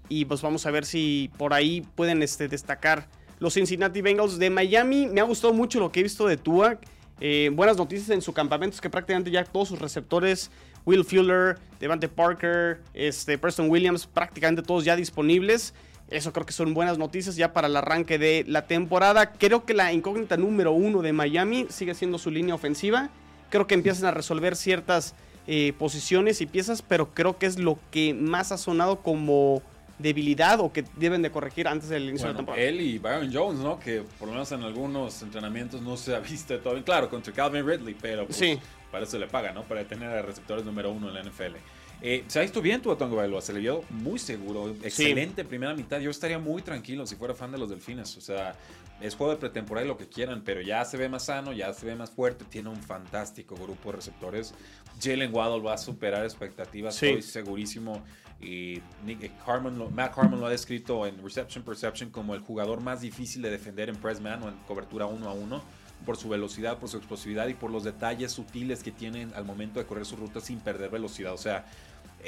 Y 0.09 0.25
pues 0.25 0.41
vamos 0.41 0.65
a 0.65 0.71
ver 0.71 0.85
si 0.85 1.31
por 1.37 1.53
ahí 1.53 1.81
pueden 1.95 2.21
este, 2.21 2.47
destacar 2.47 3.07
los 3.39 3.53
Cincinnati 3.53 4.01
Bengals 4.01 4.39
de 4.39 4.49
Miami. 4.49 5.07
Me 5.07 5.21
ha 5.21 5.23
gustado 5.23 5.53
mucho 5.53 5.79
lo 5.79 5.91
que 5.91 5.99
he 5.99 6.03
visto 6.03 6.27
de 6.27 6.37
Tua. 6.37 6.79
Eh, 7.19 7.49
buenas 7.53 7.77
noticias 7.77 8.09
en 8.11 8.21
su 8.21 8.33
campamento 8.33 8.75
es 8.75 8.81
que 8.81 8.89
prácticamente 8.89 9.31
ya 9.31 9.43
todos 9.43 9.69
sus 9.69 9.79
receptores, 9.79 10.51
Will 10.85 11.03
Fuller, 11.03 11.57
Devante 11.79 12.07
Parker, 12.07 12.81
este, 12.93 13.37
Preston 13.37 13.69
Williams, 13.69 14.05
prácticamente 14.05 14.61
todos 14.61 14.85
ya 14.85 14.95
disponibles. 14.95 15.73
Eso 16.09 16.31
creo 16.31 16.45
que 16.45 16.53
son 16.53 16.73
buenas 16.73 16.97
noticias 16.97 17.35
ya 17.35 17.51
para 17.51 17.67
el 17.67 17.75
arranque 17.75 18.17
de 18.17 18.45
la 18.47 18.65
temporada. 18.65 19.33
Creo 19.33 19.65
que 19.65 19.73
la 19.73 19.91
incógnita 19.91 20.37
número 20.37 20.71
uno 20.71 21.01
de 21.01 21.11
Miami 21.11 21.67
sigue 21.69 21.93
siendo 21.95 22.17
su 22.17 22.31
línea 22.31 22.55
ofensiva. 22.55 23.09
Creo 23.49 23.67
que 23.67 23.75
empiezan 23.75 24.05
a 24.05 24.11
resolver 24.11 24.55
ciertas 24.55 25.15
eh, 25.47 25.73
posiciones 25.77 26.41
y 26.41 26.45
piezas, 26.45 26.81
pero 26.81 27.13
creo 27.13 27.37
que 27.37 27.45
es 27.45 27.59
lo 27.59 27.77
que 27.91 28.13
más 28.13 28.51
ha 28.51 28.57
sonado 28.57 29.01
como 29.01 29.61
debilidad 29.99 30.59
o 30.59 30.71
que 30.71 30.85
deben 30.95 31.21
de 31.21 31.31
corregir 31.31 31.67
antes 31.67 31.89
del 31.89 32.09
inicio 32.09 32.27
de 32.27 32.33
la 32.33 32.37
temporada. 32.37 32.63
Él 32.63 32.81
y 32.81 32.99
Byron 32.99 33.33
Jones, 33.33 33.59
¿no? 33.59 33.79
Que 33.79 34.03
por 34.19 34.27
lo 34.27 34.33
menos 34.33 34.51
en 34.51 34.63
algunos 34.63 35.21
entrenamientos 35.21 35.81
no 35.81 35.97
se 35.97 36.15
ha 36.15 36.19
visto 36.19 36.57
todo 36.59 36.73
bien. 36.73 36.83
Claro, 36.83 37.09
contra 37.09 37.33
Calvin 37.33 37.67
Ridley, 37.67 37.95
pero 37.99 38.25
pues, 38.25 38.37
sí. 38.37 38.59
para 38.91 39.03
eso 39.05 39.17
le 39.17 39.27
paga, 39.27 39.51
¿no? 39.51 39.63
Para 39.63 39.83
tener 39.85 40.09
a 40.09 40.21
receptores 40.21 40.63
número 40.63 40.91
uno 40.91 41.09
en 41.09 41.15
la 41.15 41.23
NFL. 41.23 41.55
Eh, 42.01 42.25
se 42.27 42.39
ha 42.39 42.41
visto 42.43 42.61
bien 42.61 42.81
tu 42.81 42.95
Tongo 42.95 43.15
Bailoa, 43.15 43.41
se 43.41 43.53
le 43.53 43.59
vio 43.59 43.83
muy 43.89 44.19
seguro, 44.19 44.69
excelente 44.83 45.43
primera 45.43 45.73
mitad. 45.73 45.99
Yo 45.99 46.11
estaría 46.11 46.37
muy 46.37 46.61
tranquilo 46.61 47.07
si 47.07 47.15
fuera 47.15 47.33
fan 47.33 47.51
de 47.51 47.57
los 47.57 47.69
Delfines. 47.69 48.15
O 48.17 48.21
sea, 48.21 48.55
es 49.01 49.15
juego 49.15 49.33
de 49.33 49.39
pretemporada 49.39 49.85
y 49.85 49.87
lo 49.87 49.97
que 49.97 50.07
quieran, 50.07 50.43
pero 50.43 50.61
ya 50.61 50.85
se 50.85 50.97
ve 50.97 51.09
más 51.09 51.25
sano, 51.25 51.53
ya 51.53 51.73
se 51.73 51.85
ve 51.85 51.95
más 51.95 52.11
fuerte, 52.11 52.45
tiene 52.45 52.69
un 52.69 52.81
fantástico 52.81 53.55
grupo 53.55 53.89
de 53.91 53.97
receptores. 53.97 54.53
Jalen 55.01 55.33
Waddle 55.33 55.61
va 55.61 55.73
a 55.73 55.77
superar 55.77 56.23
expectativas, 56.23 57.01
estoy 57.01 57.21
segurísimo. 57.21 58.03
Y 58.39 58.81
Nick 59.03 59.31
Harmon, 59.45 59.93
Matt 59.95 60.15
Harmon 60.15 60.39
lo 60.39 60.45
ha 60.45 60.51
descrito 60.51 61.07
en 61.07 61.23
Reception 61.23 61.63
Perception 61.63 62.11
como 62.11 62.35
el 62.35 62.41
jugador 62.41 62.81
más 62.81 63.01
difícil 63.01 63.41
de 63.41 63.49
defender 63.49 63.89
en 63.89 63.95
press 63.95 64.21
man 64.21 64.43
o 64.43 64.49
en 64.49 64.55
cobertura 64.67 65.07
uno 65.07 65.27
a 65.27 65.33
uno 65.33 65.63
por 66.05 66.17
su 66.17 66.29
velocidad, 66.29 66.77
por 66.77 66.89
su 66.89 66.97
explosividad 66.97 67.47
y 67.47 67.55
por 67.55 67.71
los 67.71 67.83
detalles 67.83 68.31
sutiles 68.31 68.83
que 68.83 68.91
tienen 68.91 69.33
al 69.35 69.45
momento 69.45 69.79
de 69.79 69.85
correr 69.85 70.05
su 70.05 70.15
ruta 70.15 70.39
sin 70.39 70.59
perder 70.59 70.91
velocidad. 70.91 71.33
O 71.33 71.37
sea, 71.37 71.65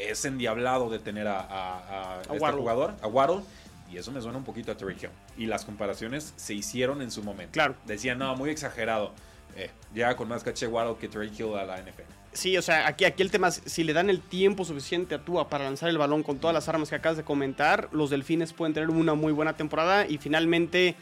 es 0.07 0.23
endiablado 0.25 0.89
de 0.89 0.99
tener 0.99 1.27
a, 1.27 2.19
este 2.21 2.37
jugador, 2.37 2.95
a 3.01 3.07
Waddle. 3.07 3.43
Y 3.91 3.97
eso 3.97 4.11
me 4.11 4.21
suena 4.21 4.37
un 4.37 4.43
poquito 4.43 4.71
a 4.71 4.77
Terry 4.77 4.95
Hill. 5.01 5.09
Y 5.35 5.47
las 5.47 5.65
comparaciones 5.65 6.33
se 6.35 6.53
hicieron 6.53 7.01
en 7.01 7.09
su 7.09 7.23
momento. 7.23 7.53
Claro. 7.53 7.75
Decían, 7.85 8.19
no, 8.19 8.35
muy 8.35 8.51
exagerado. 8.51 9.13
Eh, 9.55 9.71
llega 9.93 10.15
con 10.15 10.27
más 10.27 10.43
caché 10.43 10.67
Waddle 10.67 10.97
que 10.99 11.07
Terry 11.07 11.31
Hill 11.35 11.55
a 11.55 11.65
la 11.65 11.81
NFL. 11.81 12.03
Sí, 12.31 12.55
o 12.57 12.61
sea, 12.61 12.87
aquí, 12.87 13.05
aquí 13.05 13.23
el 13.23 13.31
tema 13.31 13.47
es, 13.47 13.61
si 13.65 13.83
le 13.83 13.93
dan 13.93 14.09
el 14.11 14.21
tiempo 14.21 14.63
suficiente 14.63 15.15
a 15.15 15.19
Tua 15.19 15.49
para 15.49 15.63
lanzar 15.63 15.89
el 15.89 15.97
balón 15.97 16.21
con 16.21 16.37
todas 16.37 16.53
las 16.53 16.69
armas 16.69 16.89
que 16.89 16.95
acabas 16.95 17.17
de 17.17 17.23
comentar, 17.23 17.89
los 17.91 18.11
Delfines 18.11 18.53
pueden 18.53 18.73
tener 18.75 18.91
una 18.91 19.15
muy 19.15 19.33
buena 19.33 19.57
temporada 19.57 20.05
y 20.05 20.19
finalmente 20.19 20.95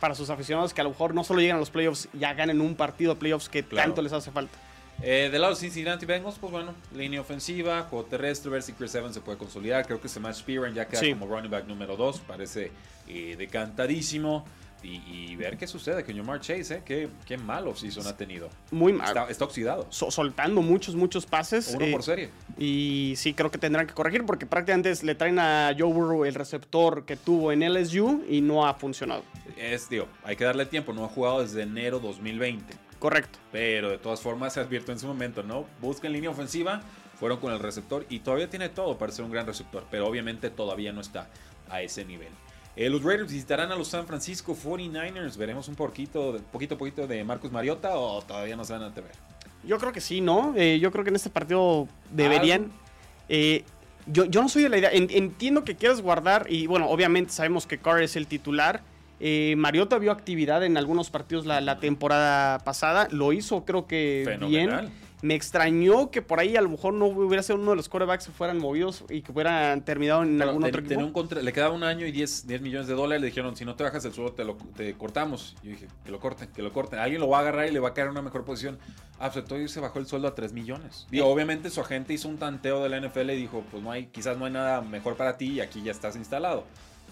para 0.00 0.16
sus 0.16 0.28
aficionados 0.28 0.74
que 0.74 0.80
a 0.80 0.84
lo 0.84 0.90
mejor 0.90 1.14
no 1.14 1.22
solo 1.22 1.40
llegan 1.40 1.56
a 1.56 1.60
los 1.60 1.70
playoffs, 1.70 2.08
ya 2.12 2.34
ganen 2.34 2.60
un 2.60 2.74
partido 2.74 3.14
de 3.14 3.20
playoffs 3.20 3.48
que 3.48 3.62
tanto 3.62 4.02
les 4.02 4.12
hace 4.12 4.32
falta. 4.32 4.58
Eh, 5.02 5.28
del 5.30 5.40
lado 5.40 5.54
de 5.54 5.60
Cincinnati 5.60 6.06
Bengals, 6.06 6.36
pues 6.38 6.50
bueno, 6.50 6.74
línea 6.94 7.20
ofensiva, 7.20 7.82
juego 7.82 8.06
terrestre, 8.06 8.50
ver 8.50 8.62
si 8.62 8.72
Chris 8.72 8.94
Evans 8.94 9.14
se 9.14 9.20
puede 9.20 9.36
consolidar. 9.36 9.86
Creo 9.86 10.00
que 10.00 10.08
se 10.08 10.20
match 10.20 10.42
Piran 10.42 10.72
ya 10.74 10.86
queda 10.86 11.02
como 11.10 11.26
running 11.26 11.50
back 11.50 11.66
número 11.66 11.96
2, 11.96 12.20
parece 12.20 12.72
eh, 13.06 13.36
decantadísimo 13.36 14.44
y, 14.82 15.34
ver 15.36 15.56
qué 15.56 15.66
sucede 15.66 16.04
con 16.04 16.16
Jamar 16.16 16.40
Chase, 16.40 16.76
¿eh? 16.76 16.82
Qué, 16.84 17.08
qué 17.24 17.36
mal 17.36 17.66
offseason 17.66 18.06
ha 18.06 18.16
tenido. 18.16 18.48
Muy 18.70 18.92
mal. 18.92 19.28
Está, 19.28 19.44
oxidado. 19.44 19.86
soltando 19.90 20.62
muchos, 20.62 20.94
muchos 20.94 21.26
pases. 21.26 21.74
Uno 21.74 21.90
por 21.90 22.00
eh, 22.00 22.04
serie. 22.04 22.30
Y 22.56 23.14
sí, 23.16 23.34
creo 23.34 23.50
que 23.50 23.58
tendrán 23.58 23.86
que 23.86 23.94
corregir 23.94 24.24
porque 24.24 24.46
prácticamente 24.46 24.94
le 25.02 25.14
traen 25.14 25.38
a 25.38 25.74
Joe 25.76 25.92
Burrow 25.92 26.24
el 26.24 26.34
receptor 26.34 27.04
que 27.04 27.16
tuvo 27.16 27.52
en 27.52 27.60
LSU 27.60 28.24
y 28.28 28.40
no 28.40 28.66
ha 28.66 28.74
funcionado. 28.74 29.24
Es, 29.56 29.88
digo, 29.88 30.06
hay 30.22 30.36
que 30.36 30.44
darle 30.44 30.66
tiempo. 30.66 30.92
No 30.92 31.04
ha 31.04 31.08
jugado 31.08 31.42
desde 31.42 31.62
enero 31.62 31.98
2020. 31.98 32.85
Correcto. 32.98 33.38
Pero 33.52 33.90
de 33.90 33.98
todas 33.98 34.20
formas 34.20 34.54
se 34.54 34.60
advirtió 34.60 34.92
en 34.92 34.98
su 34.98 35.06
momento, 35.06 35.42
¿no? 35.42 35.66
Busquen 35.80 36.12
línea 36.12 36.30
ofensiva, 36.30 36.80
fueron 37.18 37.38
con 37.38 37.52
el 37.52 37.58
receptor 37.58 38.06
y 38.08 38.20
todavía 38.20 38.48
tiene 38.48 38.68
todo 38.68 38.96
para 38.98 39.12
ser 39.12 39.24
un 39.24 39.30
gran 39.30 39.46
receptor, 39.46 39.84
pero 39.90 40.06
obviamente 40.06 40.50
todavía 40.50 40.92
no 40.92 41.00
está 41.00 41.28
a 41.68 41.82
ese 41.82 42.04
nivel. 42.04 42.30
Eh, 42.76 42.90
los 42.90 43.02
Raiders 43.02 43.32
visitarán 43.32 43.72
a 43.72 43.76
los 43.76 43.88
San 43.88 44.06
Francisco 44.06 44.54
49ers. 44.54 45.36
¿Veremos 45.38 45.66
un 45.68 45.74
poquito, 45.74 46.38
poquito, 46.52 46.76
poquito 46.76 47.06
de 47.06 47.24
Marcus 47.24 47.50
Mariota 47.50 47.96
o 47.96 48.20
todavía 48.22 48.54
no 48.54 48.64
se 48.64 48.74
van 48.74 48.82
a 48.82 48.88
ver? 48.90 49.12
Yo 49.64 49.78
creo 49.78 49.92
que 49.92 50.02
sí, 50.02 50.20
¿no? 50.20 50.52
Eh, 50.56 50.78
yo 50.78 50.92
creo 50.92 51.02
que 51.02 51.10
en 51.10 51.16
este 51.16 51.30
partido 51.30 51.88
deberían. 52.10 52.70
Eh, 53.28 53.64
yo, 54.06 54.26
yo 54.26 54.42
no 54.42 54.48
soy 54.48 54.62
de 54.62 54.68
la 54.68 54.78
idea. 54.78 54.90
entiendo 54.92 55.64
que 55.64 55.74
quieres 55.74 56.02
guardar, 56.02 56.46
y 56.50 56.66
bueno, 56.66 56.88
obviamente 56.88 57.32
sabemos 57.32 57.66
que 57.66 57.78
Carr 57.78 58.02
es 58.02 58.14
el 58.14 58.26
titular. 58.26 58.82
Mariota 59.56 59.98
vio 59.98 60.12
actividad 60.12 60.64
en 60.64 60.76
algunos 60.76 61.10
partidos 61.10 61.46
la, 61.46 61.60
la 61.60 61.78
temporada 61.78 62.58
pasada. 62.60 63.08
Lo 63.10 63.32
hizo, 63.32 63.64
creo 63.64 63.86
que 63.86 64.22
Fenomenal. 64.26 64.80
bien. 64.86 65.06
Me 65.22 65.34
extrañó 65.34 66.10
que 66.10 66.20
por 66.20 66.40
ahí 66.40 66.56
a 66.56 66.60
lo 66.60 66.68
mejor 66.68 66.92
no 66.92 67.06
hubiera 67.06 67.42
sido 67.42 67.58
uno 67.58 67.70
de 67.70 67.76
los 67.76 67.88
corebacks 67.88 68.26
que 68.26 68.32
fueran 68.32 68.58
movidos 68.58 69.02
y 69.08 69.22
que 69.22 69.32
hubieran 69.32 69.82
terminado 69.82 70.22
en 70.22 70.40
algún 70.42 70.62
otro 70.62 70.82
equipo. 70.82 71.24
le 71.40 71.52
quedaba 71.54 71.74
un 71.74 71.84
año 71.84 72.06
y 72.06 72.12
10, 72.12 72.46
10, 72.46 72.60
millones 72.60 72.86
de 72.86 72.94
dólares. 72.94 73.22
Le 73.22 73.28
dijeron, 73.28 73.56
si 73.56 73.64
no 73.64 73.76
te 73.76 73.82
bajas 73.82 74.04
el 74.04 74.12
suelo, 74.12 74.32
te, 74.32 74.44
lo, 74.44 74.56
te 74.76 74.94
cortamos. 74.94 75.56
Yo 75.62 75.70
dije, 75.70 75.88
que 76.04 76.10
lo 76.10 76.20
corten, 76.20 76.48
que 76.48 76.62
lo 76.62 76.72
corten. 76.72 76.98
Alguien 76.98 77.20
lo 77.20 77.28
va 77.28 77.38
a 77.38 77.40
agarrar 77.40 77.66
y 77.66 77.72
le 77.72 77.80
va 77.80 77.88
a 77.88 77.94
caer 77.94 78.08
en 78.08 78.12
una 78.12 78.22
mejor 78.22 78.44
posición. 78.44 78.78
Aceptó 79.18 79.58
y 79.58 79.68
se 79.68 79.80
bajó 79.80 79.98
el 80.00 80.06
sueldo 80.06 80.28
a 80.28 80.34
3 80.34 80.52
millones. 80.52 81.06
Y 81.10 81.20
obviamente 81.20 81.70
su 81.70 81.80
agente 81.80 82.12
hizo 82.12 82.28
un 82.28 82.36
tanteo 82.36 82.82
de 82.82 82.90
la 82.90 83.00
NFL 83.00 83.30
y 83.30 83.36
dijo, 83.36 83.64
pues 83.70 83.82
no 83.82 83.90
hay, 83.90 84.06
quizás 84.06 84.36
no 84.36 84.44
hay 84.44 84.52
nada 84.52 84.82
mejor 84.82 85.16
para 85.16 85.38
ti 85.38 85.52
y 85.52 85.60
aquí 85.60 85.82
ya 85.82 85.92
estás 85.92 86.14
instalado. 86.16 86.64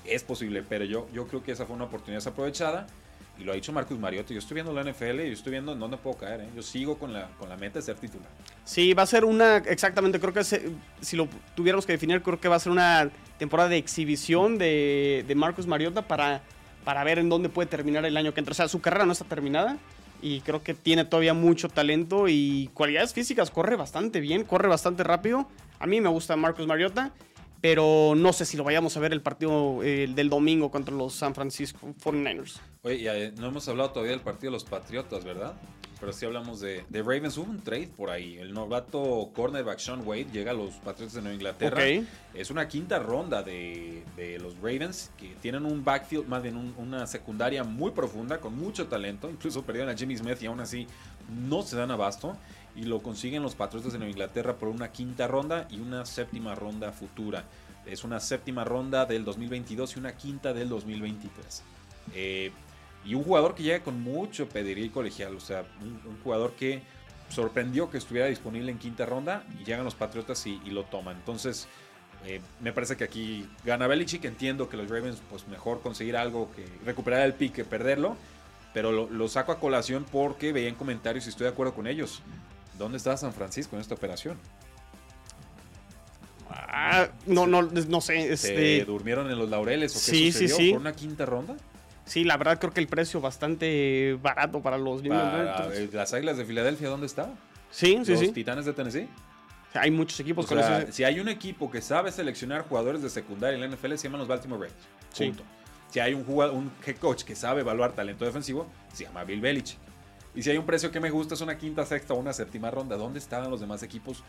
Es 0.04 0.22
posible, 0.22 0.62
pero 0.62 0.84
yo, 0.84 1.08
yo 1.12 1.26
creo 1.26 1.42
que 1.42 1.52
esa 1.52 1.66
fue 1.66 1.76
una 1.76 1.84
oportunidad 1.84 2.18
desaprovechada. 2.18 2.86
Y 3.38 3.42
lo 3.42 3.50
ha 3.50 3.54
dicho 3.56 3.72
Marcus 3.72 3.98
Mariota. 3.98 4.32
Yo 4.32 4.38
estoy 4.38 4.54
viendo 4.54 4.72
la 4.72 4.84
NFL 4.84 5.20
y 5.20 5.26
yo 5.26 5.32
estoy 5.32 5.50
viendo 5.50 5.72
en 5.72 5.80
dónde 5.80 5.96
puedo 5.96 6.16
caer. 6.16 6.42
¿eh? 6.42 6.48
Yo 6.54 6.62
sigo 6.62 6.96
con 6.98 7.12
la, 7.12 7.28
con 7.38 7.48
la 7.48 7.56
meta 7.56 7.80
de 7.80 7.82
ser 7.82 7.96
titular. 7.96 8.28
Sí, 8.64 8.94
va 8.94 9.02
a 9.02 9.06
ser 9.06 9.24
una, 9.24 9.56
exactamente, 9.56 10.20
creo 10.20 10.32
que 10.32 10.44
si 10.44 11.16
lo 11.16 11.28
tuviéramos 11.56 11.84
que 11.84 11.92
definir, 11.92 12.22
creo 12.22 12.38
que 12.38 12.48
va 12.48 12.56
a 12.56 12.60
ser 12.60 12.70
una 12.70 13.10
temporada 13.38 13.68
de 13.70 13.76
exhibición 13.76 14.56
de, 14.56 15.24
de 15.26 15.34
Marcus 15.34 15.66
Mariota 15.66 16.02
para, 16.02 16.42
para 16.84 17.02
ver 17.02 17.18
en 17.18 17.28
dónde 17.28 17.48
puede 17.48 17.68
terminar 17.68 18.04
el 18.04 18.16
año 18.16 18.32
que 18.32 18.40
entra. 18.40 18.52
O 18.52 18.54
sea, 18.54 18.68
su 18.68 18.80
carrera 18.80 19.04
no 19.04 19.12
está 19.12 19.24
terminada 19.24 19.78
y 20.22 20.40
creo 20.40 20.62
que 20.62 20.74
tiene 20.74 21.04
todavía 21.04 21.34
mucho 21.34 21.68
talento 21.68 22.28
y 22.28 22.70
cualidades 22.72 23.12
físicas. 23.12 23.50
Corre 23.50 23.74
bastante 23.74 24.20
bien, 24.20 24.44
corre 24.44 24.68
bastante 24.68 25.02
rápido. 25.02 25.48
A 25.80 25.86
mí 25.86 26.00
me 26.00 26.08
gusta 26.08 26.36
Marcus 26.36 26.66
Mariota 26.66 27.12
pero 27.64 28.12
no 28.14 28.34
sé 28.34 28.44
si 28.44 28.58
lo 28.58 28.64
vayamos 28.64 28.94
a 28.98 29.00
ver 29.00 29.14
el 29.14 29.22
partido 29.22 29.82
eh, 29.82 30.06
del 30.14 30.28
domingo 30.28 30.70
contra 30.70 30.94
los 30.94 31.14
San 31.14 31.34
Francisco 31.34 31.94
49ers. 32.04 32.60
Oye, 32.82 33.08
eh, 33.08 33.32
no 33.38 33.46
hemos 33.46 33.66
hablado 33.68 33.88
todavía 33.88 34.10
del 34.10 34.20
partido 34.20 34.50
de 34.50 34.56
los 34.56 34.64
Patriotas, 34.64 35.24
¿verdad? 35.24 35.54
Pero 35.98 36.12
sí 36.12 36.26
hablamos 36.26 36.60
de, 36.60 36.84
de, 36.90 37.00
Ravens. 37.00 37.38
Hubo 37.38 37.50
un 37.50 37.62
trade 37.62 37.88
por 37.96 38.10
ahí. 38.10 38.36
El 38.36 38.52
novato 38.52 39.30
cornerback 39.34 39.78
Sean 39.78 40.06
Wade 40.06 40.26
llega 40.30 40.50
a 40.50 40.54
los 40.54 40.74
Patriotas 40.74 41.14
de 41.14 41.22
Nueva 41.22 41.36
Inglaterra. 41.36 41.82
Es 42.34 42.50
una 42.50 42.68
quinta 42.68 42.98
ronda 42.98 43.42
de, 43.42 44.02
de, 44.14 44.38
los 44.38 44.56
Ravens 44.56 45.10
que 45.16 45.34
tienen 45.40 45.64
un 45.64 45.82
backfield, 45.82 46.28
más 46.28 46.42
bien 46.42 46.74
una 46.76 47.06
secundaria 47.06 47.64
muy 47.64 47.92
profunda, 47.92 48.42
con 48.42 48.58
mucho 48.58 48.88
talento. 48.88 49.30
Incluso 49.30 49.62
perdieron 49.62 49.90
a 49.90 49.96
Jimmy 49.96 50.18
Smith 50.18 50.42
y 50.42 50.46
aún 50.46 50.60
así 50.60 50.86
no 51.48 51.62
se 51.62 51.76
dan 51.76 51.90
abasto 51.90 52.36
y 52.76 52.84
lo 52.84 53.02
consiguen 53.02 53.42
los 53.42 53.54
Patriotas 53.54 53.92
de 53.92 53.98
Nueva 53.98 54.10
Inglaterra 54.10 54.56
por 54.56 54.68
una 54.68 54.90
quinta 54.90 55.26
ronda 55.28 55.66
y 55.70 55.80
una 55.80 56.04
séptima 56.06 56.54
ronda 56.54 56.92
futura. 56.92 57.44
Es 57.86 58.04
una 58.04 58.20
séptima 58.20 58.64
ronda 58.64 59.06
del 59.06 59.24
2022 59.24 59.96
y 59.96 59.98
una 59.98 60.16
quinta 60.16 60.52
del 60.52 60.68
2023. 60.68 61.62
Eh, 62.14 62.52
y 63.04 63.14
un 63.14 63.22
jugador 63.22 63.54
que 63.54 63.62
llega 63.62 63.84
con 63.84 64.00
mucho 64.00 64.48
pedigree 64.48 64.90
colegial, 64.90 65.36
o 65.36 65.40
sea, 65.40 65.64
un, 65.82 66.18
jugador 66.22 66.54
que 66.54 66.82
sorprendió 67.28 67.90
que 67.90 67.98
estuviera 67.98 68.26
disponible 68.26 68.70
en 68.70 68.78
quinta 68.78 69.04
ronda 69.04 69.44
y 69.60 69.64
llegan 69.64 69.84
los 69.84 69.94
Patriotas 69.94 70.46
y, 70.46 70.58
lo 70.70 70.84
toman. 70.84 71.16
Entonces, 71.16 71.68
eh, 72.24 72.40
me 72.60 72.72
parece 72.72 72.96
que 72.96 73.04
aquí 73.04 73.46
gana 73.64 73.86
Belichick. 73.86 74.24
Entiendo 74.24 74.68
que 74.68 74.76
los 74.76 74.88
Ravens, 74.88 75.22
pues 75.28 75.46
mejor 75.48 75.82
conseguir 75.82 76.16
algo 76.16 76.50
que 76.52 76.64
recuperar 76.84 77.22
el 77.22 77.34
pick 77.34 77.52
que 77.52 77.64
perderlo. 77.64 78.16
pero 78.72 78.90
lo, 78.90 79.28
saco 79.28 79.52
a 79.52 79.60
colación 79.60 80.04
porque 80.10 80.52
veía 80.52 80.68
en 80.68 80.74
comentarios 80.74 81.26
y 81.26 81.28
estoy 81.28 81.44
de 81.44 81.52
acuerdo 81.52 81.74
con 81.74 81.86
ellos. 81.86 82.22
¿Dónde 82.78 82.98
está 82.98 83.16
San 83.16 83.32
Francisco 83.32 83.76
en 83.76 83.82
esta 83.82 83.94
operación? 83.94 84.38
Ah, 86.48 87.08
no, 87.26 87.46
no, 87.46 87.62
no 87.62 88.00
sé. 88.00 88.32
Este... 88.32 88.84
durmieron 88.84 89.30
en 89.30 89.38
los 89.38 89.48
laureles 89.48 89.92
o 89.92 89.98
qué 89.98 90.04
sí, 90.04 90.32
sucedió 90.32 90.56
sí, 90.56 90.62
sí. 90.62 90.72
por 90.72 90.80
una 90.80 90.92
quinta 90.92 91.26
ronda? 91.26 91.56
Sí, 92.04 92.24
la 92.24 92.36
verdad 92.36 92.58
creo 92.58 92.72
que 92.72 92.80
el 92.80 92.86
precio 92.86 93.20
bastante 93.20 94.18
barato 94.20 94.60
para 94.60 94.76
los 94.76 95.02
para, 95.02 95.70
Las 95.92 96.12
Águilas 96.12 96.36
de 96.36 96.44
Filadelfia, 96.44 96.88
¿dónde 96.88 97.06
está? 97.06 97.30
Sí, 97.70 97.98
sí, 98.04 98.16
sí. 98.16 98.26
Los 98.26 98.34
Titanes 98.34 98.64
de 98.66 98.72
Tennessee. 98.72 99.08
hay 99.72 99.90
muchos 99.90 100.20
equipos 100.20 100.46
con 100.46 100.58
sea, 100.58 100.92
Si 100.92 101.02
hay 101.02 101.18
un 101.18 101.28
equipo 101.28 101.70
que 101.70 101.80
sabe 101.80 102.12
seleccionar 102.12 102.68
jugadores 102.68 103.02
de 103.02 103.08
secundaria 103.08 103.54
en 103.54 103.68
la 103.68 103.74
NFL, 103.74 103.94
se 103.94 104.04
llaman 104.04 104.20
los 104.20 104.28
Baltimore 104.28 104.68
Ravens. 104.68 104.86
Punto. 105.16 105.42
Si 105.90 106.00
hay 106.00 106.12
un, 106.12 106.24
jugador, 106.24 106.54
un 106.54 106.72
head 106.84 106.96
coach 106.96 107.22
que 107.22 107.34
sabe 107.34 107.62
evaluar 107.62 107.92
talento 107.92 108.24
defensivo, 108.24 108.66
se 108.92 109.04
llama 109.04 109.24
Bill 109.24 109.40
Belichick. 109.40 109.78
Y 110.34 110.42
si 110.42 110.50
hay 110.50 110.58
un 110.58 110.66
precio 110.66 110.90
que 110.90 111.00
me 111.00 111.10
gusta, 111.10 111.34
es 111.34 111.40
una 111.40 111.56
quinta, 111.56 111.86
sexta 111.86 112.14
o 112.14 112.16
una 112.16 112.32
séptima 112.32 112.70
ronda. 112.70 112.96
¿Dónde 112.96 113.18
estaban 113.18 113.50
los 113.50 113.60
demás 113.60 113.82
equipos? 113.82 114.24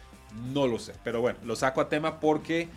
No 0.53 0.67
lo 0.67 0.77
sé. 0.79 0.93
Pero 1.03 1.21
bueno, 1.21 1.39
lo 1.43 1.55
saco 1.55 1.81
a 1.81 1.89
tema 1.89 2.19
porque 2.19 2.69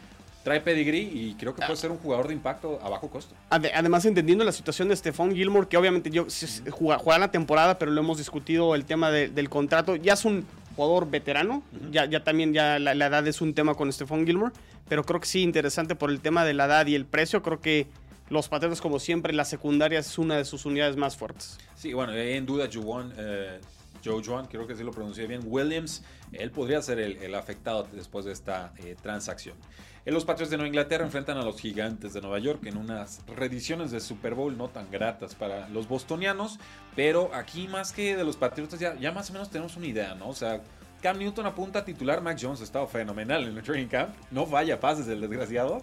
trae 0.45 0.61
pedigree 0.61 1.03
y 1.03 1.35
creo 1.39 1.55
que 1.55 1.61
puede 1.61 1.77
ser 1.77 1.91
un 1.91 1.99
jugador 1.99 2.29
de 2.29 2.35
impacto 2.35 2.79
a 2.83 2.89
bajo 2.89 3.11
costo. 3.11 3.35
Además, 3.51 4.05
entendiendo 4.07 4.45
la 4.45 4.53
situación 4.53 4.89
de 4.89 4.97
Stephon 4.97 5.35
Gilmore, 5.35 5.69
que 5.69 5.77
obviamente 5.77 6.11
yo 6.11 6.27
jugará 6.71 7.19
la 7.19 7.31
temporada, 7.31 7.79
pero 7.79 7.91
lo 7.91 8.01
hemos 8.01 8.17
discutido 8.19 8.75
el 8.75 8.85
tema 8.87 9.11
del 9.11 9.49
contrato. 9.51 9.97
Ya 9.97 10.15
es 10.15 10.25
un 10.25 10.47
jugador 10.75 11.11
veterano, 11.11 11.63
ya, 11.91 12.07
ya 12.07 12.23
también 12.23 12.55
ya 12.55 12.79
la, 12.79 12.93
edad 12.93 13.27
es 13.27 13.41
un 13.41 13.53
tema 13.53 13.75
con 13.75 13.93
Stephon 13.93 14.25
Gilmore, 14.25 14.53
pero 14.89 15.05
creo 15.05 15.21
que 15.21 15.27
sí, 15.27 15.43
interesante 15.43 15.97
por 15.97 16.09
el 16.09 16.21
tema 16.21 16.45
de 16.45 16.55
la 16.55 16.67
edad 16.67 16.87
y 16.87 16.95
el 16.95 17.05
precio. 17.05 17.43
Creo 17.43 17.61
que 17.61 17.87
los 18.29 18.49
Patriotas, 18.49 18.81
como 18.81 18.99
siempre, 18.99 19.33
la 19.33 19.45
secundaria 19.45 19.99
es 19.99 20.19
una 20.19 20.37
de 20.37 20.45
sus 20.45 20.67
unidades 20.67 20.97
más 20.97 21.17
fuertes. 21.17 21.59
Sí, 21.75 21.93
bueno, 21.93 22.13
en 22.15 22.47
duda, 22.47 22.69
Juwan, 22.73 23.13
eh, 23.17 23.61
Joe 24.05 24.23
Juan, 24.25 24.47
creo 24.47 24.67
que 24.67 24.75
sí 24.75 24.83
lo 24.83 24.93
pronuncié 24.93 25.27
bien, 25.27 25.43
Williams, 25.45 26.03
él 26.33 26.51
podría 26.51 26.81
ser 26.83 26.99
el, 26.99 27.35
afectado 27.35 27.87
después 27.93 28.25
de 28.25 28.33
esta 28.33 28.73
eh, 28.79 28.97
transacción. 29.01 29.57
En 30.05 30.15
los 30.15 30.25
Patriots 30.25 30.51
de 30.51 30.57
Nueva 30.57 30.69
Inglaterra 30.69 31.05
enfrentan 31.05 31.37
a 31.37 31.43
los 31.43 31.61
Gigantes 31.61 32.15
de 32.15 32.23
Nueva 32.23 32.39
York 32.39 32.65
en 32.65 32.79
unas 32.79 33.21
reediciones 33.27 33.91
de 33.91 34.01
Super 34.01 34.35
Bowl 34.35 34.57
no 34.57 34.69
tan 34.69 34.91
gratas 34.91 35.35
para 35.35 35.69
los 35.69 35.87
bostonianos, 35.87 36.59
pero 36.97 37.35
aquí 37.35 37.69
más 37.69 37.93
que 37.93 38.17
de 38.17 38.25
los 38.25 38.37
Patriotas 38.37 38.81
ya, 38.81 39.13
más 39.13 39.29
o 39.29 39.33
menos 39.35 39.51
tenemos 39.51 39.77
una 39.77 39.87
idea, 39.87 40.15
¿no? 40.15 40.29
O 40.29 40.35
sea, 40.35 40.63
Cam 41.03 41.19
Newton 41.19 41.47
apunta 41.47 41.81
a 41.81 41.85
titular, 41.85 42.23
Mac 42.23 42.39
Jones 42.41 42.61
ha 42.63 42.65
estado 42.65 42.87
fenomenal 42.87 43.45
en 43.45 43.57
el 43.57 43.63
training 43.63 43.89
camp, 43.89 44.15
no 44.31 44.47
vaya 44.47 44.81
pases 44.81 45.07
el 45.09 45.21
desgraciado. 45.21 45.83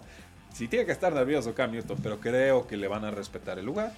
Sí 0.52 0.68
tiene 0.68 0.86
que 0.86 0.92
estar 0.92 1.12
nervioso 1.12 1.54
Cam 1.54 1.72
Newton, 1.72 1.98
pero 2.02 2.18
creo 2.18 2.66
que 2.66 2.76
le 2.76 2.88
van 2.88 3.04
a 3.04 3.10
respetar 3.10 3.58
el 3.58 3.66
lugar. 3.66 3.92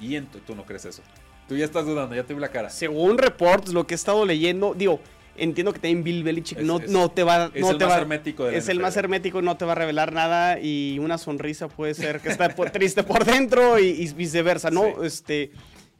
Y 0.00 0.20
tú 0.20 0.54
no 0.56 0.64
crees 0.64 0.84
eso. 0.84 1.02
Tú 1.48 1.56
ya 1.56 1.64
estás 1.64 1.86
dudando, 1.86 2.14
ya 2.14 2.24
te 2.24 2.34
vi 2.34 2.40
la 2.40 2.48
cara. 2.48 2.70
Según 2.70 3.18
reports, 3.18 3.72
lo 3.72 3.86
que 3.86 3.94
he 3.94 3.96
estado 3.96 4.24
leyendo, 4.24 4.74
digo, 4.74 5.00
entiendo 5.36 5.72
que 5.72 5.78
también 5.78 6.04
Bill 6.04 6.24
Belichick 6.24 6.58
no, 6.58 6.78
no, 6.88 7.10
te 7.10 7.22
va 7.22 7.50
es 7.54 7.68
el 7.68 7.78
te 7.78 7.86
más 7.86 7.98
hermético 7.98 8.48
es 8.48 8.68
el 8.68 8.80
más 8.80 8.96
hermético 8.96 9.40
no 9.40 9.56
te 9.56 9.64
va 9.64 9.72
a 9.72 9.74
revelar 9.76 10.12
nada 10.12 10.60
y 10.60 10.98
una 10.98 11.16
sonrisa 11.16 11.68
puede 11.68 11.94
ser 11.94 12.20
que 12.20 12.28
está 12.28 12.54
triste 12.54 13.02
por 13.02 13.24
dentro 13.24 13.78
y, 13.78 14.12
viceversa 14.12 14.70
no 14.70 15.02
este 15.02 15.50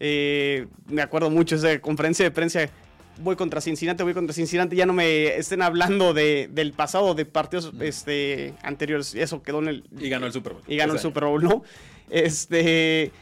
eh, 0.01 0.67
me 0.87 1.01
acuerdo 1.01 1.31
mucho 1.31 1.59
de 1.59 1.73
esa 1.73 1.81
conferencia 1.81 2.25
de 2.25 2.31
prensa 2.31 2.69
voy 3.19 3.37
contra 3.37 3.61
Cincinnati 3.61 4.03
voy 4.03 4.15
contra 4.15 4.35
Cincinnati 4.35 4.77
ya 4.77 4.87
no 4.87 4.93
me 4.93 5.37
estén 5.37 5.63
hablando 5.63 6.15
de, 6.15 6.49
del 6.53 6.73
pasado 6.73 7.15
de 7.15 7.25
partidos 7.25 7.73
este 7.81 8.55
anteriores 8.63 9.15
eso 9.15 9.43
quedó 9.43 9.61
en 9.61 9.69
el 9.69 9.85
y 9.99 10.09
ganó 10.09 10.27
el 10.27 10.33
Super 10.33 10.55
Bowl 10.55 10.63
y 10.67 10.77
ganó 10.77 10.95
el 10.95 10.99
Super 10.99 11.25
Bowl 11.25 11.43
no 11.43 11.63
este 12.11 13.13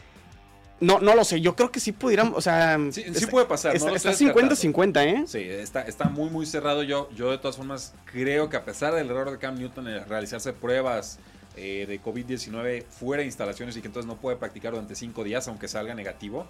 no, 0.80 0.99
no 0.99 1.14
lo 1.14 1.24
sé, 1.24 1.41
yo 1.43 1.55
creo 1.55 1.70
que 1.70 1.78
sí 1.78 1.93
pudiéramos, 1.93 2.38
o 2.38 2.41
sea... 2.41 2.78
Sí, 2.91 3.05
puede 3.30 3.45
pasar. 3.45 3.76
Está 3.76 3.91
50-50, 3.91 5.05
¿eh? 5.05 5.24
Sí, 5.26 5.38
está, 5.41 5.82
está 5.82 6.09
muy, 6.09 6.30
muy 6.30 6.47
cerrado. 6.47 6.82
Yo, 6.82 7.11
yo 7.14 7.30
de 7.30 7.36
todas 7.36 7.59
formas 7.59 7.95
creo 8.07 8.49
que 8.49 8.57
a 8.57 8.64
pesar 8.64 8.95
del 8.95 9.11
error 9.11 9.30
de 9.30 9.38
Cam 9.38 9.57
Newton 9.57 9.88
en 9.88 10.09
realizarse 10.09 10.55
pruebas 10.55 11.18
eh, 11.57 11.84
de 11.86 12.01
COVID-19 12.01 12.84
fuera 12.84 13.20
de 13.20 13.26
instalaciones 13.26 13.76
y 13.76 13.82
que 13.82 13.88
entonces 13.88 14.09
no 14.09 14.16
puede 14.16 14.36
practicar 14.36 14.72
durante 14.72 14.95
cinco 14.95 15.22
días, 15.22 15.47
aunque 15.49 15.68
salga 15.68 15.95
negativo, 15.95 16.47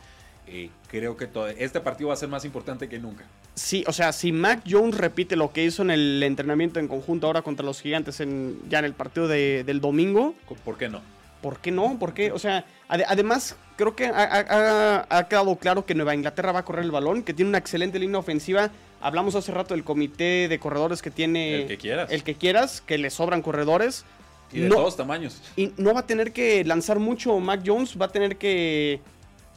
eh, 0.53 0.71
creo 0.89 1.17
que 1.17 1.29
todo, 1.29 1.47
este 1.47 1.81
partido 1.81 2.09
va 2.09 2.15
a 2.15 2.17
ser 2.17 2.29
más 2.29 2.45
importante 2.45 2.89
que 2.89 2.99
nunca. 2.99 3.25
Sí, 3.55 3.85
o 3.87 3.93
sea, 3.93 4.13
si 4.13 4.33
Mac 4.33 4.63
Jones 4.69 4.99
repite 4.99 5.37
lo 5.37 5.53
que 5.53 5.65
hizo 5.65 5.83
en 5.83 5.91
el 5.91 6.23
entrenamiento 6.23 6.81
en 6.81 6.89
conjunto 6.89 7.29
ahora 7.29 7.43
contra 7.43 7.65
los 7.65 7.81
gigantes 7.81 8.21
en, 8.21 8.59
ya 8.69 8.81
en 8.81 8.85
el 8.85 8.95
partido 8.95 9.29
del 9.29 9.81
domingo... 9.81 10.35
¿Por 10.65 10.77
qué 10.77 10.89
no? 10.89 11.01
¿Por 11.41 11.61
qué 11.61 11.71
no? 11.71 11.99
¿Por 11.99 12.13
qué? 12.15 12.33
O 12.33 12.39
sea, 12.39 12.65
además 12.89 13.57
creo 13.77 13.95
que 13.95 14.07
ha, 14.07 15.27
quedado 15.29 15.57
claro 15.57 15.87
que 15.87 15.95
Nueva 15.95 16.15
Inglaterra 16.15 16.53
va 16.53 16.61
a 16.61 16.65
correr 16.65 16.85
el 16.85 16.91
balón, 16.91 17.23
que 17.23 17.33
tiene 17.33 17.49
una 17.51 17.59
excelente 17.59 17.99
línea 17.99 18.19
ofensiva. 18.19 18.71
Hablamos 19.01 19.37
hace 19.37 19.53
rato 19.53 19.75
del 19.75 19.85
comité 19.85 20.49
de 20.49 20.59
corredores 20.59 21.01
que 21.01 21.11
tiene... 21.11 21.63
El 21.63 21.69
que 21.69 21.79
quieras. 21.79 22.11
El 22.11 22.25
que 22.25 22.35
quieras, 22.35 22.81
que 22.81 22.99
le 22.99 23.11
sobran 23.11 23.41
corredores. 23.41 24.05
Y 24.53 24.61
de 24.61 24.69
todos 24.69 24.97
tamaños. 24.97 25.41
Y 25.57 25.73
no 25.77 25.95
va 25.95 26.01
a 26.01 26.07
tener 26.07 26.33
que 26.33 26.65
lanzar 26.65 26.99
mucho 26.99 27.39
Mac 27.39 27.63
Jones, 27.65 27.97
va 28.01 28.07
a 28.07 28.13
tener 28.13 28.37
que 28.37 29.01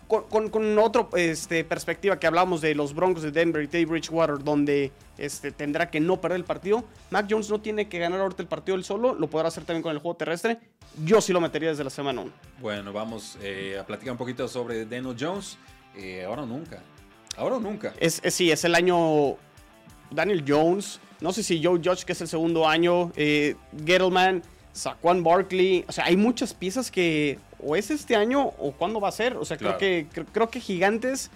con, 0.08 0.50
con, 0.50 0.78
otra 0.78 1.08
este, 1.16 1.64
perspectiva 1.64 2.20
que 2.20 2.28
hablamos 2.28 2.62
de 2.62 2.76
los 2.76 2.94
Broncos 2.94 3.24
de 3.24 3.32
Denver 3.32 3.64
y 3.64 3.68
Teddy 3.68 3.86
Bridgewater, 3.86 4.44
donde 4.44 4.92
este, 5.18 5.52
tendrá 5.52 5.90
que 5.90 6.00
no 6.00 6.20
perder 6.22 6.38
el 6.38 6.46
partido. 6.46 6.84
Mac 7.10 7.28
Jones 7.30 7.50
no 7.50 7.62
tiene 7.62 7.88
que 7.88 8.00
ganar 8.00 8.20
ahorita 8.20 8.42
el 8.42 8.48
partido 8.48 8.76
él 8.76 8.84
solo, 8.84 9.14
lo 9.14 9.30
podrá 9.30 9.48
hacer 9.48 9.64
también 9.66 9.84
con 9.84 9.92
el 9.92 10.00
juego 10.00 10.16
terrestre. 10.18 10.60
Yo 11.04 11.22
sí 11.22 11.34
lo 11.34 11.42
metería 11.42 11.70
desde 11.70 11.84
la 11.84 11.90
semana 11.90 12.22
1. 12.22 12.32
Bueno, 12.62 12.94
vamos 12.94 13.38
eh, 13.42 13.78
a 13.80 13.86
platicar 13.86 14.12
un 14.12 14.18
poquito 14.18 14.48
sobre 14.48 14.86
Daniel 14.86 15.16
Jones. 15.20 15.58
Eh, 15.96 16.24
ahora 16.24 16.44
o 16.44 16.46
nunca. 16.46 16.82
Ahora 17.38 17.56
o 17.56 17.60
nunca. 17.60 17.94
Es, 18.00 18.22
sí, 18.28 18.52
es 18.52 18.64
el 18.64 18.76
año 18.76 19.36
Daniel 20.12 20.44
Jones. 20.48 21.00
No 21.22 21.32
sé 21.34 21.42
si 21.42 21.64
Joe 21.64 21.80
Judge, 21.84 22.06
que 22.06 22.12
es 22.12 22.22
el 22.22 22.28
segundo 22.28 22.68
año. 22.68 23.12
Eh, 23.16 23.56
Gettleman, 23.86 24.44
Saquon 24.74 25.24
Barkley. 25.24 25.86
O 25.88 25.92
sea, 25.92 26.06
hay 26.06 26.18
muchas 26.18 26.54
piezas 26.54 26.92
que 26.92 27.40
o 27.60 27.76
es 27.76 27.90
este 27.92 28.16
año 28.16 28.42
o 28.58 28.74
cuándo 28.74 29.00
va 29.00 29.10
a 29.10 29.12
ser. 29.12 29.38
O 29.38 29.46
sea, 29.46 29.58
creo, 29.58 29.78
que, 29.78 30.08
creo, 30.34 30.50
que 30.50 30.60
Gigantes 30.60 31.32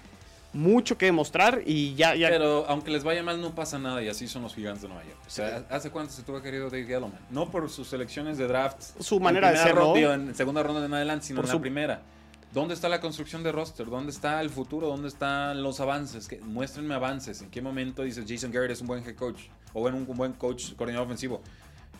mucho 0.53 0.97
que 0.97 1.05
demostrar 1.05 1.61
y 1.65 1.93
ya, 1.95 2.15
ya. 2.15 2.29
Pero 2.29 2.65
aunque 2.67 2.91
les 2.91 3.03
vaya 3.03 3.21
mal, 3.21 3.39
no 3.39 3.53
pasa 3.53 3.77
nada 3.79 4.01
y 4.01 4.09
así 4.09 4.27
son 4.27 4.43
los 4.43 4.55
gigantes 4.55 4.81
de 4.81 4.87
Nueva 4.87 5.03
York. 5.03 5.19
O 5.25 5.29
sea, 5.29 5.65
¿hace 5.69 5.91
cuánto 5.91 6.13
se 6.13 6.23
tuvo 6.23 6.41
querido 6.41 6.65
Dave 6.69 6.85
Gettleman? 6.85 7.19
No 7.29 7.51
por 7.51 7.69
sus 7.69 7.87
selecciones 7.87 8.37
de 8.37 8.47
draft. 8.47 8.81
Su 8.99 9.19
manera 9.19 9.51
de 9.51 9.57
ser, 9.57 9.77
En 9.77 10.35
segunda 10.35 10.63
ronda 10.63 10.81
de 10.81 10.87
en 10.87 10.93
adelante, 10.93 11.27
sino 11.27 11.41
en 11.41 11.47
la 11.47 11.59
primera. 11.59 12.01
¿Dónde 12.53 12.73
está 12.73 12.87
la 12.89 13.01
construcción 13.01 13.43
de 13.43 13.51
roster? 13.51 13.87
¿Dónde 13.87 14.11
está 14.11 14.41
el 14.41 14.49
futuro? 14.49 14.87
¿Dónde 14.87 15.09
están 15.09 15.61
los 15.61 15.79
avances? 15.79 16.27
Que, 16.27 16.39
muéstrenme 16.39 16.95
avances. 16.95 17.41
¿En 17.41 17.51
qué 17.51 17.61
momento 17.61 18.03
dices 18.03 18.25
Jason 18.27 18.51
Garrett 18.51 18.71
es 18.71 18.81
un 18.81 18.87
buen 18.87 19.03
head 19.05 19.15
coach? 19.15 19.41
O 19.73 19.81
bueno, 19.81 19.97
un 19.97 20.05
buen 20.05 20.33
coach 20.33 20.73
coordinador 20.75 21.05
ofensivo. 21.05 21.41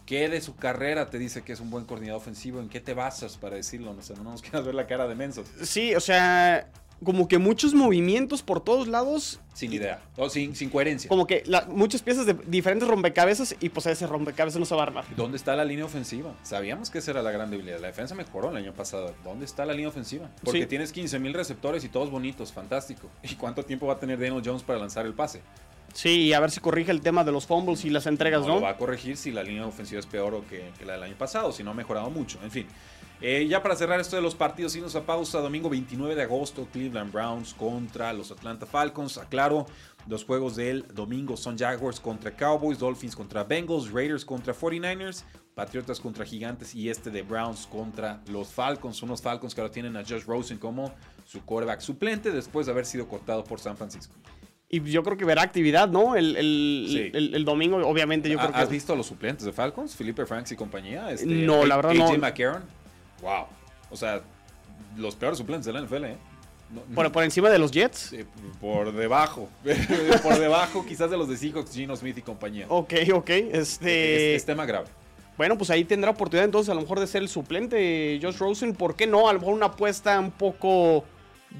¿Qué 0.08 0.30
de 0.30 0.40
su 0.40 0.56
carrera 0.56 1.10
te 1.10 1.20
dice 1.20 1.42
que 1.42 1.52
es 1.52 1.60
un 1.60 1.70
buen 1.70 1.84
coordinador 1.84 2.22
ofensivo? 2.22 2.62
¿En 2.62 2.70
qué 2.70 2.80
te 2.80 2.94
basas 2.94 3.36
para 3.36 3.58
decirlo? 3.58 3.92
O 3.92 4.02
sea, 4.02 4.16
no 4.16 4.24
nos 4.24 4.42
quieras 4.42 4.66
ver 4.66 4.74
la 4.74 4.88
cara 4.88 5.06
de 5.06 5.16
mensos. 5.16 5.48
Sí, 5.64 5.94
o 5.96 6.00
sea, 6.00 6.72
como 7.04 7.28
que 7.28 7.38
muchos 7.38 7.74
movimientos 7.74 8.42
por 8.42 8.64
todos 8.64 8.88
lados. 8.88 9.42
Sin 9.54 9.74
idea, 9.74 10.00
o 10.16 10.30
sin, 10.30 10.56
sin 10.56 10.70
coherencia. 10.70 11.10
Como 11.10 11.28
que 11.28 11.44
muchas 11.68 12.04
piezas 12.04 12.26
de 12.26 12.36
diferentes 12.48 12.88
rompecabezas 12.88 13.56
y 13.60 13.68
pues 13.68 13.86
ese 13.88 14.08
rompecabezas 14.08 14.58
no 14.58 14.66
se 14.66 14.76
va 14.76 14.84
a 14.84 14.86
armar. 14.86 15.04
¿Dónde 15.18 15.36
está 15.36 15.58
la 15.58 15.66
línea 15.66 15.84
ofensiva? 15.84 16.34
Sabíamos 16.42 16.90
que 16.90 17.00
esa 17.00 17.12
era 17.12 17.22
la 17.22 17.32
gran 17.32 17.52
debilidad. 17.52 17.80
La 17.80 17.88
defensa 17.88 18.16
mejoró 18.16 18.52
el 18.52 18.56
año 18.56 18.74
pasado. 18.74 19.14
¿Dónde 19.26 19.44
está 19.44 19.66
la 19.66 19.74
línea 19.74 19.90
ofensiva? 19.90 20.30
Porque 20.42 20.68
tienes 20.68 20.94
15 20.94 21.20
mil 21.20 21.34
receptores 21.34 21.84
y 21.84 21.90
todos 21.90 22.10
bonitos, 22.10 22.54
fantástico. 22.54 23.10
¿Y 23.24 23.36
cuánto 23.36 23.64
tiempo 23.64 23.88
va 23.88 23.96
a 23.96 24.00
tener 24.00 24.18
Daniel 24.18 24.42
Jones 24.46 24.64
para 24.64 24.80
lanzar 24.80 25.06
el 25.06 25.14
pase? 25.14 25.42
Sí, 25.98 26.32
a 26.32 26.40
ver 26.40 26.52
si 26.52 26.60
corrige 26.60 26.92
el 26.92 27.02
tema 27.02 27.24
de 27.24 27.32
los 27.32 27.48
fumbles 27.48 27.84
y 27.84 27.90
las 27.90 28.06
entregas, 28.06 28.46
¿no? 28.46 28.58
Lo 28.58 28.62
va 28.62 28.70
a 28.70 28.78
corregir 28.78 29.18
si 29.18 29.32
la 29.32 29.42
línea 29.42 29.66
ofensiva 29.66 30.00
es 30.00 30.06
peor 30.06 30.44
que, 30.44 30.72
la 30.86 30.94
del 30.94 31.02
año 31.02 31.18
pasado, 31.18 31.52
si 31.52 31.64
no 31.64 31.72
ha 31.72 31.74
mejorado 31.74 32.12
mucho. 32.12 32.38
En 32.44 32.52
fin. 32.52 32.68
Eh, 33.20 33.48
ya 33.50 33.64
para 33.64 33.76
cerrar 33.76 34.00
esto 34.00 34.16
de 34.16 34.22
los 34.22 34.36
partidos, 34.36 34.76
y 34.76 34.82
nos 34.82 34.96
a 34.96 35.08
pausa, 35.08 35.40
domingo 35.40 35.72
29 35.72 36.14
de 36.14 36.22
agosto, 36.22 36.68
Cleveland 36.72 37.12
Browns 37.12 37.56
contra 37.56 38.14
los 38.14 38.30
Atlanta 38.30 38.68
Falcons. 38.68 39.18
Aclaro, 39.18 39.66
los 40.06 40.24
juegos 40.24 40.56
del 40.56 40.86
domingo 40.94 41.36
son 41.36 41.58
Jaguars 41.58 42.00
contra 42.00 42.30
Cowboys, 42.30 42.78
Dolphins 42.78 43.16
contra 43.16 43.44
Bengals, 43.44 43.92
Raiders 43.92 44.24
contra 44.24 44.54
49ers, 44.54 45.24
Patriotas 45.56 46.00
contra 46.00 46.26
Gigantes 46.26 46.76
y 46.76 46.92
este 46.92 47.10
de 47.10 47.24
Browns 47.24 47.66
contra 47.66 48.22
los 48.28 48.50
Falcons. 48.50 49.02
Unos 49.02 49.24
Falcons 49.24 49.56
que 49.56 49.62
ahora 49.62 49.74
tienen 49.74 49.98
a 49.98 50.04
Josh 50.04 50.26
Rosen 50.26 50.60
como 50.60 50.94
su 51.26 51.44
quarterback 51.44 51.80
suplente 51.80 52.30
después 52.30 52.68
de 52.68 52.74
haber 52.74 52.86
sido 52.86 53.08
cortado 53.08 53.44
por 53.44 53.60
San 53.60 53.76
Francisco. 53.76 54.14
Y 54.70 54.82
yo 54.82 55.02
creo 55.02 55.16
que 55.16 55.24
verá 55.24 55.44
actividad, 55.44 55.88
¿no? 55.88 56.16
El, 56.16 56.36
el, 56.36 57.46
domingo, 57.46 57.78
obviamente, 57.78 58.30
yo 58.30 58.38
creo 58.38 58.52
que. 58.52 58.58
¿Has 58.58 58.70
visto 58.70 58.94
a 58.94 58.96
los 58.96 59.08
suplentes 59.08 59.46
de 59.46 59.54
Falcons? 59.54 59.96
Felipe 59.96 60.26
Franks 60.26 60.52
y 60.52 60.56
compañía. 60.58 61.10
Este, 61.12 61.26
no, 61.26 61.66
la 61.66 61.78
verdad 61.78 61.94
no. 61.94 62.18
McCarron. 62.18 62.64
Wow. 63.22 63.46
O 63.90 63.96
sea, 63.96 64.22
los 64.98 65.16
peores 65.16 65.38
suplentes 65.38 65.66
de 65.66 65.74
la 65.74 65.82
NFL, 65.82 66.04
¿eh? 66.04 66.18
¿Por, 66.94 67.10
¿Por, 67.14 67.24
encima 67.24 67.50
de 67.50 67.60
los 67.60 67.72
Jets? 67.72 68.14
por 68.60 68.92
debajo. 68.92 69.50
por 70.24 70.38
debajo, 70.38 70.86
quizás 70.86 71.10
de 71.10 71.18
los 71.18 71.30
de 71.30 71.38
Seahawks, 71.38 71.72
Gino 71.72 71.96
Smith 71.96 72.18
y 72.18 72.22
compañía. 72.22 72.66
Ok, 72.68 72.94
ok. 73.14 73.30
Este... 73.30 74.36
Es, 74.36 74.46
tema 74.46 74.66
grave. 74.66 74.88
Bueno, 75.38 75.58
pues 75.58 75.70
ahí 75.70 75.86
tendrá 75.86 76.12
oportunidad 76.12 76.44
entonces 76.44 76.70
a 76.70 76.74
lo 76.74 76.82
mejor 76.82 77.00
de 77.00 77.08
ser 77.08 77.22
el 77.22 77.30
suplente 77.30 78.20
Josh 78.22 78.38
Rosen. 78.38 78.74
¿Por 78.74 78.98
qué 78.98 79.08
no? 79.08 79.30
A 79.30 79.34
lo 79.34 79.40
mejor 79.40 79.54
una 79.54 79.68
apuesta 79.68 80.20
un 80.20 80.32
poco 80.32 81.06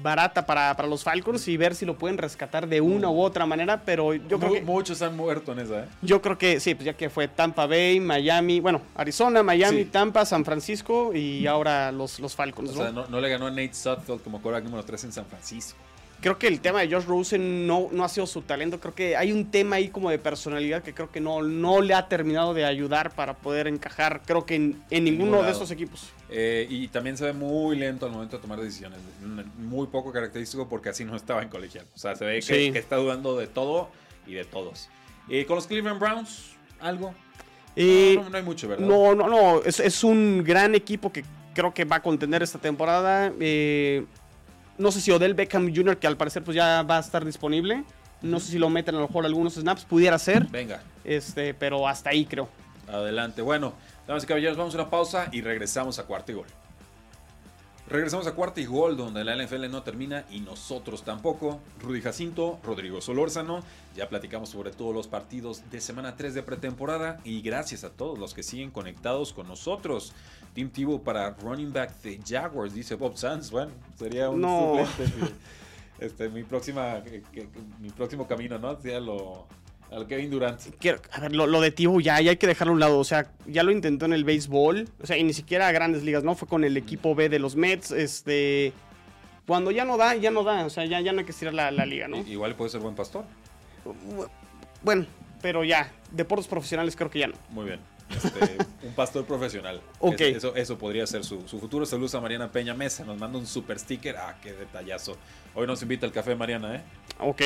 barata 0.02 0.46
para, 0.46 0.74
para, 0.76 0.88
los 0.88 1.02
Falcons 1.02 1.46
y 1.48 1.56
ver 1.56 1.74
si 1.74 1.84
lo 1.84 1.96
pueden 1.96 2.18
rescatar 2.18 2.68
de 2.68 2.80
una 2.80 3.10
u 3.10 3.20
otra 3.20 3.46
manera, 3.46 3.82
pero 3.84 4.14
yo 4.14 4.38
creo 4.38 4.52
que... 4.52 4.62
Muchos 4.62 5.02
han 5.02 5.16
muerto 5.16 5.52
en 5.52 5.60
esa, 5.60 5.80
¿eh? 5.80 5.88
Yo 6.02 6.20
creo 6.22 6.38
que 6.38 6.60
sí, 6.60 6.74
pues 6.74 6.86
ya 6.86 6.94
que 6.94 7.10
fue 7.10 7.28
Tampa 7.28 7.66
Bay, 7.66 8.00
Miami, 8.00 8.60
bueno, 8.60 8.82
Arizona, 8.94 9.42
Miami, 9.42 9.84
Tampa, 9.86 10.24
San 10.24 10.44
Francisco 10.44 11.12
y 11.14 11.46
ahora 11.46 11.92
los, 11.92 12.20
los 12.20 12.34
Falcons. 12.34 12.70
O 12.70 12.74
sea, 12.74 12.90
no, 12.90 13.20
le 13.20 13.28
ganó 13.28 13.46
a 13.46 13.50
Nate 13.50 13.74
Sutfield 13.74 14.22
como 14.22 14.40
quarterback 14.40 14.64
número 14.64 14.84
3 14.84 15.04
en 15.04 15.12
San 15.12 15.26
Francisco 15.26 15.78
creo 16.20 16.38
que 16.38 16.48
el 16.48 16.60
tema 16.60 16.80
de 16.80 16.92
Josh 16.92 17.04
Rosen 17.04 17.66
no, 17.66 17.88
no 17.92 18.04
ha 18.04 18.08
sido 18.08 18.26
su 18.26 18.42
talento. 18.42 18.80
Creo 18.80 18.94
que 18.94 19.16
hay 19.16 19.32
un 19.32 19.50
tema 19.50 19.76
ahí 19.76 19.88
como 19.88 20.10
de 20.10 20.18
personalidad 20.18 20.82
que 20.82 20.94
creo 20.94 21.10
que 21.10 21.20
no, 21.20 21.42
no 21.42 21.80
le 21.80 21.94
ha 21.94 22.08
terminado 22.08 22.54
de 22.54 22.64
ayudar 22.64 23.14
para 23.14 23.34
poder 23.34 23.68
encajar, 23.68 24.22
creo 24.24 24.44
que 24.44 24.54
en, 24.56 24.84
ninguno 24.90 25.42
de 25.42 25.50
esos 25.50 25.70
equipos. 25.70 26.10
Eh, 26.30 26.66
y 26.68 26.88
también 26.88 27.16
se 27.16 27.24
ve 27.24 27.32
muy 27.32 27.76
lento 27.76 28.06
al 28.06 28.12
momento 28.12 28.36
de 28.36 28.42
tomar 28.42 28.60
decisiones. 28.60 28.98
Muy 29.58 29.86
poco 29.86 30.12
característico 30.12 30.68
porque 30.68 30.90
así 30.90 31.04
no 31.04 31.16
estaba 31.16 31.42
en 31.42 31.48
colegial. 31.48 31.86
O 31.94 31.98
sea, 31.98 32.16
se 32.16 32.24
ve 32.24 32.40
que, 32.40 32.78
está 32.78 32.96
dudando 32.96 33.36
de 33.36 33.46
todo 33.46 33.90
y 34.26 34.34
de 34.34 34.44
todos. 34.44 34.88
Eh, 35.28 35.46
con 35.46 35.56
los 35.56 35.66
Cleveland 35.66 36.00
Browns, 36.00 36.52
¿algo? 36.80 37.14
no, 37.76 38.36
hay 38.36 38.42
mucho, 38.42 38.68
¿verdad? 38.68 38.86
No, 38.86 39.14
no, 39.14 39.28
no. 39.28 39.62
Es, 39.62 39.78
es, 39.78 40.02
un 40.02 40.42
gran 40.42 40.74
equipo 40.74 41.12
que 41.12 41.24
creo 41.54 41.72
que 41.72 41.84
va 41.84 41.96
a 41.96 42.02
contender 42.02 42.42
esta 42.42 42.58
temporada. 42.58 43.32
Eh, 43.38 44.04
no 44.78 44.92
sé 44.92 45.00
si 45.00 45.10
Odell 45.10 45.34
Beckham 45.34 45.74
Jr., 45.74 45.98
que 45.98 46.06
al 46.06 46.16
parecer 46.16 46.42
pues 46.42 46.54
ya 46.54 46.82
va 46.82 46.96
a 46.96 47.00
estar 47.00 47.24
disponible. 47.24 47.84
No 48.22 48.40
sé 48.40 48.52
si 48.52 48.58
lo 48.58 48.68
meten 48.70 48.94
a 48.94 48.98
lo 48.98 49.06
mejor 49.06 49.24
algunos 49.26 49.54
snaps, 49.54 49.84
pudiera 49.84 50.18
ser. 50.18 50.46
Venga. 50.46 50.82
Este, 51.04 51.54
pero 51.54 51.86
hasta 51.86 52.10
ahí 52.10 52.24
creo. 52.24 52.48
Adelante. 52.88 53.42
Bueno, 53.42 53.74
damas 54.06 54.24
y 54.24 54.26
caballeros, 54.26 54.56
vamos 54.56 54.74
a 54.74 54.78
una 54.78 54.90
pausa 54.90 55.28
y 55.30 55.40
regresamos 55.40 55.98
a 55.98 56.04
cuarto 56.04 56.32
y 56.32 56.34
gol. 56.36 56.46
Regresamos 57.88 58.26
a 58.26 58.34
cuarto 58.34 58.60
y 58.60 58.66
gol, 58.66 58.98
donde 58.98 59.24
la 59.24 59.34
NFL 59.34 59.70
no 59.70 59.82
termina 59.82 60.26
y 60.30 60.40
nosotros 60.40 61.04
tampoco. 61.04 61.58
Rudy 61.80 62.02
Jacinto, 62.02 62.58
Rodrigo 62.62 63.00
Solórzano, 63.00 63.62
ya 63.96 64.10
platicamos 64.10 64.50
sobre 64.50 64.72
todos 64.72 64.94
los 64.94 65.08
partidos 65.08 65.62
de 65.70 65.80
semana 65.80 66.14
3 66.14 66.34
de 66.34 66.42
pretemporada 66.42 67.18
y 67.24 67.40
gracias 67.40 67.84
a 67.84 67.90
todos 67.90 68.18
los 68.18 68.34
que 68.34 68.42
siguen 68.42 68.70
conectados 68.70 69.32
con 69.32 69.48
nosotros. 69.48 70.12
Team 70.54 70.70
Tivo 70.70 71.02
para 71.02 71.30
running 71.30 71.72
back 71.72 72.00
de 72.02 72.20
Jaguars, 72.26 72.74
dice 72.74 72.94
Bob 72.94 73.16
Sands. 73.16 73.50
Bueno, 73.50 73.72
sería 73.96 74.30
un 74.30 74.42
suplente. 74.42 75.34
Este, 76.00 76.28
mi, 76.28 76.44
próxima, 76.44 77.02
mi 77.80 77.90
próximo 77.90 78.28
camino, 78.28 78.56
¿no? 78.56 78.80
Sería 78.80 79.00
lo, 79.00 79.48
al 79.90 80.06
Kevin 80.06 80.30
Durant. 80.30 80.60
a 81.12 81.20
ver, 81.20 81.34
lo, 81.34 81.60
de 81.60 81.70
Tivo 81.70 82.00
ya, 82.00 82.20
ya 82.20 82.30
hay 82.30 82.36
que 82.36 82.46
dejarlo 82.46 82.72
a 82.72 82.74
un 82.74 82.80
lado. 82.80 82.98
O 82.98 83.04
sea, 83.04 83.30
ya 83.46 83.62
lo 83.62 83.72
intentó 83.72 84.04
en 84.06 84.12
el 84.12 84.24
béisbol. 84.24 84.88
O 85.02 85.06
sea, 85.06 85.16
y 85.16 85.24
ni 85.24 85.32
siquiera 85.32 85.68
a 85.68 85.72
grandes 85.72 86.02
ligas, 86.02 86.24
¿no? 86.24 86.34
Fue 86.34 86.46
con 86.46 86.64
el 86.64 86.76
equipo 86.76 87.14
B 87.14 87.28
de 87.28 87.38
los 87.38 87.56
Mets. 87.56 87.90
Este. 87.90 88.72
Cuando 89.46 89.70
ya 89.70 89.84
no 89.84 89.96
da, 89.96 90.14
ya 90.14 90.30
no 90.30 90.44
da. 90.44 90.66
O 90.66 90.70
sea, 90.70 90.84
ya, 90.84 91.00
ya 91.00 91.12
no 91.12 91.20
hay 91.20 91.24
que 91.24 91.32
estirar 91.32 91.54
la, 91.54 91.70
la 91.70 91.86
liga, 91.86 92.06
¿no? 92.06 92.18
Igual 92.18 92.54
puede 92.54 92.70
ser 92.70 92.80
buen 92.80 92.94
pastor. 92.94 93.24
Bueno, 94.82 95.06
pero 95.40 95.64
ya. 95.64 95.90
Deportes 96.10 96.46
profesionales 96.46 96.94
creo 96.96 97.10
que 97.10 97.20
ya 97.20 97.28
no. 97.28 97.34
Muy 97.50 97.64
bien. 97.64 97.80
Este, 98.10 98.58
un 98.82 98.94
pastor 98.94 99.24
profesional. 99.24 99.80
Ok. 100.00 100.20
Eso, 100.20 100.54
eso 100.56 100.78
podría 100.78 101.06
ser 101.06 101.24
su, 101.24 101.40
futuro. 101.40 101.86
Saludos 101.86 102.14
a 102.14 102.20
Mariana 102.20 102.50
Peña 102.50 102.74
Mesa. 102.74 103.04
Nos 103.04 103.18
manda 103.18 103.38
un 103.38 103.46
super 103.46 103.78
sticker. 103.78 104.16
Ah, 104.16 104.38
qué 104.42 104.52
detallazo. 104.52 105.16
Hoy 105.54 105.66
nos 105.66 105.82
invita 105.82 106.06
al 106.06 106.12
café, 106.12 106.34
Mariana, 106.34 106.76
¿eh? 106.76 106.82
Ok. 107.20 107.42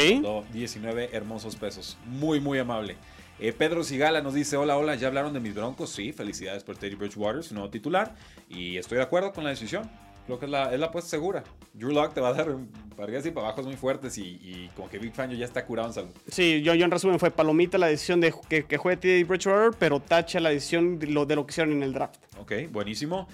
19 0.52 1.10
hermosos 1.12 1.56
pesos. 1.56 1.96
Muy, 2.06 2.40
muy 2.40 2.58
amable. 2.58 2.96
Eh, 3.38 3.52
Pedro 3.52 3.82
Sigala 3.82 4.20
nos 4.20 4.34
dice: 4.34 4.56
Hola, 4.56 4.76
hola, 4.76 4.94
¿ya 4.94 5.08
hablaron 5.08 5.32
de 5.32 5.40
mis 5.40 5.54
broncos? 5.54 5.90
Sí, 5.90 6.12
felicidades 6.12 6.62
por 6.62 6.76
Teddy 6.76 6.94
Bridgewater, 6.94 7.42
su 7.42 7.54
nuevo 7.54 7.70
titular. 7.70 8.14
Y 8.48 8.76
estoy 8.76 8.98
de 8.98 9.04
acuerdo 9.04 9.32
con 9.32 9.44
la 9.44 9.50
decisión. 9.50 9.90
Creo 10.26 10.38
que 10.38 10.44
es 10.44 10.50
la, 10.50 10.72
es 10.72 10.78
la 10.78 10.86
apuesta 10.86 11.10
segura. 11.10 11.42
Drew 11.74 11.90
Lock 11.90 12.14
te 12.14 12.20
va 12.20 12.28
a 12.28 12.32
dar 12.34 12.56
para 12.96 13.04
arriba 13.04 13.20
y 13.24 13.30
para 13.30 13.48
abajo 13.48 13.62
muy 13.62 13.76
fuertes 13.76 14.16
y, 14.18 14.22
y 14.22 14.70
como 14.76 14.88
que 14.88 14.98
Big 14.98 15.12
Fangio 15.12 15.36
ya 15.36 15.44
está 15.44 15.64
curado 15.64 15.88
en 15.88 15.94
salud. 15.94 16.10
Sí, 16.28 16.62
yo, 16.62 16.74
yo 16.74 16.84
en 16.84 16.90
resumen 16.90 17.18
fue 17.18 17.30
palomita 17.30 17.78
la 17.78 17.88
decisión 17.88 18.20
de 18.20 18.32
que, 18.48 18.64
que 18.64 18.76
juegue 18.76 18.98
Teddy 18.98 19.24
Bridgewater, 19.24 19.76
pero 19.78 20.00
tacha 20.00 20.38
la 20.40 20.50
decisión 20.50 20.98
de 20.98 21.08
lo, 21.08 21.26
de 21.26 21.36
lo 21.36 21.46
que 21.46 21.52
hicieron 21.52 21.72
en 21.72 21.82
el 21.82 21.92
draft. 21.92 22.16
Ok, 22.38 22.52
buenísimo. 22.70 23.26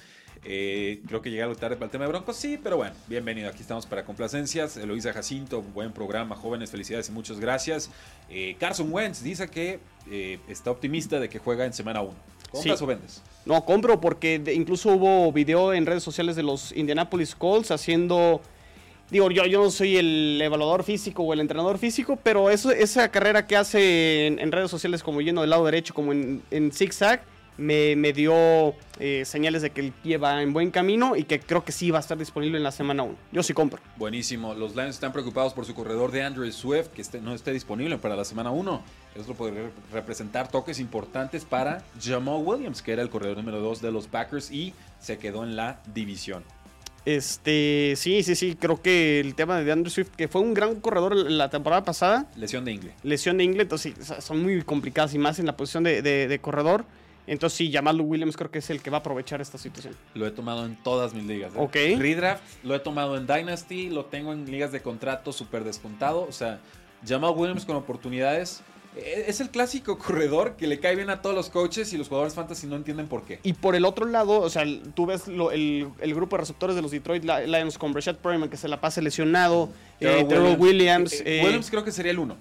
Eh, 0.44 1.02
creo 1.06 1.20
que 1.20 1.30
llegaron 1.30 1.56
tarde 1.56 1.76
para 1.76 1.86
el 1.86 1.90
tema 1.90 2.04
de 2.04 2.10
Broncos, 2.10 2.36
sí, 2.36 2.58
pero 2.62 2.76
bueno, 2.76 2.94
bienvenido. 3.08 3.48
Aquí 3.48 3.60
estamos 3.60 3.86
para 3.86 4.04
complacencias. 4.04 4.76
Eloisa 4.76 5.12
Jacinto, 5.12 5.62
buen 5.62 5.92
programa, 5.92 6.36
jóvenes, 6.36 6.70
felicidades 6.70 7.08
y 7.08 7.12
muchas 7.12 7.40
gracias. 7.40 7.90
Eh, 8.30 8.56
Carson 8.58 8.92
Wentz 8.92 9.22
dice 9.22 9.48
que 9.48 9.80
eh, 10.10 10.38
está 10.48 10.70
optimista 10.70 11.18
de 11.18 11.28
que 11.28 11.38
juega 11.38 11.66
en 11.66 11.72
semana 11.72 12.02
1. 12.02 12.14
¿Compras 12.50 12.82
o 12.82 12.86
vendes? 12.86 13.22
No, 13.44 13.64
compro 13.64 14.00
porque 14.00 14.42
incluso 14.54 14.90
hubo 14.90 15.32
video 15.32 15.72
en 15.72 15.86
redes 15.86 16.02
sociales 16.02 16.36
de 16.36 16.42
los 16.42 16.72
Indianapolis 16.72 17.34
Colts 17.34 17.70
haciendo... 17.70 18.40
Digo, 19.10 19.30
yo, 19.30 19.46
yo 19.46 19.62
no 19.62 19.70
soy 19.70 19.96
el 19.96 20.38
evaluador 20.42 20.84
físico 20.84 21.22
o 21.22 21.32
el 21.32 21.40
entrenador 21.40 21.78
físico, 21.78 22.18
pero 22.22 22.50
eso, 22.50 22.70
esa 22.70 23.10
carrera 23.10 23.46
que 23.46 23.56
hace 23.56 24.26
en, 24.26 24.52
redes 24.52 24.70
sociales 24.70 25.02
como 25.02 25.22
yendo 25.22 25.40
del 25.40 25.48
lado 25.48 25.64
derecho, 25.64 25.94
como 25.94 26.12
en, 26.12 26.42
en 26.50 26.70
zigzag, 26.72 27.22
me, 27.58 28.12
dio 28.12 28.74
eh, 28.98 29.24
señales 29.24 29.62
de 29.62 29.70
que 29.70 29.80
el 29.80 29.92
pie 29.92 30.16
va 30.16 30.42
en 30.42 30.52
buen 30.52 30.70
camino 30.70 31.16
y 31.16 31.24
que 31.24 31.40
creo 31.40 31.64
que 31.64 31.72
sí 31.72 31.90
va 31.90 31.98
a 31.98 32.00
estar 32.00 32.16
disponible 32.16 32.56
en 32.56 32.62
la 32.64 32.72
semana 32.72 33.02
1. 33.02 33.14
Yo 33.32 33.42
sí 33.42 33.52
compro. 33.52 33.80
Buenísimo. 33.96 34.54
Los 34.54 34.74
Lions 34.74 34.94
están 34.94 35.12
preocupados 35.12 35.52
por 35.52 35.66
su 35.66 35.74
corredor 35.74 36.12
de 36.12 36.22
Andrew 36.22 36.50
Swift, 36.52 36.88
que 36.88 37.02
no 37.20 37.34
esté 37.34 37.52
disponible 37.52 37.98
para 37.98 38.16
la 38.16 38.24
semana 38.24 38.50
1. 38.50 38.82
Eso 39.16 39.34
podría 39.34 39.70
representar 39.92 40.48
toques 40.48 40.78
importantes 40.78 41.44
para 41.44 41.82
Jamal 42.00 42.42
Williams, 42.44 42.80
que 42.80 42.92
era 42.92 43.02
el 43.02 43.10
corredor 43.10 43.36
número 43.36 43.60
2 43.60 43.82
de 43.82 43.90
los 43.90 44.06
Packers 44.06 44.50
y 44.50 44.72
se 45.00 45.18
quedó 45.18 45.42
en 45.42 45.56
la 45.56 45.80
división. 45.92 46.44
Este, 47.04 47.94
sí, 47.96 48.22
sí, 48.22 48.34
sí, 48.34 48.54
creo 48.54 48.82
que 48.82 49.18
el 49.18 49.34
tema 49.34 49.58
de 49.60 49.72
Andrew 49.72 49.90
Swift, 49.90 50.10
que 50.10 50.28
fue 50.28 50.42
un 50.42 50.52
gran 50.52 50.76
corredor 50.80 51.16
la 51.16 51.48
temporada 51.48 51.82
pasada. 51.82 52.26
Lesión 52.36 52.64
de 52.64 52.72
Ingle. 52.72 52.92
Lesión 53.02 53.38
de 53.38 53.44
Ingle, 53.44 53.62
entonces 53.62 53.94
son 54.20 54.42
muy 54.42 54.62
complicadas 54.62 55.14
y 55.14 55.18
más 55.18 55.38
en 55.38 55.46
la 55.46 55.56
posición 55.56 55.84
de 55.84 56.38
corredor. 56.42 56.84
Entonces 57.28 57.56
sí, 57.56 57.70
Jamal 57.70 58.00
Williams 58.00 58.36
creo 58.36 58.50
que 58.50 58.58
es 58.58 58.70
el 58.70 58.80
que 58.80 58.90
va 58.90 58.98
a 58.98 59.00
aprovechar 59.00 59.40
esta 59.40 59.58
situación. 59.58 59.94
Lo 60.14 60.26
he 60.26 60.30
tomado 60.30 60.64
en 60.64 60.76
todas 60.82 61.12
mis 61.12 61.24
ligas. 61.24 61.54
¿eh? 61.54 61.58
Ok. 61.58 61.76
Redraft 61.98 62.42
lo 62.64 62.74
he 62.74 62.78
tomado 62.78 63.16
en 63.16 63.26
Dynasty, 63.26 63.90
lo 63.90 64.06
tengo 64.06 64.32
en 64.32 64.50
ligas 64.50 64.72
de 64.72 64.80
contrato 64.80 65.32
súper 65.32 65.62
descontado. 65.62 66.22
O 66.22 66.32
sea, 66.32 66.58
Jamal 67.06 67.34
Williams 67.36 67.66
con 67.66 67.76
oportunidades. 67.76 68.62
E, 68.96 69.24
es 69.28 69.40
el 69.40 69.50
clásico 69.50 69.98
corredor 69.98 70.56
que 70.56 70.66
le 70.66 70.80
cae 70.80 70.96
bien 70.96 71.10
a 71.10 71.20
todos 71.20 71.36
los 71.36 71.50
coaches 71.50 71.92
y 71.92 71.98
los 71.98 72.08
jugadores 72.08 72.34
fantasy 72.34 72.66
no 72.66 72.76
entienden 72.76 73.08
por 73.08 73.24
qué. 73.24 73.40
Y 73.42 73.52
por 73.52 73.74
el 73.74 73.84
otro 73.84 74.06
lado, 74.06 74.40
o 74.40 74.48
sea, 74.48 74.64
tú 74.94 75.04
ves 75.04 75.28
el, 75.28 76.14
grupo 76.14 76.36
de 76.36 76.40
receptores 76.40 76.76
de 76.76 76.82
los 76.82 76.90
Detroit 76.90 77.24
Lions 77.24 77.76
con 77.76 77.92
Brashad 77.92 78.16
Perryman 78.16 78.48
que 78.48 78.56
se 78.56 78.68
la 78.68 78.80
pase 78.80 79.02
lesionado, 79.02 79.68
eh, 80.00 80.24
Williams. 80.24 80.58
Williams, 80.58 81.22
eh, 81.26 81.42
Williams 81.44 81.70
creo 81.70 81.84
que 81.84 81.92
sería 81.92 82.12
el 82.12 82.18
uno. 82.18 82.36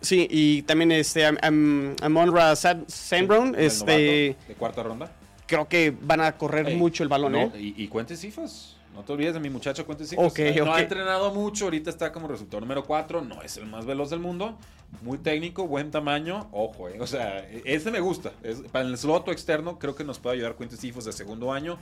Sí, 0.00 0.26
y 0.30 0.62
también 0.62 0.92
este 0.92 1.24
Amonra 1.26 2.54
Sandbrown, 2.54 3.54
este 3.56 4.36
de 4.48 4.54
cuarta 4.58 4.82
ronda. 4.82 5.12
Creo 5.46 5.68
que 5.68 5.94
van 6.00 6.20
a 6.20 6.36
correr 6.36 6.76
mucho 6.76 7.02
el 7.02 7.08
balón, 7.08 7.36
¿eh? 7.36 7.52
Y, 7.58 7.84
y 7.84 7.88
Cuentes 7.88 8.20
Cifas. 8.20 8.76
No 8.96 9.02
te 9.02 9.12
olvides 9.12 9.34
de 9.34 9.40
mi 9.40 9.50
muchacho 9.50 9.84
Cuentes 9.84 10.08
Cifas. 10.08 10.32
no 10.56 10.74
ha 10.74 10.80
entrenado 10.80 11.30
mucho, 11.32 11.64
ahorita 11.66 11.90
está 11.90 12.12
como 12.12 12.28
resultado 12.28 12.62
número 12.62 12.82
4, 12.82 13.20
no 13.20 13.42
es 13.42 13.58
el 13.58 13.66
más 13.66 13.84
veloz 13.84 14.08
del 14.08 14.20
mundo, 14.20 14.56
muy 15.02 15.18
técnico, 15.18 15.66
buen 15.66 15.90
tamaño, 15.90 16.48
ojo, 16.50 16.88
eh. 16.88 16.96
o 16.98 17.06
sea, 17.06 17.46
ese 17.66 17.90
me 17.90 18.00
gusta. 18.00 18.32
para 18.72 18.86
el 18.86 18.96
slot 18.96 19.28
externo 19.28 19.78
creo 19.78 19.94
que 19.94 20.02
nos 20.02 20.18
puede 20.18 20.36
ayudar 20.36 20.54
Cuentes 20.54 20.80
Cifas 20.80 21.04
de 21.04 21.12
segundo 21.12 21.52
año. 21.52 21.76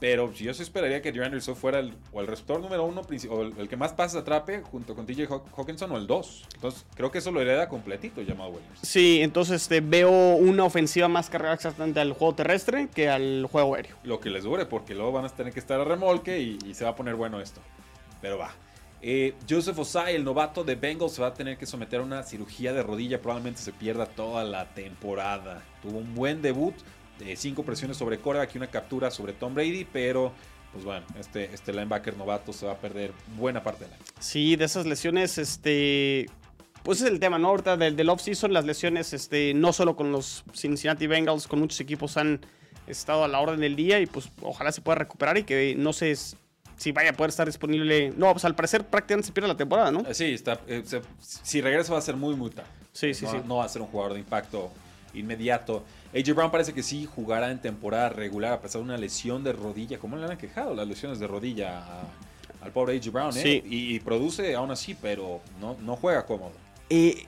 Pero 0.00 0.32
yo 0.32 0.54
sí 0.54 0.62
esperaría 0.62 1.02
que 1.02 1.12
DeAndre 1.12 1.42
Swift 1.42 1.58
fuera 1.58 1.78
el, 1.78 1.92
o 2.10 2.22
el 2.22 2.26
receptor 2.26 2.58
número 2.58 2.84
uno, 2.84 3.02
o 3.28 3.42
el, 3.42 3.68
que 3.68 3.76
más 3.76 3.92
pases 3.92 4.18
atrape 4.22 4.62
junto 4.62 4.94
con 4.94 5.04
TJ 5.04 5.28
Hawkinson 5.54 5.92
o 5.92 5.98
el 5.98 6.06
dos. 6.06 6.46
Entonces, 6.54 6.86
creo 6.94 7.10
que 7.10 7.18
eso 7.18 7.30
lo 7.30 7.42
hereda 7.42 7.68
completito 7.68 8.22
llamado 8.22 8.48
Williams. 8.50 8.78
Sí, 8.80 9.20
entonces 9.20 9.60
este, 9.60 9.82
veo 9.82 10.10
una 10.10 10.64
ofensiva 10.64 11.06
más 11.08 11.28
cargada 11.28 11.54
exactamente 11.54 12.00
al 12.00 12.14
juego 12.14 12.34
terrestre 12.34 12.88
que 12.94 13.10
al 13.10 13.46
juego 13.52 13.74
aéreo. 13.74 13.96
Lo 14.02 14.20
que 14.20 14.30
les 14.30 14.44
dure, 14.44 14.64
porque 14.64 14.94
luego 14.94 15.12
van 15.12 15.26
a 15.26 15.28
tener 15.28 15.52
que 15.52 15.60
estar 15.60 15.78
a 15.78 15.84
remolque 15.84 16.40
y, 16.40 16.58
se 16.72 16.84
va 16.84 16.90
a 16.90 16.96
poner 16.96 17.14
bueno 17.14 17.38
esto. 17.40 17.60
Pero 18.22 18.38
va. 18.38 18.52
Eh, 19.02 19.34
Joseph 19.48 19.78
Osai, 19.78 20.14
el 20.14 20.24
novato 20.24 20.64
de 20.64 20.76
Bengals, 20.76 21.20
va 21.20 21.28
a 21.28 21.34
tener 21.34 21.58
que 21.58 21.66
someter 21.66 22.00
a 22.00 22.02
una 22.04 22.22
cirugía 22.22 22.72
de 22.72 22.82
rodilla. 22.82 23.20
Probablemente 23.20 23.60
se 23.60 23.72
pierda 23.72 24.06
toda 24.06 24.44
la 24.44 24.72
temporada. 24.72 25.62
Tuvo 25.82 25.98
un 25.98 26.14
buen 26.14 26.40
debut, 26.40 26.74
cinco 27.36 27.62
presiones 27.62 27.96
sobre 27.96 28.18
coreback 28.18 28.54
y 28.54 28.58
una 28.58 28.68
captura 28.68 29.10
sobre 29.10 29.32
Tom 29.32 29.54
Brady, 29.54 29.86
pero 29.90 30.32
pues 30.72 30.84
bueno, 30.84 31.04
este, 31.18 31.52
este 31.52 31.72
linebacker 31.72 32.16
novato 32.16 32.52
se 32.52 32.66
va 32.66 32.72
a 32.72 32.78
perder 32.78 33.12
buena 33.36 33.62
parte 33.62 33.84
de 33.84 33.90
la. 33.90 33.96
Sí, 34.20 34.56
de 34.56 34.64
esas 34.64 34.86
lesiones, 34.86 35.38
este. 35.38 36.26
Pues 36.82 37.02
es 37.02 37.08
el 37.08 37.20
tema, 37.20 37.38
¿no? 37.38 37.48
Ahorita 37.48 37.76
del, 37.76 37.94
del 37.94 38.08
off-season, 38.08 38.52
las 38.52 38.64
lesiones, 38.64 39.12
este, 39.12 39.52
no 39.52 39.72
solo 39.72 39.96
con 39.96 40.12
los 40.12 40.44
Cincinnati 40.54 41.06
Bengals, 41.06 41.46
con 41.46 41.58
muchos 41.58 41.78
equipos 41.80 42.16
han 42.16 42.40
estado 42.86 43.24
a 43.24 43.28
la 43.28 43.40
orden 43.40 43.60
del 43.60 43.76
día 43.76 44.00
y 44.00 44.06
pues 44.06 44.30
ojalá 44.40 44.72
se 44.72 44.80
pueda 44.80 44.96
recuperar 44.96 45.36
y 45.38 45.44
que 45.44 45.74
no 45.76 45.92
sé 45.92 46.16
si 46.76 46.92
vaya 46.92 47.10
a 47.10 47.12
poder 47.12 47.30
estar 47.30 47.46
disponible. 47.46 48.12
No, 48.16 48.32
pues 48.32 48.44
al 48.46 48.54
parecer 48.54 48.86
prácticamente 48.86 49.26
se 49.26 49.32
pierde 49.32 49.48
la 49.48 49.56
temporada, 49.56 49.90
¿no? 49.90 50.00
Eh, 50.00 50.14
sí, 50.14 50.32
está, 50.32 50.58
eh, 50.66 50.82
si 51.20 51.60
regresa 51.60 51.92
va 51.92 51.98
a 51.98 52.02
ser 52.02 52.16
muy, 52.16 52.34
muy 52.34 52.50
tarde. 52.50 52.70
Sí, 52.92 53.12
sí, 53.12 53.26
no, 53.26 53.30
sí. 53.30 53.38
No 53.46 53.56
va 53.56 53.64
a 53.66 53.68
ser 53.68 53.82
un 53.82 53.88
jugador 53.88 54.14
de 54.14 54.20
impacto 54.20 54.70
inmediato. 55.14 55.84
AJ 56.14 56.34
Brown 56.34 56.50
parece 56.50 56.72
que 56.72 56.82
sí 56.82 57.06
jugará 57.06 57.50
en 57.50 57.60
temporada 57.60 58.08
regular 58.08 58.52
a 58.52 58.60
pesar 58.60 58.80
de 58.80 58.84
una 58.84 58.98
lesión 58.98 59.44
de 59.44 59.52
rodilla. 59.52 59.98
¿Cómo 59.98 60.16
le 60.16 60.24
han 60.24 60.36
quejado 60.36 60.74
las 60.74 60.86
lesiones 60.86 61.18
de 61.18 61.26
rodilla 61.26 61.82
al 62.60 62.72
pobre 62.72 62.94
A.J. 62.94 63.10
Brown, 63.10 63.32
¿eh? 63.36 63.62
Y, 63.64 64.00
produce 64.00 64.54
aún 64.54 64.70
así, 64.70 64.96
pero 65.00 65.40
no, 65.60 65.76
no 65.80 65.96
juega 65.96 66.26
cómodo. 66.26 66.52
Eh, 66.90 67.26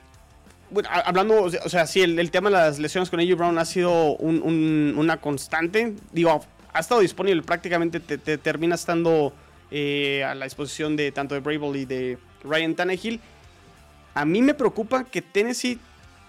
bueno, 0.69 0.89
hablando, 0.91 1.43
o 1.43 1.69
sea, 1.69 1.87
sí, 1.87 2.01
el, 2.01 2.31
tema 2.31 2.49
de 2.49 2.55
las 2.55 2.79
lesiones 2.79 3.09
con 3.09 3.19
A.J. 3.19 3.35
Brown 3.35 3.57
ha 3.57 3.65
sido 3.65 4.15
una 4.17 5.17
constante. 5.17 5.93
Digo, 6.11 6.43
ha 6.73 6.79
estado 6.79 7.01
disponible, 7.01 7.41
prácticamente 7.43 7.99
te, 7.99 8.37
termina 8.37 8.75
estando 8.75 9.33
eh, 9.71 10.23
a 10.23 10.35
la 10.35 10.45
disposición 10.45 10.95
de 10.95 11.11
tanto 11.11 11.35
de 11.35 11.41
Brable 11.41 11.79
y 11.79 11.85
de 11.85 12.17
Ryan 12.43 12.75
Tannehill. 12.75 13.19
A 14.15 14.25
mí 14.25 14.41
me 14.41 14.53
preocupa 14.53 15.03
que 15.03 15.21
Tennessee 15.21 15.79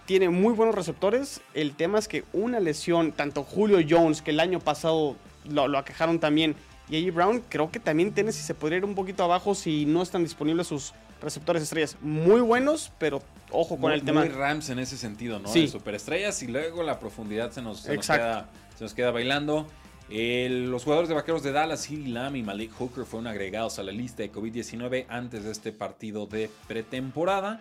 tiene 0.06 0.28
muy 0.28 0.54
buenos 0.54 0.74
receptores. 0.74 1.40
El 1.54 1.74
tema 1.74 1.98
es 1.98 2.08
que 2.08 2.24
una 2.32 2.60
lesión, 2.60 3.12
tanto 3.12 3.44
Julio 3.44 3.78
Jones, 3.88 4.22
que 4.22 4.30
el 4.30 4.40
año 4.40 4.60
pasado 4.60 5.16
lo, 5.48 5.68
lo 5.68 5.78
aquejaron 5.78 6.18
también, 6.18 6.56
y 6.88 6.98
A.J. 6.98 7.14
Brown, 7.14 7.42
creo 7.48 7.70
que 7.70 7.80
también 7.80 8.12
Tennessee 8.12 8.42
se 8.42 8.54
podría 8.54 8.78
ir 8.78 8.84
un 8.84 8.94
poquito 8.94 9.24
abajo 9.24 9.54
si 9.54 9.86
no 9.86 10.02
están 10.02 10.22
disponibles 10.22 10.66
sus 10.66 10.92
receptores 11.22 11.62
estrellas. 11.62 11.96
Muy 12.02 12.40
buenos, 12.40 12.92
pero 12.98 13.22
ojo 13.50 13.78
con 13.78 13.92
el 13.92 14.02
tema. 14.02 14.20
Muy 14.20 14.30
Rams 14.30 14.68
en 14.68 14.78
ese 14.78 14.96
sentido, 14.96 15.38
¿no? 15.38 15.48
Sí. 15.48 15.66
superestrellas 15.66 16.42
y 16.42 16.48
luego 16.48 16.82
la 16.82 16.98
profundidad 17.00 17.50
se 17.50 17.62
nos, 17.62 17.80
se 17.80 17.96
nos, 17.96 18.06
queda, 18.06 18.50
se 18.76 18.84
nos 18.84 18.94
queda 18.94 19.10
bailando. 19.10 19.66
los 20.10 20.84
jugadores 20.84 21.08
de 21.08 21.14
vaqueros 21.14 21.42
de 21.42 21.52
Dallas, 21.52 21.90
Hilly 21.90 22.10
Lam 22.10 22.36
y 22.36 22.42
Malik 22.42 22.72
Hooker 22.72 23.06
fueron 23.06 23.26
agregados 23.26 23.78
a 23.78 23.82
la 23.82 23.92
lista 23.92 24.22
de 24.22 24.30
COVID-19 24.30 25.06
antes 25.08 25.44
de 25.44 25.52
este 25.52 25.72
partido 25.72 26.26
de 26.26 26.50
pretemporada. 26.68 27.58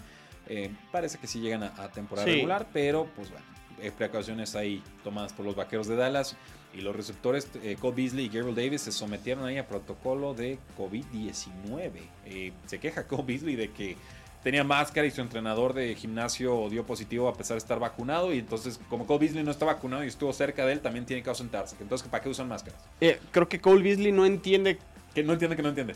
Eh, 0.48 0.72
parece 0.92 1.18
que 1.18 1.28
sí 1.28 1.40
llegan 1.40 1.64
a, 1.64 1.90
temporada 1.90 2.26
regular, 2.28 2.68
pero 2.74 3.08
pues 3.16 3.30
bueno, 3.30 3.46
hay 3.82 3.92
precauciones 3.92 4.56
ahí 4.56 4.84
tomadas 5.04 5.34
por 5.34 5.46
los 5.46 5.56
vaqueros 5.56 5.88
de 5.88 5.96
Dallas. 5.96 6.36
Y 6.74 6.82
los 6.82 6.96
receptores 6.96 7.48
eh, 7.62 7.78
Cole 7.80 7.96
Beasley 7.96 8.26
y 8.26 8.30
Gabriel 8.30 8.56
Davis 8.56 8.82
se 8.82 8.92
sometieron 8.92 9.46
ahí 9.46 9.58
a 9.58 9.68
protocolo 9.68 10.34
de 10.34 10.58
COVID-19. 10.78 11.92
Eh, 12.26 12.52
se 12.66 12.80
queja 12.80 13.04
Cole 13.08 13.24
Beasley 13.24 13.56
de 13.56 13.72
que 13.72 13.96
tenía 14.44 14.64
máscara 14.64 15.06
y 15.06 15.12
su 15.12 15.22
entrenador 15.22 15.74
de 15.74 15.96
gimnasio 15.96 16.68
dio 16.70 16.86
positivo 16.86 17.30
a 17.30 17.34
pesar 17.36 17.56
de 17.56 17.60
estar 17.60 17.80
vacunado. 17.80 18.34
Y 18.34 18.40
entonces, 18.40 18.80
como 18.90 19.06
Cole 19.06 19.20
Beasley 19.20 19.44
no 19.44 19.52
está 19.52 19.66
vacunado 19.66 20.04
y 20.04 20.08
estuvo 20.08 20.34
cerca 20.34 20.66
de 20.66 20.74
él, 20.74 20.80
también 20.80 21.06
tiene 21.06 21.22
que 21.22 21.30
ausentarse. 21.30 21.76
Entonces, 21.80 22.08
¿para 22.08 22.24
qué 22.24 22.30
usan 22.30 22.48
máscaras? 22.48 22.82
Eh, 23.00 23.20
creo 23.32 23.48
que 23.48 23.62
Cole 23.62 23.84
Beasley 23.84 24.12
no 24.12 24.26
entiende. 24.26 24.80
Que 25.14 25.24
no 25.24 25.34
entiende 25.34 25.56
que 25.56 25.62
no 25.62 25.70
entiende 25.70 25.94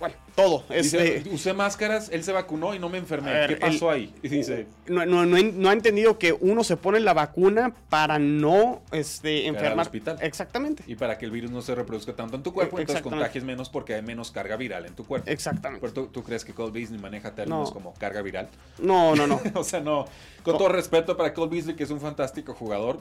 bueno, 0.00 0.14
todo. 0.34 0.64
Este, 0.70 1.22
usé 1.30 1.52
máscaras, 1.52 2.08
él 2.10 2.24
se 2.24 2.32
vacunó 2.32 2.74
y 2.74 2.78
no 2.78 2.88
me 2.88 2.96
enfermé. 2.98 3.46
¿Qué 3.46 3.56
pasó 3.56 3.90
ahí? 3.90 4.12
Dice, 4.22 4.66
no, 4.86 5.04
no, 5.04 5.26
no, 5.26 5.68
ha 5.68 5.72
entendido 5.72 6.18
que 6.18 6.32
uno 6.32 6.64
se 6.64 6.78
pone 6.78 6.98
la 7.00 7.12
vacuna 7.12 7.74
para 7.90 8.18
no 8.18 8.82
este, 8.92 9.46
enfermar. 9.46 9.86
hospital. 9.86 10.18
Exactamente. 10.22 10.82
Y 10.86 10.96
para 10.96 11.18
que 11.18 11.26
el 11.26 11.30
virus 11.30 11.50
no 11.50 11.60
se 11.60 11.74
reproduzca 11.74 12.14
tanto 12.14 12.36
en 12.36 12.42
tu 12.42 12.54
cuerpo, 12.54 12.80
entonces 12.80 13.02
contagies 13.02 13.44
menos 13.44 13.68
porque 13.68 13.94
hay 13.94 14.02
menos 14.02 14.30
carga 14.30 14.56
viral 14.56 14.86
en 14.86 14.94
tu 14.94 15.04
cuerpo. 15.04 15.30
Exactamente. 15.30 15.86
Pero 15.86 16.08
tú, 16.08 16.22
crees 16.22 16.44
que 16.44 16.54
Cole 16.54 16.72
Beasley 16.72 16.98
maneja 16.98 17.34
términos 17.34 17.70
como 17.70 17.92
carga 17.94 18.22
viral. 18.22 18.48
No, 18.78 19.14
no, 19.14 19.26
no. 19.26 19.40
o 19.54 19.64
sea, 19.64 19.80
no. 19.80 20.06
Con 20.42 20.56
todo 20.56 20.70
respeto 20.70 21.16
para 21.16 21.34
Cole 21.34 21.50
Beasley, 21.50 21.76
que 21.76 21.84
es 21.84 21.90
un 21.90 22.00
fantástico 22.00 22.54
jugador, 22.54 23.00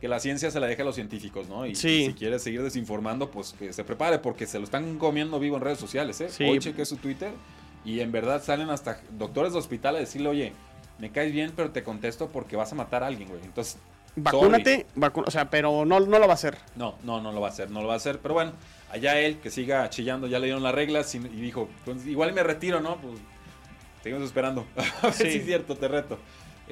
que 0.00 0.08
la 0.08 0.18
ciencia 0.18 0.50
se 0.50 0.58
la 0.60 0.66
deje 0.66 0.82
a 0.82 0.84
los 0.84 0.94
científicos, 0.94 1.48
¿no? 1.48 1.66
Y, 1.66 1.74
si 1.74 2.14
quiere 2.18 2.38
seguir 2.38 2.62
desinformando, 2.62 3.30
pues 3.30 3.54
que 3.58 3.72
se 3.72 3.84
prepare 3.84 4.18
porque 4.18 4.46
se 4.46 4.58
lo 4.58 4.64
están 4.64 4.98
comiendo 4.98 5.38
vivo 5.38 5.56
en 5.56 5.62
redes 5.62 5.78
sociales, 5.78 6.20
¿eh? 6.20 6.28
Sí. 6.30 6.44
Hoy 6.44 6.58
chequé 6.58 6.84
su 6.86 6.96
Twitter 6.96 7.32
y 7.84 8.00
en 8.00 8.10
verdad 8.10 8.42
salen 8.42 8.70
hasta 8.70 9.00
doctores 9.18 9.52
de 9.52 9.58
hospital 9.58 9.96
a 9.96 9.98
decirle, 9.98 10.28
oye, 10.28 10.52
me 10.98 11.10
caes 11.10 11.32
bien, 11.32 11.52
pero 11.54 11.70
te 11.70 11.82
contesto 11.82 12.28
porque 12.28 12.56
vas 12.56 12.72
a 12.72 12.74
matar 12.74 13.02
a 13.02 13.08
alguien, 13.08 13.28
güey. 13.28 13.42
Entonces... 13.44 13.78
Vacúnate, 14.16 14.86
o 15.24 15.30
sea, 15.30 15.48
pero 15.50 15.84
no, 15.84 16.00
no 16.00 16.18
lo 16.18 16.26
va 16.26 16.32
a 16.32 16.34
hacer. 16.34 16.58
No, 16.74 16.96
no, 17.04 17.20
no 17.20 17.30
lo 17.30 17.40
va 17.40 17.46
a 17.46 17.50
hacer, 17.50 17.70
no 17.70 17.80
lo 17.80 17.86
va 17.86 17.94
a 17.94 17.96
hacer. 17.96 18.18
Pero 18.18 18.34
bueno, 18.34 18.52
allá 18.90 19.18
él, 19.20 19.38
que 19.38 19.50
siga 19.50 19.88
chillando, 19.88 20.26
ya 20.26 20.38
le 20.40 20.46
dieron 20.46 20.64
las 20.64 20.74
reglas 20.74 21.14
y, 21.14 21.20
dijo, 21.20 21.68
pues 21.84 22.04
igual 22.06 22.32
me 22.32 22.42
retiro, 22.42 22.80
¿no? 22.80 22.96
Pues 22.96 23.14
seguimos 24.02 24.24
esperando. 24.24 24.66
a 25.02 25.06
ver 25.06 25.12
si 25.14 25.28
es 25.28 25.44
cierto, 25.44 25.76
te 25.76 25.86
reto. 25.86 26.18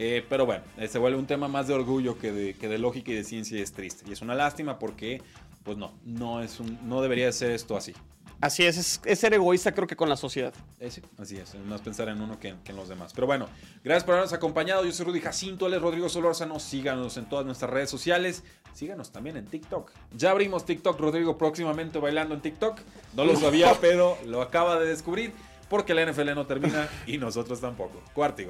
Eh, 0.00 0.24
pero 0.28 0.46
bueno, 0.46 0.62
eh, 0.76 0.86
se 0.86 0.96
vuelve 0.98 1.18
un 1.18 1.26
tema 1.26 1.48
más 1.48 1.66
de 1.66 1.74
orgullo 1.74 2.16
que 2.18 2.30
de, 2.30 2.54
que 2.54 2.68
de 2.68 2.78
lógica 2.78 3.10
y 3.10 3.14
de 3.14 3.24
ciencia 3.24 3.58
y 3.58 3.62
es 3.62 3.72
triste. 3.72 4.04
Y 4.08 4.12
es 4.12 4.22
una 4.22 4.36
lástima 4.36 4.78
porque, 4.78 5.20
pues 5.64 5.76
no, 5.76 5.92
no, 6.04 6.40
es 6.40 6.60
un, 6.60 6.78
no 6.88 7.02
debería 7.02 7.30
ser 7.32 7.50
esto 7.50 7.76
así. 7.76 7.94
Así 8.40 8.64
es, 8.64 9.00
es, 9.04 9.18
ser 9.18 9.34
egoísta 9.34 9.72
creo 9.72 9.88
que 9.88 9.96
con 9.96 10.08
la 10.08 10.16
sociedad. 10.16 10.54
Eh, 10.78 10.88
así 11.18 11.36
es, 11.36 11.56
más 11.66 11.80
pensar 11.80 12.08
en 12.08 12.20
uno 12.20 12.38
que, 12.38 12.54
en 12.64 12.76
los 12.76 12.88
demás. 12.88 13.12
Pero 13.12 13.26
bueno, 13.26 13.48
gracias 13.82 14.04
por 14.04 14.14
habernos 14.14 14.32
acompañado. 14.32 14.84
Yo 14.84 14.92
soy 14.92 15.06
Rudy 15.06 15.20
Jacinto, 15.20 15.66
él 15.66 15.74
es 15.74 15.82
Rodrigo 15.82 16.08
Solórzano. 16.08 16.60
Síganos 16.60 17.16
en 17.16 17.28
todas 17.28 17.44
nuestras 17.44 17.72
redes 17.72 17.90
sociales. 17.90 18.44
Síganos 18.74 19.10
también 19.10 19.36
en 19.36 19.46
TikTok. 19.46 19.90
Ya 20.16 20.30
abrimos 20.30 20.64
TikTok, 20.64 21.00
Rodrigo 21.00 21.36
próximamente 21.36 21.98
bailando 21.98 22.36
en 22.36 22.40
TikTok. 22.40 22.78
No 23.16 23.24
lo 23.24 23.34
sabía, 23.34 23.76
pero 23.80 24.16
lo 24.26 24.42
acaba 24.42 24.78
de 24.78 24.86
descubrir 24.86 25.32
porque 25.68 25.92
la 25.92 26.06
NFL 26.06 26.34
no 26.36 26.46
termina 26.46 26.88
y 27.08 27.18
nosotros 27.18 27.60
tampoco. 27.60 28.00
Cuarto 28.14 28.42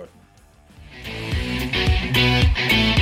y 2.08 2.12
gol. 2.12 2.48
Thank 2.58 2.88
you. 2.88 2.97